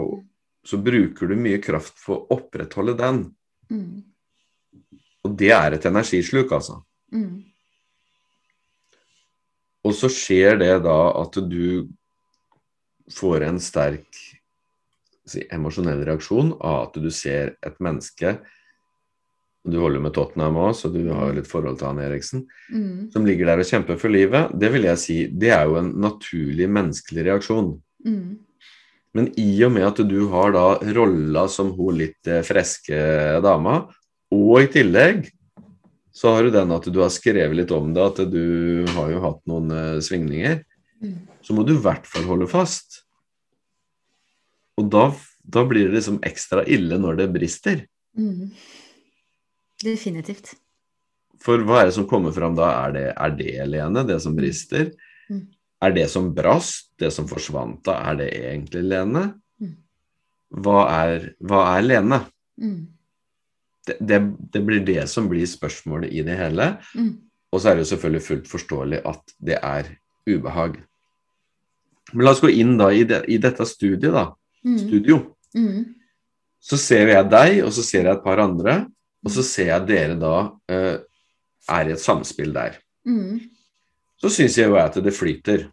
så, 0.66 0.80
bruker 0.82 1.32
du 1.32 1.36
mye 1.40 1.60
kraft 1.64 1.98
for 2.00 2.22
å 2.22 2.38
opprettholde 2.38 2.96
den. 3.00 3.26
Mm. 3.72 4.06
Og 5.26 5.36
det 5.40 5.52
er 5.56 5.76
et 5.76 5.88
energisluk, 5.90 6.54
altså. 6.56 6.80
Mm. 7.16 7.44
Og 9.86 9.94
så 9.94 10.10
skjer 10.10 10.58
det 10.62 10.74
da 10.86 11.00
at 11.22 11.38
du 11.46 11.86
får 13.14 13.46
en 13.46 13.60
sterk 13.62 14.22
si, 15.30 15.44
emosjonell 15.54 16.02
reaksjon 16.08 16.56
av 16.58 16.88
at 16.88 16.98
du 17.02 17.12
ser 17.14 17.54
et 17.66 17.78
menneske 17.84 18.38
Du 19.66 19.80
holder 19.82 20.04
med 20.04 20.14
Tottenham 20.14 20.60
òg, 20.62 20.74
så 20.78 20.92
du 20.94 21.02
har 21.10 21.34
litt 21.34 21.50
forhold 21.50 21.80
til 21.80 21.90
han 21.90 22.02
Eriksen. 22.06 22.46
Mm. 22.70 23.12
Som 23.14 23.26
ligger 23.26 23.50
der 23.50 23.64
og 23.64 23.70
kjemper 23.70 23.98
for 24.02 24.14
livet. 24.14 24.54
Det 24.54 24.70
vil 24.74 24.86
jeg 24.86 25.02
si, 25.02 25.18
det 25.32 25.54
er 25.56 25.66
jo 25.66 25.80
en 25.80 25.90
naturlig 26.04 26.68
menneskelig 26.70 27.26
reaksjon. 27.30 27.72
Mm. 28.06 28.36
Men 29.16 29.32
i 29.40 29.50
og 29.66 29.72
med 29.74 29.88
at 29.88 30.04
du 30.06 30.20
har 30.34 30.54
da 30.54 30.66
rolla 30.98 31.48
som 31.50 31.72
hun 31.78 31.98
litt 32.02 32.20
friske 32.26 32.46
freske 32.46 33.42
dama, 33.46 33.80
og 34.36 34.56
i 34.60 34.70
tillegg 34.70 35.26
så 36.16 36.36
har 36.36 36.46
du 36.46 36.54
den 36.54 36.72
at 36.72 36.86
du 36.92 37.00
har 37.02 37.12
skrevet 37.12 37.58
litt 37.58 37.74
om 37.76 37.90
det, 37.96 38.06
at 38.06 38.22
du 38.32 38.86
har 38.96 39.10
jo 39.12 39.24
hatt 39.24 39.42
noen 39.50 39.72
uh, 39.72 40.04
svingninger, 40.04 40.62
Mm. 41.04 41.28
så 41.44 41.56
må 41.56 41.66
du 41.68 41.76
i 41.76 41.82
hvert 41.82 42.08
fall 42.08 42.24
holde 42.30 42.48
fast. 42.50 43.02
Og 44.80 44.90
da, 44.92 45.10
da 45.44 45.64
blir 45.68 45.90
det 45.90 46.00
liksom 46.00 46.22
ekstra 46.26 46.66
ille 46.72 47.00
når 47.02 47.22
det 47.22 47.32
brister. 47.36 47.84
Mm. 48.18 48.52
Definitivt. 49.86 50.56
For 51.46 51.62
hva 51.68 51.82
er 51.82 51.90
det 51.90 51.98
som 51.98 52.08
kommer 52.10 52.34
fram 52.34 52.56
da? 52.58 52.72
Er 52.88 52.96
det, 52.96 53.06
er 53.14 53.36
det 53.38 53.68
Lene, 53.70 54.06
det 54.08 54.18
som 54.24 54.36
brister? 54.38 54.90
Mm. 55.30 55.44
Er 55.86 55.94
det 55.96 56.08
som 56.14 56.32
brast, 56.34 56.94
det 57.02 57.12
som 57.14 57.28
forsvant 57.30 57.84
da, 57.86 58.00
er 58.10 58.20
det 58.24 58.30
egentlig 58.40 58.86
Lene? 58.88 59.28
Mm. 59.62 59.76
Hva 60.66 60.80
er, 60.94 61.30
hva 61.46 61.62
er 61.76 61.86
Lene? 61.86 62.22
Mm. 62.62 62.80
Det, 63.86 64.00
det, 64.02 64.20
det 64.56 64.64
blir 64.66 64.82
det 64.88 65.04
som 65.12 65.30
blir 65.30 65.46
spørsmålet 65.50 66.16
i 66.16 66.24
det 66.26 66.40
hele. 66.40 66.72
Mm. 66.98 67.14
Og 67.54 67.62
så 67.62 67.70
er 67.70 67.78
det 67.78 67.86
jo 67.86 67.92
selvfølgelig 67.94 68.26
fullt 68.26 68.50
forståelig 68.50 69.04
at 69.06 69.36
det 69.52 69.60
er 69.62 69.92
ubehag. 70.26 70.80
Men 72.14 72.26
la 72.26 72.34
oss 72.34 72.42
gå 72.42 72.50
inn 72.54 72.76
da 72.80 72.90
i, 72.94 73.04
det, 73.08 73.22
i 73.30 73.38
dette 73.42 73.68
studiet, 73.70 74.14
da. 74.16 74.32
Mm. 74.66 74.80
Studio. 74.82 75.22
Mm. 75.54 75.94
Så 76.66 76.80
ser 76.82 77.12
jeg 77.14 77.30
deg, 77.30 77.60
og 77.68 77.72
så 77.76 77.86
ser 77.86 78.08
jeg 78.08 78.18
et 78.18 78.26
par 78.26 78.42
andre, 78.42 78.86
og 79.26 79.32
så 79.34 79.44
ser 79.44 79.72
jeg 79.72 79.88
dere 79.90 80.16
da 80.22 80.34
uh, 80.72 80.98
er 81.76 81.90
i 81.90 81.94
et 81.96 82.02
samspill 82.04 82.54
der. 82.54 82.78
Mm. 83.08 83.40
Så 84.22 84.30
syns 84.32 84.56
jeg 84.58 84.70
jo 84.70 84.78
at 84.80 84.96
det 85.04 85.14
flyter. 85.14 85.66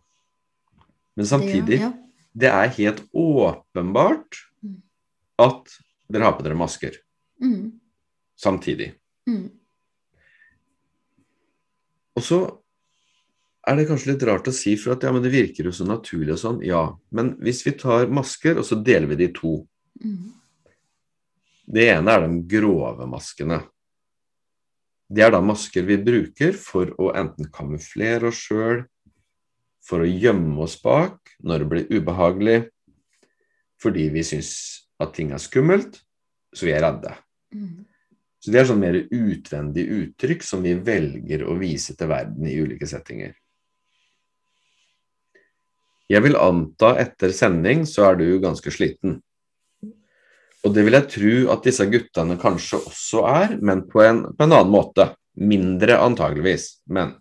Men 1.16 1.26
samtidig, 1.28 1.78
Ja, 1.78 1.90
ja. 1.90 1.92
det 2.34 2.48
er 2.48 2.76
helt 2.78 3.02
åpenbart 3.12 4.40
Mm. 4.62 4.78
at 5.38 5.68
dere 6.12 6.24
har 6.24 6.32
på 6.38 6.42
dere 6.46 6.54
masker 6.56 6.96
Mm. 7.42 7.72
samtidig. 8.38 8.94
Mm. 9.28 9.50
Og 12.16 12.22
så 12.22 12.38
er 13.66 13.76
det 13.78 13.86
kanskje 13.88 14.12
litt 14.12 14.24
rart 14.26 14.48
å 14.50 14.54
si, 14.54 14.74
for 14.76 14.92
at 14.96 15.04
ja, 15.06 15.12
men 15.14 15.22
det 15.22 15.32
virker 15.32 15.64
jo 15.68 15.72
så 15.74 15.86
naturlig 15.86 16.34
og 16.34 16.40
sånn. 16.42 16.62
Ja, 16.66 16.82
men 17.14 17.34
hvis 17.42 17.62
vi 17.66 17.72
tar 17.78 18.08
masker, 18.10 18.58
og 18.58 18.64
så 18.66 18.78
deler 18.84 19.06
vi 19.12 19.16
de 19.20 19.28
i 19.30 19.32
to. 19.36 19.66
Mm. 20.02 20.32
Det 21.62 21.86
ene 21.92 22.14
er 22.14 22.26
de 22.26 22.40
grove 22.50 23.06
maskene. 23.10 23.60
Det 25.12 25.24
er 25.26 25.32
da 25.34 25.42
masker 25.44 25.84
vi 25.86 25.98
bruker 26.00 26.56
for 26.56 26.94
å 27.00 27.12
enten 27.18 27.50
kamuflere 27.52 28.30
oss 28.30 28.40
sjøl, 28.46 28.84
for 29.82 30.02
å 30.02 30.08
gjemme 30.08 30.56
oss 30.64 30.78
bak 30.80 31.34
når 31.42 31.62
det 31.62 31.68
blir 31.72 31.92
ubehagelig, 31.92 32.58
fordi 33.82 34.08
vi 34.14 34.22
syns 34.24 34.52
at 35.02 35.14
ting 35.16 35.32
er 35.34 35.42
skummelt, 35.42 35.98
så 36.54 36.68
vi 36.68 36.74
er 36.74 36.84
redde. 36.86 37.16
Mm. 37.54 37.82
Så 38.42 38.50
det 38.50 38.60
er 38.60 38.68
sånn 38.70 38.82
mer 38.82 38.98
utvendig 38.98 39.84
uttrykk 39.86 40.42
som 40.46 40.64
vi 40.64 40.74
velger 40.74 41.44
å 41.46 41.54
vise 41.60 41.94
til 41.98 42.10
verden 42.10 42.48
i 42.50 42.56
ulike 42.58 42.88
settinger. 42.90 43.36
Jeg 46.10 46.24
vil 46.24 46.36
anta 46.36 46.96
etter 47.00 47.32
sending 47.34 47.86
så 47.88 48.10
er 48.10 48.18
du 48.18 48.26
ganske 48.42 48.72
sliten. 48.74 49.20
Og 50.62 50.74
det 50.74 50.84
vil 50.86 50.94
jeg 50.94 51.10
tro 51.10 51.32
at 51.54 51.64
disse 51.66 51.86
guttene 51.90 52.36
kanskje 52.40 52.78
også 52.86 53.24
er, 53.26 53.56
men 53.58 53.82
på 53.90 54.02
en, 54.04 54.22
på 54.30 54.46
en 54.46 54.54
annen 54.54 54.72
måte. 54.72 55.10
Mindre 55.32 55.96
antageligvis, 55.96 56.82
men 56.92 57.14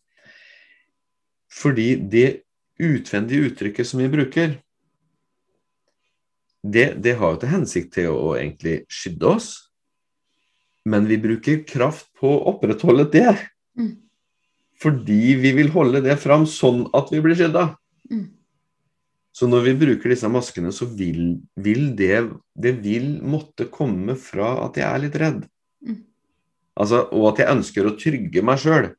Fordi 1.51 1.95
det 1.95 2.43
utvendige 2.79 3.49
uttrykket 3.49 3.87
som 3.87 3.99
vi 3.99 4.09
bruker, 4.11 4.53
det, 6.63 7.01
det 7.03 7.15
har 7.17 7.33
jo 7.33 7.39
til 7.41 7.51
hensikt 7.51 7.93
til 7.95 8.11
å 8.13 8.35
egentlig 8.37 8.81
skydde 8.91 9.27
oss, 9.27 9.49
men 10.85 11.07
vi 11.09 11.17
bruker 11.21 11.63
kraft 11.67 12.07
på 12.19 12.29
å 12.29 12.43
opprettholde 12.53 13.07
det. 13.13 13.33
Mm. 13.77 13.95
Fordi 14.81 15.35
vi 15.41 15.51
vil 15.57 15.71
holde 15.73 16.01
det 16.05 16.17
fram 16.21 16.47
sånn 16.49 16.87
at 16.97 17.11
vi 17.13 17.21
blir 17.23 17.37
skydda. 17.37 17.67
Mm. 18.11 18.27
Så 19.31 19.47
når 19.47 19.63
vi 19.69 19.73
bruker 19.79 20.11
disse 20.11 20.27
maskene, 20.31 20.73
så 20.75 20.85
vil, 20.85 21.39
vil 21.55 21.91
det 21.95 22.17
Det 22.51 22.73
vil 22.83 23.21
måtte 23.23 23.69
komme 23.71 24.17
fra 24.19 24.57
at 24.65 24.77
jeg 24.77 24.87
er 24.87 25.03
litt 25.05 25.15
redd. 25.19 25.45
Mm. 25.87 26.01
Altså, 26.75 27.05
og 27.11 27.31
at 27.31 27.43
jeg 27.43 27.55
ønsker 27.55 27.87
å 27.87 27.95
trygge 27.99 28.43
meg 28.43 28.59
sjøl. 28.59 28.89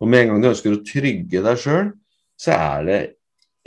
Og 0.00 0.08
med 0.08 0.22
en 0.22 0.32
gang 0.32 0.42
du 0.42 0.50
ønsker 0.52 0.74
å 0.74 0.84
trygge 0.86 1.42
deg 1.44 1.58
sjøl, 1.60 1.90
så 2.40 2.54
er 2.56 2.86
det 2.86 3.00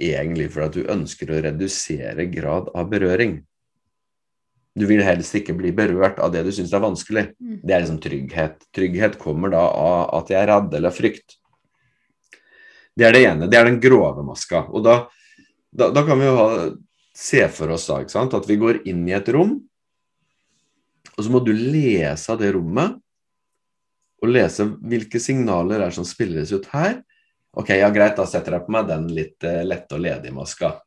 egentlig 0.01 0.49
fordi 0.53 0.65
at 0.65 0.77
du 0.77 0.93
ønsker 0.95 1.29
å 1.29 1.41
redusere 1.45 2.25
grad 2.31 2.71
av 2.73 2.89
berøring. 2.89 3.41
Du 4.73 4.87
vil 4.89 5.03
helst 5.05 5.35
ikke 5.37 5.53
bli 5.53 5.69
berørt 5.75 6.17
av 6.23 6.31
det 6.33 6.41
du 6.47 6.51
syns 6.55 6.73
er 6.73 6.81
vanskelig. 6.81 7.27
Mm. 7.37 7.57
Det 7.61 7.75
er 7.75 7.83
liksom 7.83 7.99
trygghet. 8.01 8.63
Trygghet 8.73 9.19
kommer 9.21 9.53
da 9.53 9.61
av 9.69 10.15
at 10.17 10.31
jeg 10.33 10.39
er 10.39 10.49
redd 10.49 10.73
eller 10.79 10.95
frykt. 10.95 11.37
Det 12.97 13.05
er 13.05 13.13
det 13.13 13.21
ene. 13.27 13.49
Det 13.49 13.59
er 13.59 13.69
den 13.69 13.81
grove 13.81 14.25
maska. 14.25 14.65
Og 14.73 14.81
da, 14.85 14.95
da, 15.73 15.89
da 15.93 16.03
kan 16.05 16.19
vi 16.21 16.27
jo 16.27 16.35
ha, 16.37 16.49
se 17.17 17.43
for 17.53 17.73
oss 17.73 17.89
da, 17.89 18.01
at 18.23 18.49
vi 18.49 18.59
går 18.61 18.83
inn 18.89 19.03
i 19.09 19.15
et 19.17 19.29
rom, 19.33 19.57
og 21.13 21.19
så 21.21 21.29
må 21.33 21.41
du 21.45 21.51
lese 21.53 22.31
av 22.33 22.39
det 22.41 22.53
rommet, 22.55 22.97
og 24.23 24.31
lese 24.31 24.65
hvilke 24.87 25.19
signaler 25.19 25.83
er 25.83 25.93
som 25.93 26.05
spilles 26.07 26.53
ut 26.55 26.69
her. 26.71 27.01
Ok, 27.59 27.73
ja 27.75 27.89
greit, 27.93 28.15
da 28.17 28.25
setter 28.29 28.55
jeg 28.55 28.65
på 28.65 28.73
meg 28.73 28.87
den 28.87 29.09
litt 29.13 29.45
eh, 29.45 29.61
lette 29.67 29.97
og 29.97 30.01
ledige 30.05 30.33
maska. 30.33 30.77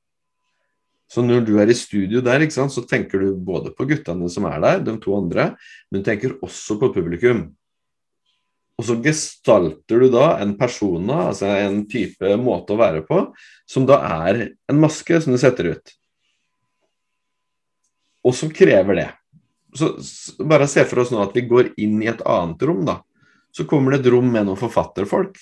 Så 1.06 1.22
når 1.22 1.44
du 1.46 1.52
er 1.62 1.70
i 1.70 1.76
studio 1.76 2.22
der, 2.24 2.42
sant, 2.50 2.74
så 2.74 2.82
tenker 2.88 3.22
du 3.22 3.36
både 3.36 3.70
på 3.76 3.86
guttene 3.86 4.30
som 4.32 4.48
er 4.48 4.58
der, 4.64 4.80
de 4.88 4.96
to 5.02 5.14
andre, 5.14 5.52
men 5.90 6.02
du 6.02 6.08
tenker 6.08 6.38
også 6.42 6.78
på 6.80 6.90
publikum. 6.96 7.44
Og 8.76 8.84
så 8.84 8.96
gestalter 9.00 10.02
du 10.04 10.10
da 10.12 10.34
en 10.42 10.52
persona, 10.58 11.30
altså 11.30 11.48
en 11.48 11.80
type 11.88 12.34
måte 12.40 12.74
å 12.74 12.80
være 12.80 13.04
på, 13.08 13.22
som 13.68 13.86
da 13.88 14.02
er 14.26 14.42
en 14.68 14.82
maske 14.82 15.20
som 15.22 15.32
du 15.32 15.40
setter 15.40 15.70
ut. 15.72 15.94
Og 18.26 18.36
som 18.36 18.52
krever 18.52 19.00
det. 19.00 19.08
Så 19.76 19.94
så 20.04 20.44
bare 20.48 20.68
se 20.68 20.84
for 20.88 21.04
oss 21.04 21.12
nå 21.12 21.22
at 21.24 21.32
vi 21.36 21.46
går 21.48 21.72
inn 21.80 22.02
i 22.04 22.10
et 22.12 22.20
annet 22.20 22.62
rom, 22.68 22.84
da. 22.88 23.00
Så 23.56 23.64
kommer 23.68 23.94
det 23.94 24.02
et 24.02 24.12
rom 24.12 24.28
med 24.28 24.44
noen 24.44 24.60
forfatterfolk. 24.60 25.40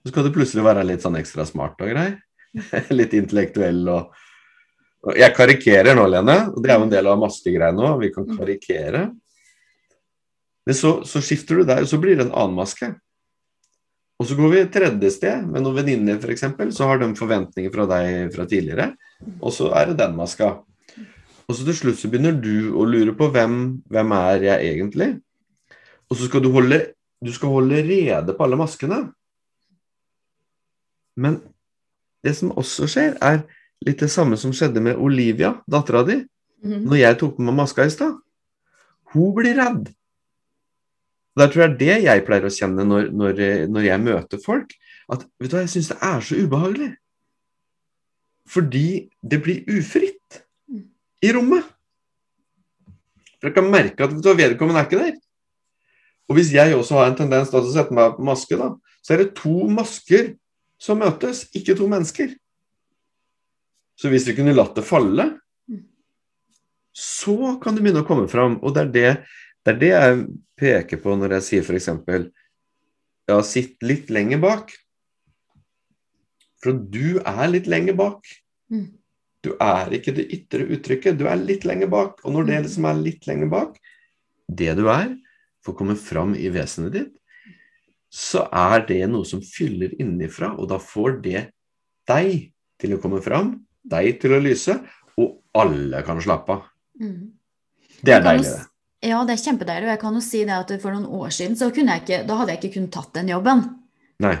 Så 0.00 0.12
skal 0.12 0.24
du 0.24 0.32
plutselig 0.32 0.64
være 0.64 0.86
litt 0.88 1.04
sånn 1.04 1.18
ekstra 1.20 1.44
smart 1.48 1.80
og 1.84 1.92
grei. 1.92 2.08
litt 2.98 3.12
intellektuell 3.14 3.84
og 3.92 4.16
og 5.00 5.16
Jeg 5.16 5.32
karikerer 5.32 5.96
nå, 5.96 6.02
Lene, 6.12 6.34
og 6.52 6.60
det 6.60 6.72
er 6.72 6.76
jo 6.76 6.84
en 6.84 6.92
del 6.92 7.06
av 7.08 7.20
maskegreiene 7.22 7.84
òg. 7.88 8.02
Vi 8.02 8.10
kan 8.12 8.26
karikere. 8.36 9.06
Men 10.66 10.76
så, 10.76 10.90
så 11.08 11.22
skifter 11.24 11.60
du 11.60 11.64
der, 11.68 11.82
og 11.82 11.88
så 11.88 11.98
blir 12.00 12.18
det 12.18 12.26
en 12.26 12.34
annen 12.36 12.56
maske. 12.58 12.90
Og 14.20 14.28
så 14.28 14.36
går 14.36 14.50
vi 14.52 14.58
et 14.60 14.72
tredje 14.74 15.10
sted 15.14 15.46
med 15.48 15.64
noen 15.64 15.78
venninner, 15.78 16.18
f.eks. 16.20 16.44
Så 16.76 16.88
har 16.88 17.00
de 17.00 17.08
forventninger 17.16 17.72
fra 17.72 17.86
deg 17.88 18.34
fra 18.34 18.44
tidligere, 18.48 18.90
og 19.40 19.54
så 19.56 19.70
er 19.80 19.90
det 19.90 20.00
den 20.02 20.16
maska. 20.18 20.50
Og 21.48 21.56
så 21.56 21.64
til 21.66 21.74
slutt 21.78 21.98
så 21.98 22.10
begynner 22.12 22.36
du 22.36 22.74
å 22.78 22.84
lure 22.86 23.14
på 23.16 23.30
hvem, 23.32 23.54
hvem 23.90 24.12
er 24.18 24.44
jeg 24.44 24.74
egentlig? 24.74 25.08
Og 26.10 26.18
så 26.18 26.28
skal 26.28 26.44
du 26.44 26.50
holde, 26.54 26.82
du 27.24 27.32
skal 27.32 27.54
holde 27.56 27.80
rede 27.86 28.36
på 28.36 28.44
alle 28.44 28.58
maskene. 28.60 29.00
Men 31.16 31.40
det 32.24 32.36
som 32.36 32.52
også 32.60 32.86
skjer, 32.90 33.16
er 33.24 33.42
litt 33.86 34.02
det 34.04 34.10
samme 34.12 34.36
som 34.40 34.52
skjedde 34.54 34.82
med 34.84 35.00
Olivia, 35.00 35.56
dattera 35.70 36.04
di, 36.06 36.20
Mhm. 36.60 36.84
når 36.84 36.96
jeg 36.98 37.18
tok 37.18 37.36
på 37.36 37.42
meg 37.42 37.54
maska 37.56 37.86
i 37.86 37.90
stad. 37.90 38.18
Hun 39.14 39.34
blir 39.34 39.56
redd. 39.56 39.86
Der 41.38 41.50
tror 41.50 41.62
jeg 41.62 41.76
det 41.78 41.90
er 41.90 42.00
det 42.00 42.06
jeg 42.08 42.24
pleier 42.26 42.46
å 42.46 42.52
kjenne 42.52 42.86
når, 42.86 43.10
når, 43.14 43.42
når 43.70 43.86
jeg 43.86 44.02
møter 44.02 44.42
folk. 44.42 44.74
At 45.10 45.24
vet 45.38 45.50
du 45.50 45.56
hva, 45.56 45.64
jeg 45.64 45.72
syns 45.74 45.90
det 45.92 45.98
er 46.06 46.24
så 46.26 46.38
ubehagelig. 46.38 46.90
Fordi 48.50 48.86
det 49.22 49.38
blir 49.44 49.78
ufritt 49.78 50.40
i 51.22 51.32
rommet. 51.36 51.66
For 53.38 53.48
jeg 53.48 53.56
kan 53.56 53.70
merke 53.72 54.06
at 54.06 54.14
vedkommende 54.14 54.82
er 54.82 54.88
ikke 54.88 55.00
der. 55.00 55.18
Og 56.30 56.36
hvis 56.38 56.52
jeg 56.54 56.76
også 56.76 56.98
har 56.98 57.10
en 57.10 57.18
tendens 57.18 57.50
til 57.50 57.58
å 57.58 57.72
sette 57.72 57.94
meg 57.94 58.14
på 58.14 58.26
maske, 58.26 58.58
da, 58.58 58.74
så 59.02 59.14
er 59.14 59.24
det 59.24 59.32
to 59.38 59.54
masker 59.72 60.34
som 60.80 61.00
møtes, 61.02 61.46
ikke 61.56 61.74
to 61.78 61.88
mennesker. 61.90 62.34
Så 63.98 64.12
hvis 64.12 64.26
vi 64.28 64.36
kunne 64.38 64.54
latt 64.54 64.76
det 64.78 64.86
falle, 64.86 65.26
så 66.96 67.56
kan 67.62 67.76
det 67.76 67.82
begynne 67.84 68.04
å 68.04 68.08
komme 68.08 68.28
fram. 68.30 68.58
Og 68.64 68.74
det 68.76 68.82
er 68.82 68.92
det, 68.94 69.10
det, 69.66 69.72
er 69.74 69.78
det 69.80 69.90
jeg 69.90 70.20
peker 70.60 71.00
på 71.02 71.16
når 71.18 71.36
jeg 71.38 71.46
sier 71.48 71.66
f.eks. 71.66 71.90
Ja, 73.30 73.40
sitt 73.46 73.76
litt 73.86 74.10
lenger 74.10 74.40
bak. 74.42 74.72
For 76.60 76.76
du 76.76 77.20
er 77.24 77.46
litt 77.48 77.68
lenger 77.70 77.96
bak. 77.98 78.26
Mm. 78.72 78.88
Du 79.44 79.54
er 79.56 79.94
ikke 79.96 80.12
det 80.16 80.26
ytre 80.36 80.66
uttrykket, 80.76 81.16
du 81.16 81.24
er 81.30 81.40
litt 81.40 81.64
lenger 81.68 81.88
bak. 81.92 82.20
Og 82.24 82.34
når 82.34 82.46
det 82.46 82.58
Mm. 82.58 82.64
liksom 82.66 82.84
er 82.90 83.00
litt 83.00 83.26
lenger 83.26 83.48
bak, 83.48 83.78
det 84.50 84.76
du 84.76 84.88
er, 84.88 85.16
får 85.64 85.76
komme 85.76 85.96
fram 85.96 86.34
i 86.34 86.48
vesenet 86.48 86.92
ditt, 86.92 87.14
så 88.10 88.48
er 88.50 88.84
det 88.86 89.08
noe 89.08 89.24
som 89.24 89.40
fyller 89.40 89.92
innenfra, 90.00 90.58
og 90.58 90.68
da 90.68 90.78
får 90.78 91.22
det 91.22 91.52
deg 92.08 92.52
til 92.80 92.96
å 92.96 93.00
komme 93.00 93.22
fram, 93.22 93.64
deg 93.86 94.20
til 94.20 94.34
å 94.34 94.42
lyse, 94.42 94.74
og 95.16 95.42
alle 95.54 96.02
kan 96.02 96.18
slappe 96.20 96.50
av. 96.50 96.66
Mm. 97.00 97.30
Det 98.02 98.12
er 98.16 98.24
deilig, 98.24 98.50
det. 98.50 98.66
Ja, 99.02 99.22
det 99.24 99.32
er 99.36 99.44
kjempedeilig. 99.44 99.86
Og 99.88 99.94
jeg 99.94 100.00
kan 100.02 100.16
jo 100.18 100.20
si 100.24 100.40
det 100.44 100.56
at 100.56 100.72
for 100.82 100.92
noen 100.92 101.06
år 101.20 101.30
siden 101.32 101.54
så 101.56 101.70
kunne 101.72 101.94
jeg 101.96 102.02
ikke, 102.04 102.24
da 102.28 102.34
hadde 102.40 102.52
jeg 102.52 102.60
ikke 102.60 102.74
kunnet 102.78 102.92
tatt 102.96 103.14
den 103.16 103.30
jobben. 103.32 103.62
Nei. 104.20 104.34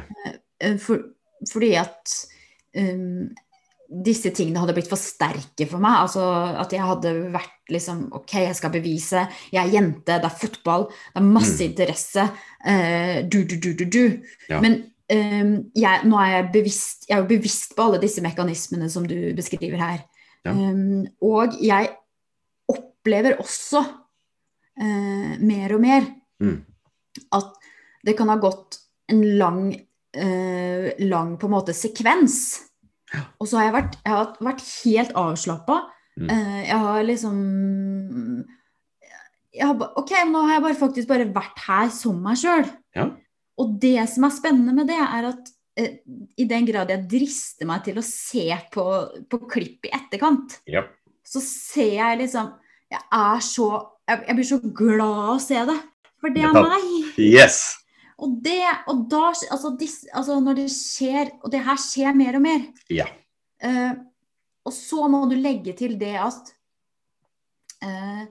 Eh, 0.60 0.74
For, 0.82 1.00
fordi 1.48 1.70
at 1.80 2.12
um, 2.76 3.30
disse 4.04 4.28
tingene 4.36 4.60
hadde 4.60 4.74
blitt 4.76 4.90
for 4.90 5.00
sterke 5.00 5.64
for 5.70 5.80
meg. 5.82 6.02
Altså 6.04 6.26
at 6.60 6.74
jeg 6.76 6.84
hadde 6.84 7.14
vært 7.32 7.72
liksom 7.72 8.02
Ok, 8.18 8.34
jeg 8.44 8.58
skal 8.58 8.72
bevise. 8.74 9.22
Jeg 9.54 9.62
er 9.62 9.72
jente, 9.78 10.18
det 10.20 10.28
er 10.28 10.36
fotball, 10.42 10.84
det 11.14 11.22
er 11.22 11.26
masse 11.30 11.62
Mm. 11.62 11.70
interesse. 11.70 12.26
Uh, 12.60 13.16
du, 13.32 13.40
du, 13.48 13.56
du, 13.56 13.72
du, 13.80 13.84
du. 13.88 14.04
Ja. 14.52 14.60
Men 14.60 14.76
um, 15.08 15.54
jeg, 15.74 16.04
nå 16.04 16.20
er 16.20 16.34
jeg 16.34 16.50
bevisst 16.52 17.08
Jeg 17.08 17.16
er 17.16 17.22
jo 17.24 17.30
bevisst 17.32 17.72
på 17.78 17.88
alle 17.88 18.02
disse 18.04 18.20
mekanismene 18.20 18.90
som 18.92 19.08
du 19.08 19.16
beskriver 19.38 19.80
her. 19.80 20.04
Ja. 20.44 20.52
Um, 20.52 21.06
og 21.24 21.56
jeg 21.64 21.94
opplever 22.68 23.40
også 23.40 23.82
eh, 24.80 25.36
mer 25.44 25.74
og 25.76 25.80
mer 25.84 26.08
Mm. 26.40 26.64
at 27.36 27.52
det 28.06 28.14
kan 28.16 28.28
ha 28.32 28.36
gått 28.40 28.78
en 29.12 29.20
lang, 29.36 29.74
eh, 30.14 30.92
lang 31.04 31.34
på 31.36 31.44
en 31.48 31.52
måte 31.52 31.74
sekvens. 31.76 32.62
Og 33.40 33.46
så 33.50 33.58
har 33.58 33.64
jeg 33.66 33.74
vært, 33.74 33.96
jeg 34.06 34.14
har 34.14 34.36
vært 34.40 34.62
helt 34.84 35.12
avslappa. 35.18 35.80
Mm. 36.16 36.30
Eh, 36.30 36.60
jeg 36.70 36.78
har 36.78 37.02
liksom 37.04 38.44
jeg 39.52 39.66
har, 39.66 39.92
Ok, 39.98 40.12
nå 40.30 40.44
har 40.46 40.54
jeg 40.56 40.62
bare 40.62 40.78
faktisk 40.78 41.08
bare 41.10 41.26
vært 41.34 41.58
her 41.66 41.88
som 41.90 42.20
meg 42.22 42.38
sjøl. 42.40 42.68
Ja. 42.96 43.08
Og 43.60 43.74
det 43.82 44.08
som 44.08 44.24
er 44.24 44.30
spennende 44.34 44.74
med 44.76 44.86
det, 44.90 44.96
er 44.96 45.28
at 45.32 45.50
eh, 45.76 45.98
i 46.38 46.46
den 46.48 46.64
grad 46.68 46.88
jeg 46.92 47.08
drister 47.10 47.66
meg 47.68 47.84
til 47.84 47.98
å 48.00 48.04
se 48.06 48.46
på, 48.72 48.84
på 49.28 49.42
klipp 49.50 49.84
i 49.90 49.92
etterkant, 49.96 50.60
Ja. 50.70 50.84
så 51.26 51.42
ser 51.44 51.96
jeg 51.98 52.18
liksom 52.24 52.54
Jeg 52.90 53.02
er 53.14 53.42
så 53.46 53.70
Jeg, 54.10 54.24
jeg 54.26 54.34
blir 54.34 54.46
så 54.48 54.58
glad 54.74 55.18
av 55.22 55.34
å 55.36 55.42
se 55.42 55.60
det. 55.68 55.76
For 56.20 56.34
det 56.34 56.42
er 56.42 56.56
meg. 56.56 56.88
Yes! 57.22 57.60
Og 58.20 58.34
det, 58.44 58.60
og 58.90 59.04
da, 59.08 59.30
altså, 59.30 59.70
dis, 59.80 60.02
altså 60.12 60.40
når 60.42 60.58
det 60.58 60.66
skjer, 60.74 61.30
og 61.40 61.52
det 61.54 61.62
her 61.64 61.78
skjer 61.80 62.16
mer 62.18 62.36
og 62.36 62.44
mer 62.44 62.66
Ja. 62.92 63.06
Uh, 63.62 63.94
Og 64.66 64.74
så 64.76 65.06
må 65.08 65.22
du 65.30 65.36
legge 65.38 65.72
til 65.78 65.94
det 66.00 66.16
at 66.20 66.50
uh, 67.84 68.26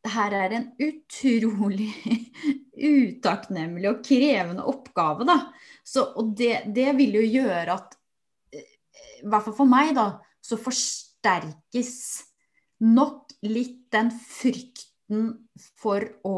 det 0.00 0.12
her 0.14 0.36
er 0.36 0.56
en 0.56 0.66
utrolig 0.80 1.92
utakknemlig 2.90 3.88
og 3.90 4.02
krevende 4.04 4.64
oppgave, 4.68 5.26
da. 5.28 5.38
Så, 5.84 6.06
og 6.16 6.34
det, 6.36 6.66
det 6.72 6.94
vil 6.96 7.18
jo 7.20 7.24
gjøre 7.26 7.74
at, 7.74 7.96
eh, 8.56 8.70
i 9.20 9.28
hvert 9.28 9.44
fall 9.44 9.56
for 9.58 9.68
meg, 9.68 9.92
da, 9.96 10.06
så 10.40 10.56
forsterkes 10.60 11.92
nok 12.84 13.34
litt 13.46 13.90
den 13.92 14.10
frykten 14.12 15.30
for 15.80 16.04
å 16.26 16.36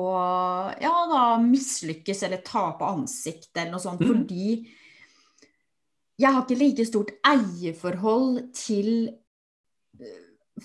ja 0.80 0.92
da 1.10 1.24
mislykkes 1.42 2.22
eller 2.26 2.40
tape 2.46 2.86
ansiktet 2.88 3.62
eller 3.62 3.74
noe 3.74 3.84
sånt. 3.84 4.00
Mm. 4.00 4.12
Fordi 4.12 4.46
jeg 6.22 6.30
har 6.30 6.44
ikke 6.44 6.60
like 6.60 6.86
stort 6.86 7.12
eierforhold 7.26 8.40
til 8.56 8.90
eh, 10.00 10.22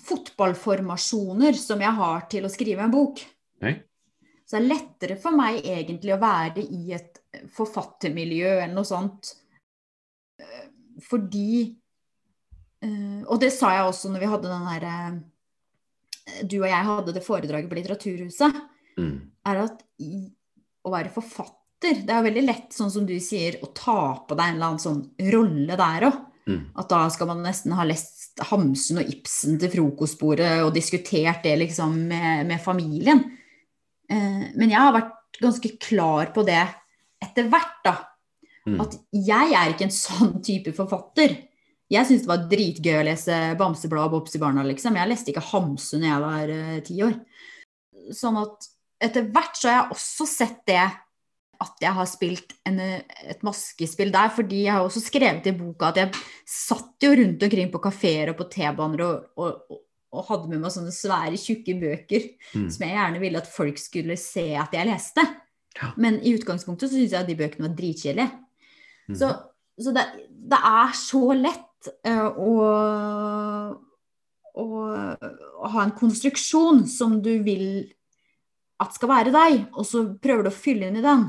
fotballformasjoner 0.08 1.58
som 1.58 1.82
jeg 1.82 2.00
har 2.00 2.26
til 2.32 2.46
å 2.46 2.52
skrive 2.52 2.86
en 2.86 2.94
bok. 2.94 3.22
Nei. 3.64 3.74
Så 4.48 4.56
det 4.56 4.62
er 4.62 4.70
lettere 4.70 5.18
for 5.20 5.36
meg 5.36 5.60
egentlig 5.66 6.14
å 6.14 6.22
være 6.22 6.64
i 6.64 6.94
et 6.96 7.20
forfattermiljø 7.52 8.54
eller 8.54 8.74
noe 8.76 8.88
sånt. 8.88 9.34
Eh, 10.40 10.68
Fordi 11.04 11.50
eh, 12.82 13.20
Og 13.26 13.36
det 13.42 13.52
sa 13.54 13.74
jeg 13.76 13.90
også 13.90 14.12
når 14.12 14.24
vi 14.24 14.30
hadde 14.32 14.54
den 14.54 14.70
derre 14.72 14.94
Du 16.48 16.58
og 16.62 16.68
jeg 16.68 16.88
hadde 16.90 17.14
det 17.16 17.24
foredraget 17.26 17.70
på 17.70 17.78
Litteraturhuset. 17.78 18.58
Mm. 18.98 19.14
Er 19.48 19.62
at 19.64 19.82
i, 20.02 20.26
å 20.82 20.90
være 20.90 21.12
forfatter 21.14 22.00
Det 22.02 22.10
er 22.10 22.18
jo 22.18 22.26
veldig 22.26 22.42
lett, 22.42 22.72
sånn 22.74 22.90
som 22.90 23.04
du 23.06 23.14
sier, 23.22 23.60
å 23.62 23.68
ta 23.70 24.00
på 24.26 24.34
deg 24.34 24.48
en 24.48 24.56
eller 24.56 24.72
annen 24.72 24.82
sånn 24.82 25.30
rolle 25.30 25.76
der 25.78 26.08
òg. 26.08 26.16
Mm. 26.48 26.62
At 26.80 26.88
da 26.90 27.04
skal 27.12 27.28
man 27.30 27.44
nesten 27.44 27.74
ha 27.76 27.84
lest 27.86 28.40
Hamsun 28.48 29.02
og 29.02 29.12
Ibsen 29.12 29.58
til 29.60 29.70
frokostbordet 29.70 30.62
og 30.64 30.72
diskutert 30.74 31.44
det 31.44 31.54
liksom 31.60 31.94
med, 32.10 32.48
med 32.48 32.62
familien. 32.64 33.22
Eh, 34.10 34.44
men 34.56 34.72
jeg 34.72 34.80
har 34.80 34.96
vært 34.96 35.38
ganske 35.42 35.70
klar 35.82 36.32
på 36.34 36.42
det 36.48 36.64
etter 37.22 37.50
hvert, 37.52 37.76
da. 37.84 37.94
Mm. 38.68 38.80
At 38.84 38.96
jeg 39.14 39.54
er 39.54 39.72
ikke 39.72 39.88
en 39.88 39.94
sånn 39.94 40.34
type 40.44 40.74
forfatter. 40.76 41.36
Jeg 41.88 42.04
syntes 42.04 42.26
det 42.26 42.30
var 42.30 42.48
dritgøy 42.50 42.96
å 42.98 43.04
lese 43.06 43.36
Bamseblad 43.58 44.10
og 44.10 44.18
Bobsi 44.18 44.40
barna, 44.40 44.64
liksom. 44.66 44.96
Jeg 45.00 45.08
leste 45.08 45.32
ikke 45.32 45.46
Hamsun 45.50 46.04
da 46.04 46.10
jeg 46.10 46.24
var 46.24 46.52
eh, 46.52 46.80
ti 46.84 46.98
år. 47.06 47.14
Sånn 48.16 48.36
at 48.40 48.68
etter 49.08 49.28
hvert 49.32 49.56
så 49.56 49.70
har 49.70 49.76
jeg 49.78 49.96
også 49.96 50.26
sett 50.28 50.60
det 50.68 50.82
at 51.58 51.82
jeg 51.82 51.90
har 51.96 52.06
spilt 52.06 52.52
en, 52.68 52.78
et 52.78 53.40
maskespill 53.46 54.12
der, 54.14 54.30
fordi 54.30 54.62
jeg 54.66 54.76
har 54.76 54.84
også 54.86 55.02
skrevet 55.02 55.48
i 55.50 55.54
boka 55.58 55.88
at 55.90 55.98
jeg 55.98 56.20
satt 56.46 57.02
jo 57.02 57.10
rundt 57.18 57.42
omkring 57.42 57.72
på 57.72 57.80
kafeer 57.82 58.30
og 58.30 58.38
på 58.38 58.46
T-baner 58.52 59.02
og, 59.02 59.24
og, 59.42 59.80
og 60.14 60.28
hadde 60.28 60.52
med 60.52 60.62
meg 60.62 60.74
sånne 60.74 60.94
svære, 60.94 61.40
tjukke 61.40 61.74
bøker 61.80 62.28
Mm. 62.54 62.68
som 62.72 62.84
jeg 62.86 62.94
gjerne 62.94 63.20
ville 63.20 63.40
at 63.42 63.50
folk 63.52 63.76
skulle 63.76 64.14
se 64.16 64.44
at 64.56 64.72
jeg 64.72 64.88
leste. 64.88 65.20
Ja. 65.76 65.90
Men 66.00 66.16
i 66.24 66.32
utgangspunktet 66.38 66.88
så 66.88 66.96
syns 66.96 67.12
jeg 67.12 67.20
at 67.20 67.28
de 67.28 67.36
bøkene 67.36 67.66
var 67.66 67.74
dritkjedelige. 67.76 68.30
Mm. 69.10 69.16
Så, 69.20 69.28
så 69.76 69.92
det, 69.92 70.04
det 70.48 70.60
er 70.70 70.94
så 70.96 71.20
lett 71.36 71.67
eh, 71.86 72.26
å, 72.26 72.54
å 74.58 75.70
ha 75.74 75.84
en 75.84 75.94
konstruksjon 75.98 76.84
som 76.90 77.18
du 77.22 77.36
vil 77.46 77.68
at 78.78 78.94
skal 78.94 79.10
være 79.10 79.34
deg, 79.34 79.60
og 79.74 79.86
så 79.86 80.04
prøver 80.22 80.46
du 80.46 80.52
å 80.52 80.54
fylle 80.54 80.88
inn 80.88 81.00
i 81.00 81.04
den. 81.04 81.26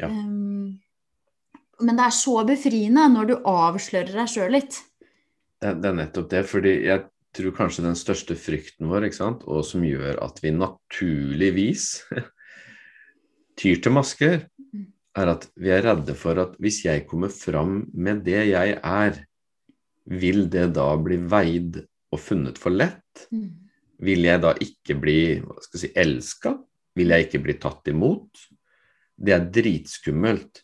Ja. 0.00 0.08
Um, 0.08 0.78
men 1.84 1.98
det 1.98 2.08
er 2.08 2.16
så 2.16 2.40
befriende 2.48 3.04
når 3.12 3.30
du 3.30 3.34
avslører 3.46 4.14
deg 4.14 4.32
sjøl 4.32 4.54
litt. 4.56 4.80
Det, 5.60 5.74
det 5.82 5.90
er 5.90 5.98
nettopp 5.98 6.28
det, 6.32 6.42
fordi 6.48 6.74
jeg 6.86 7.04
tror 7.36 7.54
kanskje 7.54 7.84
den 7.84 7.98
største 7.98 8.36
frykten 8.38 8.88
vår, 8.90 9.10
sant, 9.14 9.44
og 9.46 9.66
som 9.66 9.84
gjør 9.86 10.20
at 10.24 10.40
vi 10.42 10.54
naturligvis 10.54 11.90
tyr 13.60 13.82
til 13.84 13.94
masker, 13.94 14.46
er 15.18 15.32
at 15.32 15.48
vi 15.58 15.72
er 15.74 15.82
redde 15.86 16.14
for 16.18 16.38
at 16.40 16.54
hvis 16.62 16.84
jeg 16.84 17.06
kommer 17.10 17.32
fram 17.32 17.82
med 17.94 18.22
det 18.26 18.44
jeg 18.52 18.76
er, 18.78 19.22
vil 20.08 20.46
det 20.50 20.70
da 20.76 20.88
bli 21.00 21.18
veid 21.28 21.80
og 22.12 22.20
funnet 22.22 22.58
for 22.60 22.74
lett? 22.74 23.26
Vil 24.04 24.24
jeg 24.24 24.42
da 24.42 24.54
ikke 24.62 24.96
bli 25.00 25.18
hva 25.42 25.58
skal 25.60 25.78
jeg 25.78 25.82
si, 25.82 25.92
elska? 25.98 26.54
Vil 26.98 27.12
jeg 27.14 27.26
ikke 27.26 27.42
bli 27.44 27.56
tatt 27.60 27.90
imot? 27.92 28.46
Det 29.18 29.34
er 29.34 29.48
dritskummelt. 29.52 30.62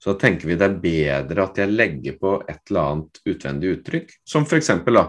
Så 0.00 0.14
da 0.14 0.22
tenker 0.22 0.48
vi 0.48 0.56
det 0.56 0.68
er 0.68 0.78
bedre 0.80 1.44
at 1.44 1.58
jeg 1.60 1.74
legger 1.74 2.16
på 2.20 2.36
et 2.48 2.62
eller 2.70 2.94
annet 2.94 3.20
utvendig 3.28 3.74
uttrykk. 3.76 4.14
Som 4.24 4.46
f.eks. 4.48 4.70
da, 4.86 5.04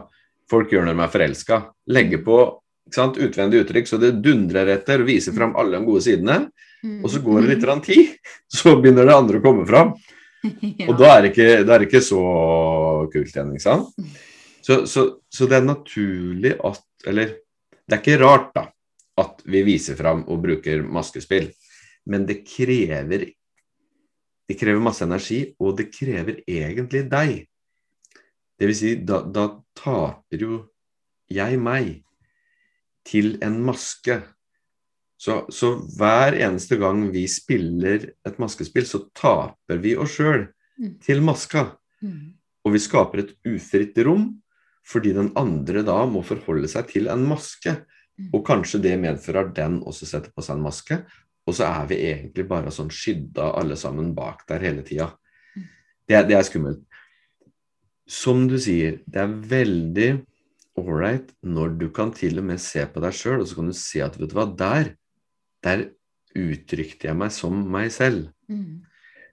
folk 0.52 0.74
gjør 0.74 0.90
når 0.90 0.98
de 0.98 1.06
er 1.06 1.14
forelska. 1.14 1.62
Legger 1.96 2.26
på 2.26 2.42
sant, 2.92 3.20
utvendig 3.22 3.64
uttrykk 3.64 3.88
så 3.88 4.02
det 4.02 4.18
dundrer 4.26 4.74
etter 4.76 5.04
og 5.04 5.08
viser 5.08 5.36
fram 5.38 5.56
alle 5.56 5.80
de 5.80 5.88
gode 5.88 6.04
sidene. 6.04 6.42
Og 7.06 7.12
så 7.14 7.22
går 7.24 7.44
det 7.46 7.54
litt 7.54 7.86
tid, 7.86 8.16
så 8.58 8.76
begynner 8.82 9.08
det 9.08 9.16
andre 9.16 9.40
å 9.40 9.46
komme 9.46 9.68
fram. 9.70 9.94
Og 10.90 10.94
da 10.98 11.10
er 11.16 11.24
det 11.24 11.32
ikke, 11.32 11.50
da 11.68 11.76
er 11.76 11.86
ikke 11.86 12.02
så 12.04 12.22
kult 13.14 13.36
igjen, 13.36 13.54
ikke 13.56 13.66
sant? 13.66 13.92
Så, 14.62 14.84
så, 14.90 15.06
så 15.30 15.48
det 15.50 15.58
er 15.58 15.66
naturlig 15.66 16.54
at 16.62 16.84
Eller 17.10 17.32
det 17.90 17.98
er 17.98 18.02
ikke 18.02 18.22
rart, 18.22 18.52
da, 18.54 18.68
at 19.20 19.42
vi 19.50 19.64
viser 19.66 19.98
fram 19.98 20.22
og 20.30 20.42
bruker 20.44 20.84
maskespill. 20.86 21.50
Men 22.06 22.28
det 22.30 22.44
krever 22.46 23.26
Det 24.48 24.58
krever 24.60 24.84
masse 24.84 25.04
energi, 25.06 25.46
og 25.60 25.78
det 25.80 25.90
krever 25.94 26.42
egentlig 26.44 27.06
deg. 27.10 27.48
Det 28.60 28.68
vil 28.68 28.76
si, 28.76 28.96
da, 29.08 29.22
da 29.24 29.46
taper 29.78 30.42
jo 30.44 30.58
jeg 31.32 31.60
meg 31.62 32.02
til 33.08 33.38
en 33.42 33.62
maske. 33.64 34.18
Så, 35.22 35.44
så, 35.54 35.76
hver 36.00 36.34
eneste 36.34 36.80
gang 36.82 37.04
vi 37.14 37.28
spiller 37.30 38.08
et 38.26 38.40
maskespill, 38.42 38.88
så 38.90 39.04
taper 39.14 39.82
vi 39.84 39.94
oss 40.00 40.18
sjøl 40.18 40.48
Mm. 40.82 40.94
til 41.04 41.22
maska. 41.22 41.66
Mm. 42.02 42.34
Og 42.66 42.74
vi 42.74 42.80
skaper 42.82 43.22
et 43.22 43.34
ufritt 43.46 43.98
rom 44.06 44.30
fordi 44.88 45.12
den 45.14 45.30
andre 45.38 45.84
da 45.86 46.00
må 46.10 46.24
forholde 46.26 46.68
seg 46.72 46.88
til 46.90 47.10
en 47.12 47.22
maske. 47.30 47.76
Mm. 48.18 48.32
Og 48.34 48.42
kanskje 48.48 48.82
det 48.82 48.96
medfører 49.00 49.52
den 49.54 49.78
også 49.86 50.08
setter 50.10 50.34
på 50.34 50.42
seg 50.42 50.58
en 50.58 50.66
maske. 50.66 50.98
Og 51.46 51.54
så 51.58 51.68
er 51.70 51.86
vi 51.92 52.00
egentlig 52.10 52.48
bare 52.50 52.74
sånn 52.74 52.90
skydda 52.90 53.52
alle 53.60 53.78
sammen 53.78 54.16
bak 54.18 54.42
der 54.50 54.66
hele 54.66 54.82
tida. 54.88 55.12
Det, 56.10 56.18
det 56.28 56.36
er 56.38 56.48
skummelt. 56.48 56.82
Som 58.10 58.48
du 58.50 58.58
sier, 58.60 59.00
det 59.06 59.22
er 59.22 59.38
veldig 59.54 60.10
ålreit 60.82 61.30
når 61.46 61.78
du 61.78 61.88
kan 61.94 62.12
til 62.16 62.42
og 62.42 62.50
med 62.50 62.62
se 62.62 62.84
på 62.90 63.04
deg 63.04 63.16
sjøl, 63.16 63.44
og 63.44 63.48
så 63.48 63.60
kan 63.60 63.70
du 63.70 63.78
se 63.78 64.02
at 64.04 64.18
vet 64.18 64.34
du 64.34 64.36
hva, 64.36 64.48
der, 64.50 64.96
der 65.64 65.90
uttrykte 66.38 67.10
jeg 67.10 67.18
meg 67.20 67.32
som 67.36 67.58
meg 67.72 67.92
selv. 67.92 68.30
Mm. 68.50 68.82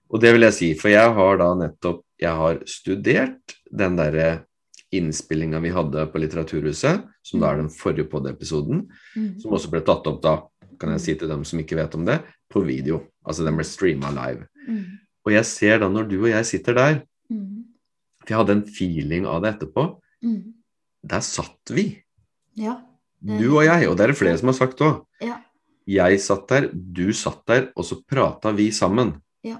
Og 0.09 0.21
det 0.21 0.33
vil 0.33 0.41
jeg 0.47 0.53
si, 0.57 0.69
for 0.79 0.89
jeg 0.91 1.13
har 1.15 1.37
da 1.37 1.53
nettopp 1.55 2.03
jeg 2.19 2.35
har 2.35 2.57
studert 2.67 3.53
den 3.71 3.95
derre 3.95 4.43
innspillinga 4.91 5.59
vi 5.63 5.69
hadde 5.71 6.03
på 6.11 6.19
Litteraturhuset, 6.19 7.03
som 7.23 7.39
da 7.39 7.51
er 7.53 7.61
den 7.61 7.69
forrige 7.71 8.09
pod-episoden, 8.09 8.87
Mm. 9.15 9.39
som 9.39 9.51
også 9.53 9.69
ble 9.71 9.81
tatt 9.81 10.07
opp 10.07 10.21
da, 10.21 10.33
kan 10.79 10.89
jeg 10.91 10.99
si 11.01 11.15
til 11.15 11.27
dem 11.29 11.43
som 11.45 11.59
ikke 11.59 11.75
vet 11.77 11.95
om 11.95 12.05
det, 12.05 12.21
på 12.49 12.65
video. 12.65 13.03
Altså 13.25 13.45
den 13.45 13.55
ble 13.55 13.63
streama 13.63 14.09
live. 14.09 14.47
Mm. 14.67 14.85
Og 15.25 15.31
jeg 15.31 15.45
ser 15.45 15.79
da 15.79 15.87
når 15.89 16.09
du 16.09 16.17
og 16.23 16.29
jeg 16.29 16.45
sitter 16.45 16.73
der, 16.73 17.01
Mm. 17.29 17.63
for 18.19 18.27
jeg 18.29 18.37
hadde 18.37 18.51
en 18.51 18.65
feeling 18.67 19.25
av 19.27 19.41
det 19.43 19.59
etterpå, 19.59 20.01
Mm. 20.23 20.53
der 21.07 21.19
satt 21.21 21.69
vi. 21.69 22.01
Ja. 22.55 22.81
Du 23.23 23.57
og 23.57 23.63
jeg, 23.63 23.87
og 23.87 23.95
det 23.97 24.03
er 24.03 24.07
det 24.07 24.17
flere 24.17 24.37
som 24.37 24.47
har 24.47 24.53
sagt 24.53 24.79
òg. 24.79 25.05
Ja. 25.21 25.37
Jeg 25.89 26.19
satt 26.21 26.45
der, 26.51 26.67
du 26.73 27.07
satt 27.17 27.41
der, 27.49 27.69
og 27.75 27.85
så 27.87 27.97
prata 28.05 28.51
vi 28.53 28.67
sammen. 28.75 29.15
Ja. 29.45 29.57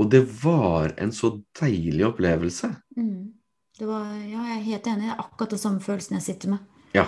Og 0.00 0.08
det 0.12 0.22
var 0.42 0.94
en 1.02 1.12
så 1.12 1.34
deilig 1.60 2.06
opplevelse. 2.08 2.70
Mm. 2.96 3.32
Det 3.78 3.88
var, 3.88 4.06
ja, 4.28 4.44
jeg 4.52 4.56
er 4.58 4.64
helt 4.68 4.86
enig. 4.88 5.08
Det 5.08 5.12
er 5.14 5.20
akkurat 5.24 5.50
den 5.54 5.60
samme 5.62 5.82
følelsen 5.84 6.16
jeg 6.18 6.24
sitter 6.26 6.54
med. 6.54 6.64
Ja. 6.96 7.06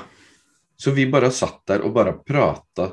Så 0.76 0.92
vi 0.97 1.07
bare 1.09 1.30
satt 1.32 1.62
der 1.70 1.84
og 1.86 1.95
bare 1.97 2.16
prata 2.26 2.90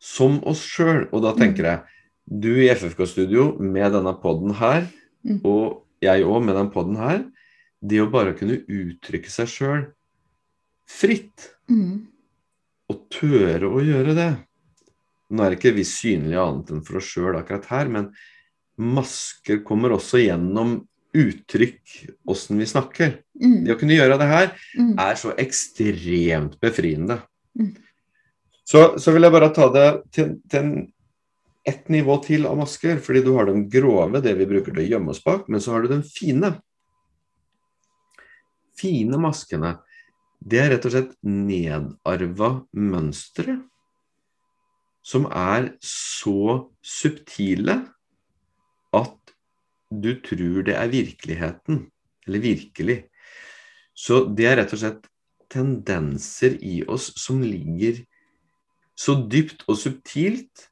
som 0.00 0.38
oss 0.48 0.62
sjøl. 0.64 1.06
Og 1.12 1.22
da 1.22 1.34
tenker 1.36 1.66
jeg, 1.68 1.82
du 2.28 2.50
i 2.60 2.68
FFK-studio 2.74 3.52
med 3.60 3.92
denne 3.96 4.14
poden 4.22 4.54
her, 4.60 4.88
Mm. 5.26 5.40
og 5.44 5.82
jeg 6.00 6.22
òg 6.22 6.44
med 6.46 6.54
den 6.54 6.68
poden 6.70 6.96
her, 6.96 7.24
det 7.82 7.98
å 8.00 8.10
bare 8.10 8.32
kunne 8.38 8.60
uttrykke 8.70 9.28
seg 9.28 9.48
sjøl 9.50 9.80
fritt, 10.88 11.50
Mm. 11.68 12.06
og 12.88 13.08
tøre 13.10 13.66
å 13.68 13.82
gjøre 13.84 14.14
det 14.14 14.28
Nå 15.28 15.44
er 15.44 15.56
ikke 15.56 15.74
vi 15.76 15.84
synlige 15.84 16.40
annet 16.40 16.70
enn 16.72 16.84
for 16.86 17.00
oss 17.00 17.08
sjøl 17.12 17.36
akkurat 17.36 17.66
her, 17.72 17.90
men 17.92 18.12
masker 18.78 19.60
kommer 19.66 19.92
også 19.96 20.22
gjennom 20.22 20.78
uttrykk, 21.18 21.82
åssen 22.28 22.60
vi 22.60 22.68
snakker. 22.68 23.18
Mm. 23.40 23.64
Det 23.66 23.74
å 23.74 23.78
kunne 23.80 23.96
gjøre 23.96 24.18
det 24.20 24.28
her 24.28 24.52
Mm. 24.78 24.94
er 24.98 25.14
så 25.16 25.34
ekstremt 25.36 26.58
befriende. 26.60 27.22
Mm. 27.58 27.74
Så, 28.64 28.98
så 29.00 29.12
vil 29.12 29.24
jeg 29.24 29.32
bare 29.32 29.52
ta 29.56 29.68
det 29.72 29.88
til, 30.12 30.34
til 30.48 30.60
en, 30.60 30.92
et 31.66 31.88
nivå 31.88 32.18
til 32.24 32.46
av 32.46 32.56
masker, 32.60 33.00
fordi 33.00 33.24
du 33.24 33.32
har 33.36 33.48
den 33.48 33.68
grove, 33.68 34.20
det 34.24 34.36
vi 34.36 34.46
bruker 34.48 34.72
til 34.72 34.84
å 34.84 34.88
gjemme 34.88 35.12
oss 35.12 35.24
bak, 35.24 35.48
men 35.48 35.60
så 35.60 35.72
har 35.74 35.82
du 35.82 35.88
den 35.88 36.04
fine. 36.04 36.54
Fine 38.78 39.18
maskene, 39.20 39.78
det 40.38 40.60
er 40.62 40.70
rett 40.74 40.86
og 40.86 40.94
slett 40.94 41.16
nedarva 41.26 42.52
mønstre 42.78 43.58
som 45.04 45.26
er 45.30 45.72
så 45.84 46.68
subtile 46.84 47.78
at 48.96 49.34
du 49.88 50.10
tror 50.24 50.64
det 50.66 50.74
er 50.76 50.90
virkeligheten, 50.92 51.86
eller 52.26 52.44
virkelig. 52.44 52.98
Så 53.96 54.26
det 54.28 54.46
er 54.46 54.60
rett 54.60 54.74
og 54.76 54.82
slett 54.82 55.06
tendenser 55.48 56.58
i 56.60 56.82
oss 56.84 57.10
som 57.16 57.40
ligger 57.42 58.02
så 58.98 59.14
dypt 59.30 59.64
og 59.70 59.78
subtilt 59.80 60.68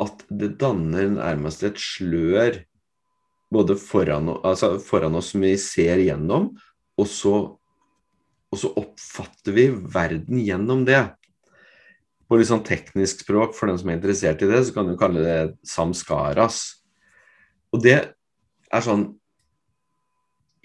at 0.00 0.24
det 0.28 0.56
danner 0.60 1.08
nærmest 1.14 1.64
et 1.66 1.78
slør 1.80 2.58
både 3.50 3.76
foran, 3.80 4.30
altså 4.46 4.76
foran 4.82 5.16
oss 5.18 5.32
som 5.32 5.44
vi 5.44 5.54
ser 5.60 6.02
gjennom, 6.04 6.50
og 7.00 7.08
så, 7.10 7.34
og 8.50 8.58
så 8.58 8.70
oppfatter 8.78 9.56
vi 9.56 9.66
verden 9.70 10.40
gjennom 10.42 10.84
det. 10.88 11.02
På 12.30 12.38
litt 12.38 12.46
sånn 12.46 12.62
teknisk 12.62 13.24
språk, 13.24 13.56
for 13.58 13.66
den 13.66 13.78
som 13.80 13.90
er 13.90 13.96
interessert 13.98 14.42
i 14.44 14.48
det, 14.50 14.60
så 14.66 14.76
kan 14.76 14.86
du 14.86 14.94
kalle 14.98 15.24
det 15.24 15.38
samskaras. 15.66 16.62
Og 17.74 17.82
det 17.82 17.98
er 18.70 18.82
sånn 18.84 19.08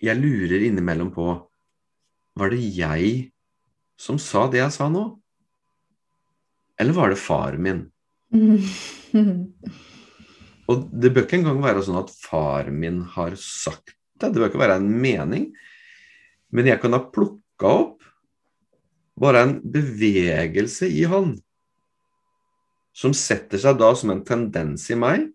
Jeg 0.01 0.19
lurer 0.19 0.65
innimellom 0.65 1.11
på 1.15 1.25
Var 2.37 2.51
det 2.51 2.61
jeg 2.75 3.11
som 3.97 4.17
sa 4.19 4.45
det 4.51 4.59
jeg 4.59 4.73
sa 4.75 4.89
nå? 4.91 5.05
Eller 6.77 6.93
var 6.97 7.09
det 7.09 7.21
faren 7.21 7.63
min? 7.63 7.81
Og 10.69 10.89
det 10.91 11.13
bør 11.13 11.23
ikke 11.23 11.37
engang 11.39 11.61
være 11.63 11.85
sånn 11.85 12.01
at 12.01 12.11
far 12.11 12.67
min 12.73 12.99
har 13.15 13.37
sagt 13.39 13.93
det. 14.19 14.33
Det 14.33 14.39
bør 14.41 14.49
ikke 14.49 14.63
være 14.65 14.79
en 14.81 14.89
mening. 14.89 15.45
Men 16.51 16.67
jeg 16.67 16.81
kan 16.81 16.95
ha 16.97 17.01
plukka 17.05 17.71
opp 17.85 18.03
bare 19.19 19.45
en 19.45 19.55
bevegelse 19.71 20.89
i 20.91 21.05
han 21.07 21.37
som 22.95 23.13
setter 23.17 23.59
seg 23.61 23.79
da 23.79 23.91
som 23.97 24.13
en 24.13 24.23
tendens 24.25 24.87
i 24.91 24.97
meg 24.99 25.27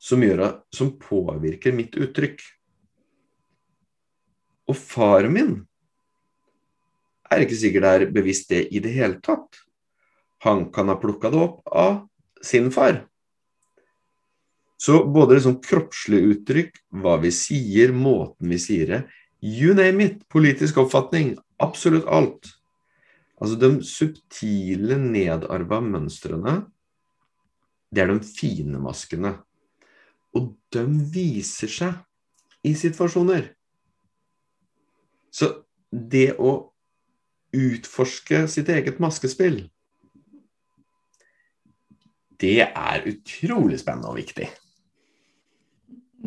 som, 0.00 0.22
gjør, 0.24 0.60
som 0.74 0.94
påvirker 1.00 1.74
mitt 1.76 1.96
uttrykk. 2.00 2.40
Og 4.68 4.76
faren 4.78 5.32
min 5.32 5.54
er 7.32 7.44
ikke 7.44 7.58
sikkert 7.58 7.84
det 7.84 7.92
er 7.94 8.14
bevisst 8.14 8.50
det 8.52 8.66
i 8.72 8.80
det 8.84 8.92
hele 8.94 9.20
tatt. 9.24 9.60
Han 10.44 10.68
kan 10.72 10.90
ha 10.92 10.96
plukka 11.00 11.32
det 11.32 11.40
opp 11.40 11.60
av 11.68 12.02
sin 12.44 12.70
far. 12.72 13.02
Så 14.76 15.04
både 15.08 15.38
liksom 15.38 15.60
kroppslig 15.64 16.20
uttrykk, 16.28 16.74
hva 17.00 17.16
vi 17.22 17.30
sier, 17.32 17.94
måten 17.96 18.50
vi 18.52 18.58
sier 18.60 18.90
det, 18.90 19.00
you 19.40 19.72
name 19.76 20.04
it, 20.04 20.18
politisk 20.28 20.82
oppfatning, 20.82 21.34
absolutt 21.62 22.08
alt. 22.08 22.50
Altså 23.40 23.56
de 23.60 23.70
subtile, 23.88 24.98
nedarva 25.00 25.80
mønstrene, 25.84 26.58
det 27.94 28.02
er 28.02 28.10
de 28.10 28.18
fine 28.26 28.80
maskene. 28.82 29.36
Og 30.34 30.54
de 30.74 30.82
viser 31.14 31.70
seg 31.70 32.66
i 32.66 32.74
situasjoner. 32.78 33.52
Så 35.34 35.50
det 35.90 36.34
å 36.38 36.56
utforske 37.54 38.44
sitt 38.50 38.70
eget 38.72 38.98
maskespill, 39.02 39.60
det 42.42 42.60
er 42.66 43.06
utrolig 43.06 43.78
spennende 43.80 44.10
og 44.10 44.18
viktig. 44.18 44.48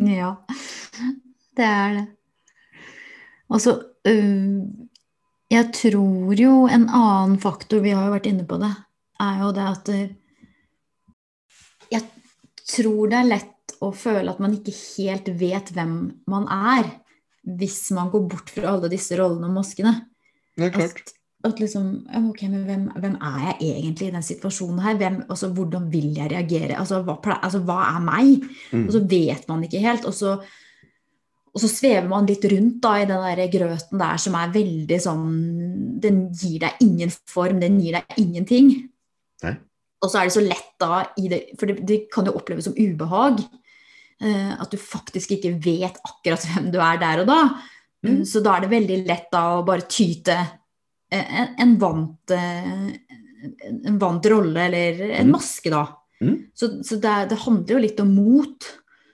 Ja, 0.08 0.36
det 1.58 1.68
er 1.68 1.98
det. 1.98 2.06
Altså 3.48 3.74
øh, 4.08 4.64
Jeg 5.52 5.70
tror 5.74 6.34
jo 6.36 6.68
en 6.68 6.90
annen 6.90 7.40
faktor, 7.40 7.80
vi 7.80 7.94
har 7.96 8.08
jo 8.08 8.16
vært 8.16 8.28
inne 8.30 8.48
på 8.48 8.60
det, 8.62 8.72
er 9.24 9.44
jo 9.44 9.52
det 9.56 9.68
at 9.68 9.92
Jeg 11.94 12.04
tror 12.68 13.12
det 13.12 13.20
er 13.20 13.30
lett 13.32 13.76
å 13.84 13.92
føle 13.96 14.32
at 14.32 14.42
man 14.44 14.56
ikke 14.58 14.74
helt 14.76 15.30
vet 15.40 15.72
hvem 15.76 15.94
man 16.30 16.48
er, 16.52 16.90
hvis 17.48 17.92
man 17.96 18.10
går 18.12 18.26
bort 18.32 18.52
fra 18.52 18.74
alle 18.74 18.90
disse 18.92 19.18
rollene 19.20 19.50
og 19.50 19.60
maskene. 19.60 19.94
Det 20.58 20.72
er 20.72 20.88
At, 20.88 21.12
at 21.48 21.60
liksom 21.62 21.90
Ok, 22.18 22.44
men 22.50 22.64
hvem, 22.68 22.86
hvem 22.98 23.18
er 23.22 23.44
jeg 23.46 23.76
egentlig 23.78 24.08
i 24.08 24.16
den 24.16 24.26
situasjonen 24.26 24.82
her? 24.84 24.98
Hvem, 25.00 25.20
altså, 25.30 25.52
hvordan 25.54 25.90
vil 25.94 26.10
jeg 26.18 26.32
reagere? 26.34 26.80
Altså 26.80 27.04
hva, 27.06 27.20
altså, 27.38 27.62
hva 27.68 27.82
er 27.92 28.02
meg? 28.04 28.48
Mm. 28.72 28.88
Og 28.88 28.96
så 28.96 29.04
vet 29.14 29.46
man 29.48 29.64
ikke 29.68 29.84
helt. 29.86 30.08
Og 30.10 30.18
så, 30.18 30.34
og 31.54 31.64
så 31.64 31.70
svever 31.72 32.10
man 32.10 32.28
litt 32.30 32.44
rundt 32.52 32.82
da, 32.84 32.98
i 32.98 33.08
den 33.10 33.24
der 33.30 33.54
grøten 33.54 34.02
der 34.02 34.20
som 34.22 34.36
er 34.38 34.52
veldig 34.54 35.00
sånn 35.02 35.30
Den 36.04 36.28
gir 36.36 36.60
deg 36.66 36.84
ingen 36.84 37.14
form, 37.30 37.62
den 37.62 37.80
gir 37.82 38.00
deg 38.00 38.20
ingenting. 38.22 38.74
Nei. 39.46 39.56
Og 40.04 40.12
så 40.12 40.20
er 40.22 40.28
det 40.30 40.36
så 40.36 40.44
lett 40.46 40.74
da 40.80 41.00
i 41.18 41.28
det 41.32 41.40
For 41.60 41.66
det, 41.70 41.80
det 41.90 41.98
kan 42.14 42.28
jo 42.30 42.36
oppleves 42.38 42.68
som 42.70 42.76
ubehag. 42.78 43.40
eh, 44.22 44.54
at 44.62 44.72
du 44.72 44.78
faktisk 44.78 45.32
ikke 45.38 45.56
vet 45.64 45.98
akkurat 46.06 46.46
hvem 46.52 46.72
du 46.74 46.80
er 46.82 46.98
der 47.02 47.24
og 47.24 47.28
da. 47.32 47.40
Mm. 48.06 48.24
Så 48.26 48.42
da 48.46 48.56
er 48.58 48.66
det 48.66 48.70
veldig 48.76 48.98
lett 49.08 49.32
da 49.34 49.44
å 49.58 49.64
bare 49.66 49.88
tyte 49.90 50.36
en, 51.10 51.54
en 51.58 51.78
vant 51.82 52.32
eh, 52.36 52.90
en 53.88 53.98
vant 54.02 54.26
rolle, 54.32 54.66
eller 54.68 55.02
en 55.12 55.28
Mm. 55.30 55.32
maske, 55.36 55.70
da. 55.70 55.84
Mm. 56.22 56.36
Så, 56.58 56.70
så 56.84 56.98
det, 57.02 57.14
det 57.30 57.38
handler 57.44 57.76
jo 57.76 57.82
litt 57.84 58.00
om 58.02 58.10
mot. 58.18 58.66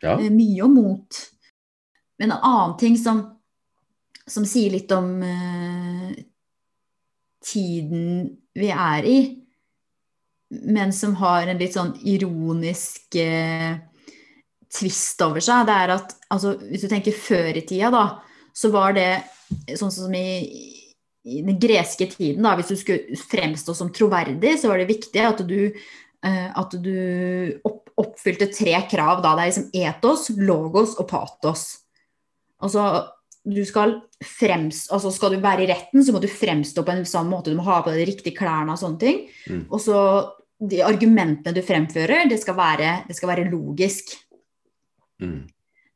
Ja. 0.01 0.15
Eh, 0.19 0.29
Mye 0.31 0.63
om 0.63 0.73
mot. 0.79 1.19
Men 2.19 2.31
en 2.31 2.39
annen 2.43 2.77
ting 2.79 2.95
som, 2.97 3.19
som 4.27 4.45
sier 4.47 4.71
litt 4.71 4.91
om 4.95 5.09
eh, 5.27 6.13
tiden 7.43 8.29
vi 8.55 8.69
er 8.71 9.03
i, 9.09 9.17
men 10.61 10.93
som 10.93 11.15
har 11.21 11.47
en 11.47 11.59
litt 11.61 11.75
sånn 11.77 11.93
ironisk 12.05 13.17
eh, 13.19 13.73
tvist 14.73 15.21
over 15.25 15.43
seg, 15.43 15.67
det 15.69 15.79
er 15.85 15.95
at 15.95 16.15
altså, 16.33 16.55
hvis 16.69 16.85
du 16.85 16.91
tenker 16.91 17.17
før 17.17 17.59
i 17.59 17.65
tida, 17.65 17.91
da, 17.93 18.05
så 18.53 18.71
var 18.73 18.95
det 18.97 19.09
sånn 19.77 19.93
som 19.93 20.13
i, 20.17 20.43
i 21.23 21.41
den 21.45 21.59
greske 21.61 22.07
tiden, 22.11 22.43
da, 22.45 22.55
hvis 22.57 22.73
du 22.73 22.79
skulle 22.79 23.19
fremstå 23.29 23.75
som 23.77 23.91
troverdig, 23.93 24.57
så 24.59 24.71
var 24.71 24.81
det 24.81 24.91
viktig 24.91 25.25
at 25.25 25.43
du, 25.47 25.59
eh, 26.25 26.47
at 26.49 26.77
du 26.83 26.95
opp, 27.63 27.83
oppfylte 28.01 28.49
tre 28.53 28.75
krav. 28.91 29.21
Da. 29.23 29.35
Det 29.35 29.43
er 29.43 29.51
liksom 29.51 29.69
etos, 29.85 30.29
logos 30.37 30.97
og 30.97 31.09
patos. 31.11 31.67
Altså, 32.63 32.87
du 33.43 33.61
skal, 33.67 33.97
frems, 34.23 34.85
altså 34.93 35.11
skal 35.11 35.35
du 35.35 35.43
være 35.43 35.65
i 35.65 35.71
retten, 35.71 36.03
så 36.03 36.15
må 36.15 36.21
du 36.23 36.29
fremstå 36.31 36.85
på 36.85 36.93
en 36.93 37.03
sånn 37.07 37.29
måte. 37.31 37.51
Du 37.51 37.59
må 37.59 37.65
ha 37.67 37.81
på 37.83 37.91
deg 37.91 38.03
de 38.03 38.09
riktige 38.13 38.37
klærne 38.37 38.75
og 38.75 38.79
sånne 38.79 39.01
ting. 39.01 39.25
Mm. 39.51 39.65
Og 39.67 39.81
så 39.83 39.97
de 40.59 40.83
argumentene 40.85 41.55
du 41.55 41.61
fremfører, 41.65 42.27
det 42.29 42.39
skal 42.41 42.57
være, 42.57 42.93
det 43.07 43.17
skal 43.17 43.31
være 43.33 43.49
logisk. 43.51 44.13
Mm. 45.23 45.41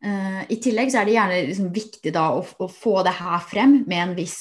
Uh, 0.06 0.44
I 0.54 0.60
tillegg 0.62 0.92
så 0.94 1.02
er 1.02 1.08
det 1.08 1.16
gjerne 1.16 1.40
liksom 1.50 1.70
viktig 1.74 2.14
da 2.14 2.28
å, 2.36 2.44
å 2.44 2.68
få 2.70 3.00
det 3.08 3.16
her 3.18 3.40
frem 3.44 3.80
med 3.90 4.04
en 4.04 4.14
viss 4.18 4.38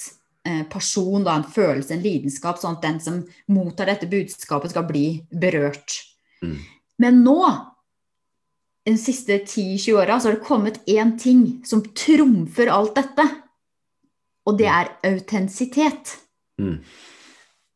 uh, 0.49 0.64
person, 0.73 1.25
da, 1.25 1.39
en 1.39 1.47
følelse, 1.49 1.95
en 1.95 2.05
lidenskap, 2.05 2.61
sånn 2.61 2.77
at 2.77 2.85
den 2.85 3.01
som 3.03 3.23
mottar 3.53 3.91
dette 3.93 4.11
budskapet, 4.11 4.75
skal 4.75 4.87
bli 4.89 5.07
berørt. 5.31 6.01
Mm. 6.45 6.59
Men 7.03 7.25
nå, 7.25 7.41
de 8.87 8.95
siste 9.01 9.41
10-20 9.43 9.99
åra, 9.99 10.21
så 10.21 10.31
har 10.31 10.39
det 10.39 10.47
kommet 10.47 10.81
én 10.87 11.17
ting 11.19 11.43
som 11.67 11.83
trumfer 11.97 12.71
alt 12.73 12.95
dette. 12.99 13.27
Og 14.47 14.61
det 14.61 14.69
er 14.71 14.93
autentisitet. 15.09 16.14
Mm. 16.62 16.79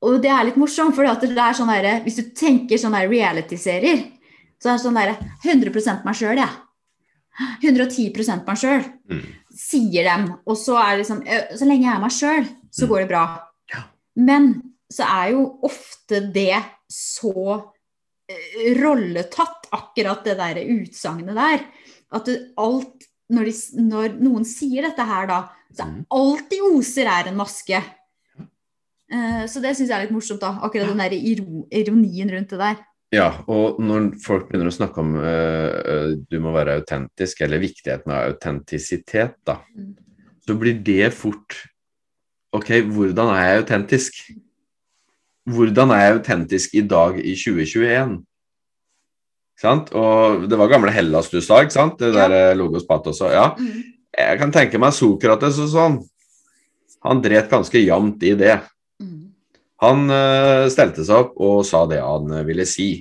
Og 0.03 0.23
det 0.23 0.31
er 0.33 0.45
litt 0.49 0.57
morsomt, 0.57 0.95
for 0.97 1.05
det 1.05 1.37
er 1.37 1.53
sånn 1.57 1.69
der, 1.69 2.01
hvis 2.05 2.17
du 2.17 2.23
tenker 2.37 2.79
sånne 2.81 3.03
reality-serier, 3.11 4.07
så 4.61 4.71
er 4.71 4.77
det 4.79 4.85
sånn 4.85 4.97
derre 4.97 5.17
100 5.45 6.05
meg 6.05 6.15
sjøl, 6.17 6.37
jeg. 6.41 6.49
110 7.63 8.45
meg 8.47 8.57
sjøl, 8.57 8.85
Mm. 9.11 9.23
sier 9.53 10.05
dem. 10.05 10.41
Og 10.47 10.57
så 10.57 10.77
er 10.77 10.97
det 10.97 11.07
liksom 11.07 11.25
Så 11.59 11.67
lenge 11.67 11.85
jeg 11.85 11.95
er 11.95 12.01
meg 12.01 12.11
sjøl, 12.11 12.45
så 12.71 12.85
Mm. 12.85 12.89
går 12.89 12.99
det 13.01 13.09
bra. 13.09 13.41
Ja. 13.73 13.83
Men 14.17 14.63
så 14.93 15.05
er 15.05 15.31
jo 15.33 15.59
ofte 15.63 16.33
det 16.33 16.63
så 16.91 17.65
eh, 18.29 18.75
rolletatt, 18.81 19.67
akkurat 19.73 20.23
det 20.25 20.37
der 20.37 20.55
utsagnet 20.55 21.35
der. 21.35 21.65
At 22.13 22.29
alt 22.59 23.07
når, 23.31 23.45
de, 23.45 23.83
når 23.83 24.21
noen 24.21 24.45
sier 24.45 24.83
dette 24.83 25.05
her, 25.05 25.27
da, 25.27 25.49
så 25.75 25.85
Mm. 25.85 26.07
alt 26.11 26.49
de 26.51 26.61
oser 26.61 27.07
er 27.07 27.29
en 27.29 27.37
maske. 27.37 27.83
Eh, 29.11 29.47
Så 29.47 29.61
det 29.63 29.75
syns 29.77 29.89
jeg 29.91 29.97
er 29.99 30.05
litt 30.07 30.15
morsomt, 30.15 30.41
da. 30.41 30.53
Akkurat 30.63 30.87
den 30.89 30.99
der 30.99 31.15
ironien 31.15 32.31
rundt 32.31 32.49
det 32.51 32.59
der. 32.59 32.77
Ja, 33.13 33.31
og 33.49 33.81
når 33.83 34.13
folk 34.23 34.49
begynner 34.49 34.71
å 34.71 34.75
snakke 34.77 34.99
om 35.03 35.17
øh, 35.19 36.15
du 36.31 36.39
må 36.39 36.53
være 36.55 36.77
autentisk, 36.79 37.41
eller 37.43 37.59
viktigheten 37.59 38.13
av 38.13 38.29
autentisitet, 38.31 39.35
da, 39.45 39.57
Mm. 39.77 39.97
så 40.47 40.55
blir 40.59 40.83
det 40.85 41.13
fort 41.13 41.67
Ok, 42.53 42.67
hvordan 42.83 43.29
er 43.31 43.43
jeg 43.47 43.63
autentisk? 43.63 44.13
Hvordan 45.49 45.91
er 45.95 46.01
jeg 46.01 46.17
autentisk 46.19 46.75
i 46.75 46.81
dag 46.83 47.19
i 47.19 47.35
2021? 47.39 48.17
Ikke 49.55 49.63
sant? 49.63 49.93
Og 49.95 50.49
det 50.51 50.59
var 50.59 50.69
gamle 50.73 50.91
Hellas 50.91 51.31
du 51.31 51.41
sa, 51.41 51.61
ikke 51.63 51.73
sant? 51.77 51.99
Det 51.99 52.13
Ja. 52.15 52.27
der 52.29 52.55
logos 52.57 52.85
patos 52.87 53.21
og 53.21 53.31
Ja. 53.31 53.55
Mm. 53.55 53.83
Jeg 54.19 54.39
kan 54.39 54.51
tenke 54.53 54.79
meg 54.81 54.93
Sokrates 54.93 55.59
og 55.61 55.69
sånn. 55.69 56.09
Han 57.05 57.23
dret 57.23 57.49
ganske 57.49 57.79
jevnt 57.79 58.23
i 58.23 58.35
det. 58.35 58.61
Han 59.81 60.11
eh, 60.13 60.67
stelte 60.73 61.05
seg 61.07 61.25
opp 61.25 61.39
og 61.41 61.63
sa 61.69 61.87
det 61.89 62.03
han 62.05 62.33
ville 62.47 62.67
si. 62.69 62.93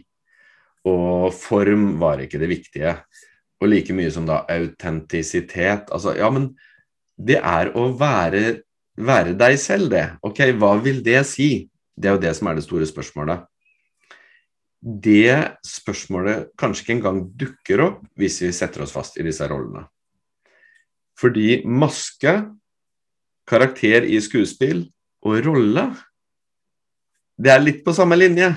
Og 0.88 1.34
form 1.36 1.92
var 2.00 2.24
ikke 2.24 2.40
det 2.42 2.50
viktige. 2.52 2.96
Og 3.60 3.68
like 3.74 3.96
mye 3.96 4.12
som 4.14 4.28
da 4.28 4.46
autentisitet. 4.48 5.90
Altså, 5.92 6.16
ja, 6.16 6.30
men 6.32 6.54
det 7.20 7.42
er 7.44 7.74
å 7.76 7.90
være, 8.00 8.62
være 8.96 9.36
deg 9.40 9.60
selv, 9.60 9.92
det. 9.92 10.06
Ok, 10.24 10.46
hva 10.56 10.78
vil 10.80 11.04
det 11.04 11.20
si? 11.28 11.68
Det 12.00 12.08
er 12.08 12.16
jo 12.16 12.24
det 12.24 12.36
som 12.38 12.48
er 12.48 12.56
det 12.56 12.64
store 12.64 12.88
spørsmålet. 12.88 13.44
Det 14.80 15.60
spørsmålet 15.68 16.54
kanskje 16.60 16.86
ikke 16.86 16.96
engang 16.96 17.24
dukker 17.36 17.84
opp 17.84 18.04
hvis 18.16 18.40
vi 18.46 18.54
setter 18.56 18.86
oss 18.86 18.96
fast 18.96 19.20
i 19.20 19.26
disse 19.28 19.44
rollene. 19.52 19.84
Fordi 21.20 21.66
maske, 21.68 22.38
karakter 23.50 24.06
i 24.08 24.22
skuespill 24.24 24.86
og 25.28 25.42
rolle 25.44 25.90
det 27.40 27.54
er 27.54 27.64
litt 27.64 27.84
på 27.86 27.96
samme 27.96 28.18
linje. 28.20 28.52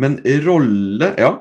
Men 0.00 0.20
rolle, 0.44 1.12
ja. 1.18 1.32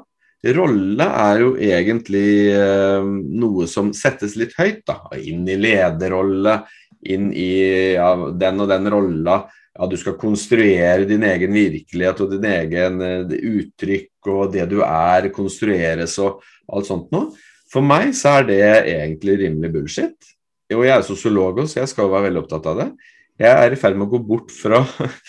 Rolle 0.55 1.05
er 1.25 1.39
jo 1.41 1.51
egentlig 1.57 2.53
eh, 2.53 3.05
noe 3.41 3.65
som 3.69 3.89
settes 3.97 4.35
litt 4.37 4.53
høyt, 4.57 4.83
da. 4.85 4.99
Inn 5.17 5.45
i 5.49 5.57
lederrolle, 5.57 6.59
inn 7.05 7.31
i 7.33 7.51
ja, 7.95 8.11
den 8.29 8.61
og 8.61 8.69
den 8.69 8.89
rolla. 8.93 9.39
Ja, 9.75 9.87
du 9.91 9.97
skal 9.99 10.15
konstruere 10.19 11.07
din 11.09 11.25
egen 11.27 11.51
virkelighet 11.55 12.21
og 12.23 12.35
din 12.35 12.45
egen 12.47 13.01
eh, 13.03 13.33
uttrykk 13.55 14.29
og 14.31 14.53
det 14.53 14.69
du 14.71 14.79
er, 14.85 15.31
konstrueres 15.35 16.15
og 16.23 16.45
alt 16.71 16.89
sånt 16.89 17.11
noe. 17.13 17.33
For 17.73 17.83
meg 17.85 18.13
så 18.15 18.37
er 18.39 18.47
det 18.47 18.61
egentlig 18.93 19.41
rimelig 19.41 19.73
bullshit. 19.73 20.31
Og 20.73 20.85
jeg 20.85 20.95
er 20.95 21.05
sosiolog 21.05 21.59
også, 21.61 21.73
så 21.73 21.81
jeg 21.83 21.91
skal 21.91 22.07
jo 22.07 22.13
være 22.13 22.29
veldig 22.29 22.41
opptatt 22.45 22.69
av 22.71 22.79
det. 22.81 22.87
Jeg 23.35 23.51
er 23.51 23.73
i 23.75 23.79
ferd 23.79 23.97
med 23.99 24.07
å 24.07 24.13
gå 24.13 24.21
bort 24.23 24.51
fra 24.55 24.79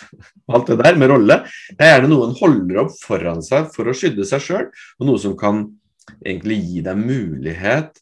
alt 0.54 0.70
det 0.70 0.78
der 0.78 0.98
med 0.98 1.10
rolle. 1.10 1.40
Det 1.74 1.82
er 1.82 1.96
gjerne 1.96 2.10
noe 2.12 2.28
en 2.28 2.36
holder 2.38 2.82
opp 2.84 2.94
foran 3.02 3.42
seg 3.42 3.72
for 3.74 3.90
å 3.90 3.94
skydde 3.96 4.26
seg 4.28 4.44
sjøl, 4.44 4.66
og 5.00 5.08
noe 5.08 5.22
som 5.22 5.34
kan 5.38 5.64
egentlig 6.22 6.60
gi 6.62 6.82
deg 6.86 7.00
mulighet 7.00 7.96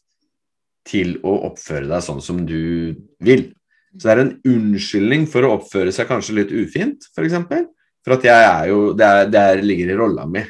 til 0.85 1.15
å 1.25 1.33
oppføre 1.47 1.89
deg 1.89 2.03
sånn 2.05 2.21
som 2.21 2.43
du 2.45 2.93
vil. 3.25 3.47
Så 3.95 4.05
det 4.05 4.13
er 4.13 4.21
en 4.21 4.35
unnskyldning 4.51 5.25
for 5.31 5.47
å 5.47 5.55
oppføre 5.55 5.93
seg 5.95 6.09
kanskje 6.09 6.35
litt 6.37 6.53
ufint, 6.53 7.07
f.eks. 7.07 7.15
For, 7.15 7.25
eksempel. 7.25 7.63
for 8.05 8.17
at 8.17 8.27
jeg 8.27 8.49
er 8.49 8.67
jo 8.69 8.81
Det, 8.93 9.07
er, 9.07 9.31
det 9.31 9.41
er, 9.41 9.63
ligger 9.65 9.93
i 9.93 9.97
rolla 9.97 10.27
mi. 10.29 10.43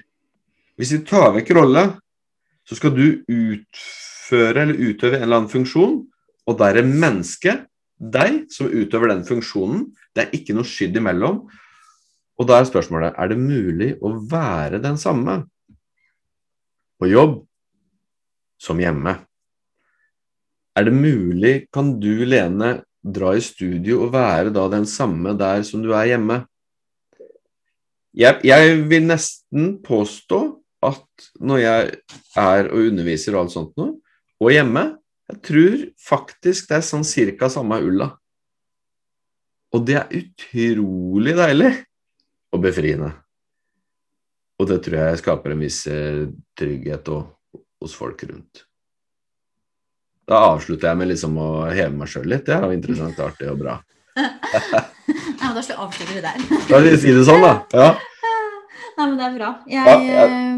Hvis 0.76 0.92
vi 0.98 1.06
tar 1.08 1.32
vekk 1.38 1.54
rolle, 1.56 1.86
så 2.68 2.76
skal 2.76 2.92
du 2.98 3.06
utføre 3.22 4.66
eller 4.66 4.82
utøve 4.90 5.22
en 5.22 5.28
eller 5.30 5.44
annen 5.44 5.54
funksjon, 5.54 6.02
og 6.46 6.60
da 6.60 6.74
er 6.74 6.84
mennesket 6.84 7.64
deg 7.96 8.46
som 8.52 8.70
utøver 8.70 9.12
den 9.12 9.24
funksjonen. 9.28 9.86
Det 10.16 10.26
er 10.26 10.36
ikke 10.36 10.56
noe 10.58 10.68
skydd 10.68 10.98
imellom. 11.00 11.44
Og 12.36 12.48
da 12.50 12.60
er 12.60 12.68
spørsmålet 12.68 13.16
er 13.16 13.32
det 13.32 13.40
mulig 13.40 13.94
å 14.04 14.12
være 14.32 14.82
den 14.84 14.98
samme 15.00 15.44
på 17.00 17.10
jobb 17.12 17.40
som 18.62 18.80
hjemme. 18.80 19.16
Er 20.76 20.88
det 20.88 20.96
mulig, 20.96 21.54
kan 21.72 21.94
du, 22.04 22.26
Lene, 22.28 22.82
dra 23.00 23.36
i 23.38 23.44
studio 23.44 24.02
og 24.06 24.14
være 24.16 24.52
da 24.52 24.66
den 24.74 24.88
samme 24.90 25.36
der 25.40 25.64
som 25.68 25.84
du 25.84 25.94
er 25.96 26.10
hjemme? 26.12 26.42
Jeg, 28.16 28.40
jeg 28.48 28.76
vil 28.90 29.08
nesten 29.08 29.78
påstå 29.84 30.42
at 30.86 31.30
når 31.40 31.62
jeg 31.62 31.96
er 32.40 32.70
og 32.70 32.90
underviser 32.92 33.36
og 33.36 33.46
alt 33.46 33.56
sånt 33.56 33.80
noe, 33.80 33.96
og 34.44 34.52
hjemme, 34.52 34.84
jeg 35.32 35.42
tror 35.48 35.82
faktisk 36.08 36.70
det 36.70 36.78
er 36.78 36.86
sånn 36.86 37.06
cirka 37.08 37.50
samme 37.50 37.80
ulla. 37.82 38.12
Og 39.76 39.84
det 39.88 39.98
er 40.00 40.14
utrolig 40.22 41.34
deilig 41.36 41.72
og 42.54 42.62
befriende. 42.64 43.12
Og 44.62 44.70
det 44.70 44.80
tror 44.86 45.02
jeg 45.02 45.20
skaper 45.20 45.52
en 45.52 45.66
viss 45.66 45.82
eh, 45.92 46.28
trygghet 46.56 47.10
og, 47.12 47.34
hos 47.84 47.96
folk 47.98 48.22
rundt. 48.30 48.64
Da 50.26 50.40
avslutter 50.54 50.90
jeg 50.90 51.02
med 51.02 51.12
liksom 51.12 51.36
å 51.38 51.50
heve 51.68 51.92
meg 51.98 52.10
sjøl 52.10 52.30
litt. 52.32 52.46
Det 52.48 52.56
er 52.56 52.64
jo 52.66 52.78
interessant, 52.78 53.20
artig 53.22 53.52
og 53.52 53.62
bra. 53.66 53.80
Ja, 55.46 55.52
men 55.52 55.58
da 55.60 55.76
avslutter 55.84 56.16
vi 56.16 56.22
der. 56.24 56.38
Da 56.70 56.78
vil 56.80 56.88
jeg 56.90 57.00
si 57.04 57.12
det 57.14 57.26
sånn, 57.28 57.44
da. 57.44 57.52
Ja. 57.76 57.90
Nei, 58.96 59.04
men 59.04 59.18
det 59.20 59.26
er 59.28 59.34
bra. 59.36 59.50
Jeg, 59.70 59.86
Ja, 59.86 60.24
ja. 60.26 60.55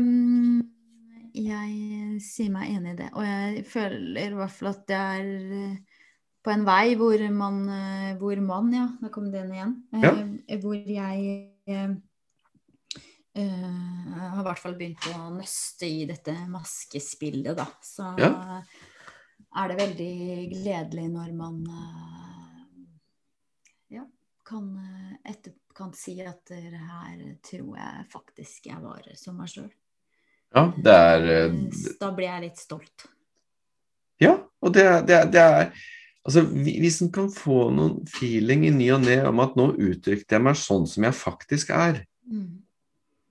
Jeg 2.17 2.25
sier 2.25 2.51
meg 2.53 2.73
enig 2.73 2.95
i 2.95 2.99
det. 3.03 3.11
Og 3.13 3.23
jeg 3.25 3.63
føler 3.69 4.33
i 4.33 4.39
hvert 4.39 4.53
fall 4.57 4.71
at 4.73 4.83
det 4.89 4.97
er 4.97 5.31
eh, 5.61 6.03
på 6.47 6.53
en 6.53 6.65
vei 6.67 6.95
hvor 6.99 7.23
man, 7.35 7.61
eh, 7.69 8.11
hvor 8.19 8.39
man 8.43 8.69
ja, 8.75 8.85
da 9.01 9.09
kom 9.13 9.31
den 9.33 9.49
igjen. 9.55 9.73
Ja. 9.99 10.13
Eh, 10.47 10.59
Hvor 10.63 10.75
jeg 10.77 11.25
eh, 11.67 11.95
eh, 13.35 14.13
har 14.17 14.39
i 14.41 14.45
hvert 14.47 14.61
fall 14.63 14.77
begynt 14.79 15.09
å 15.11 15.25
nøste 15.35 15.89
i 15.89 16.05
dette 16.09 16.35
maskespillet, 16.51 17.55
da. 17.57 17.67
Så 17.83 18.07
Ja. 18.21 18.61
er 19.57 19.67
det 19.73 19.77
veldig 19.81 20.13
gledelig 20.53 21.07
når 21.11 21.33
man 21.35 21.59
eh, 21.67 22.85
ja, 23.97 24.05
kan 24.47 24.71
eh, 24.77 25.17
etterkant 25.33 25.95
si 25.99 26.15
at 26.23 26.45
det 26.47 26.79
her 26.79 27.21
tror 27.43 27.75
jeg 27.77 28.07
faktisk 28.13 28.71
jeg 28.71 28.81
var 28.83 29.11
som 29.19 29.37
meg 29.37 29.51
sjøl. 29.51 29.69
Ja, 30.55 30.63
det 30.77 30.93
er 30.93 31.25
eh, 31.33 31.55
Da 31.99 32.11
blir 32.15 32.27
jeg 32.29 32.41
litt 32.47 32.57
stolt. 32.61 33.07
Ja, 34.21 34.37
og 34.63 34.73
det, 34.73 34.85
det, 35.07 35.21
det 35.35 35.41
er 35.43 35.71
Altså, 36.27 36.41
hvis 36.43 36.97
en 37.05 37.11
kan 37.15 37.29
få 37.31 37.69
noen 37.71 38.01
feeling 38.11 38.65
i 38.67 38.71
ny 38.75 38.89
og 38.91 39.05
ne 39.05 39.13
om 39.29 39.37
at 39.39 39.53
nå 39.55 39.69
uttrykte 39.79 40.35
jeg 40.35 40.43
meg 40.43 40.57
sånn 40.59 40.83
som 40.91 41.05
jeg 41.07 41.15
faktisk 41.15 41.69
er, 41.71 42.01
Mm. 42.27 42.57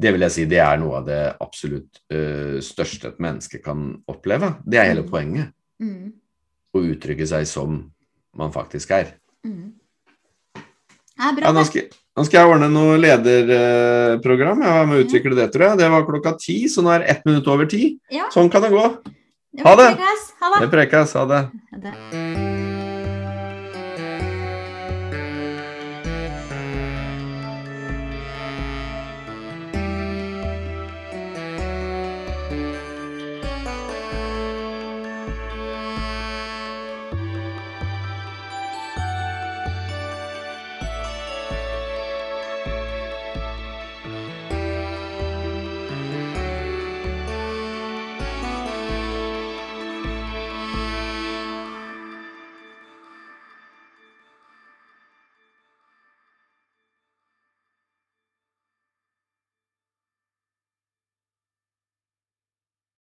det 0.00 0.12
vil 0.14 0.24
jeg 0.24 0.32
si 0.32 0.44
det 0.48 0.58
er 0.64 0.78
noe 0.80 0.94
av 1.02 1.04
det 1.04 1.18
absolutt 1.44 1.98
uh, 2.08 2.56
største 2.64 3.10
et 3.10 3.18
menneske 3.20 3.60
kan 3.60 3.90
oppleve. 4.08 4.54
Det 4.64 4.78
er 4.80 4.88
hele 4.88 5.02
Mm. 5.04 5.10
poenget. 5.10 5.52
Mm. 5.78 6.14
Å 6.72 6.80
uttrykke 6.80 7.26
seg 7.28 7.44
som 7.46 7.92
man 8.32 8.52
faktisk 8.56 8.90
er. 8.96 9.12
Mm. 9.44 9.74
Det 10.54 11.20
er 11.20 11.36
bra. 11.36 11.44
Ja, 11.44 11.52
nå, 11.52 11.64
skal, 11.68 11.90
nå 12.16 12.24
skal 12.24 12.40
jeg 12.40 12.52
ordne 12.54 12.70
noe 12.72 12.96
lederprogram. 13.00 14.62
Jeg 14.64 14.78
var 14.78 14.88
med 14.88 14.96
å 14.96 15.04
utvikle 15.04 15.36
det, 15.36 15.50
tror 15.52 15.68
jeg. 15.68 15.80
Det 15.82 15.90
var 15.92 16.06
klokka 16.08 16.32
ti, 16.40 16.62
så 16.72 16.84
nå 16.84 16.94
er 16.94 17.04
det 17.04 17.12
ett 17.12 17.28
minutt 17.28 17.50
over 17.52 17.68
ti. 17.68 17.96
Ja. 18.12 18.30
Sånn 18.32 18.48
kan 18.52 18.64
det 18.64 18.72
gå. 18.72 18.86
Ha 19.64 19.74
det. 19.76 19.90
prekes. 19.96 20.24
Ha 20.40 20.52
det. 20.54 20.62
Det 20.64 20.70
prekes. 20.72 21.12
Det. 21.12 21.42
Ha 21.76 21.82
det. 21.84 21.94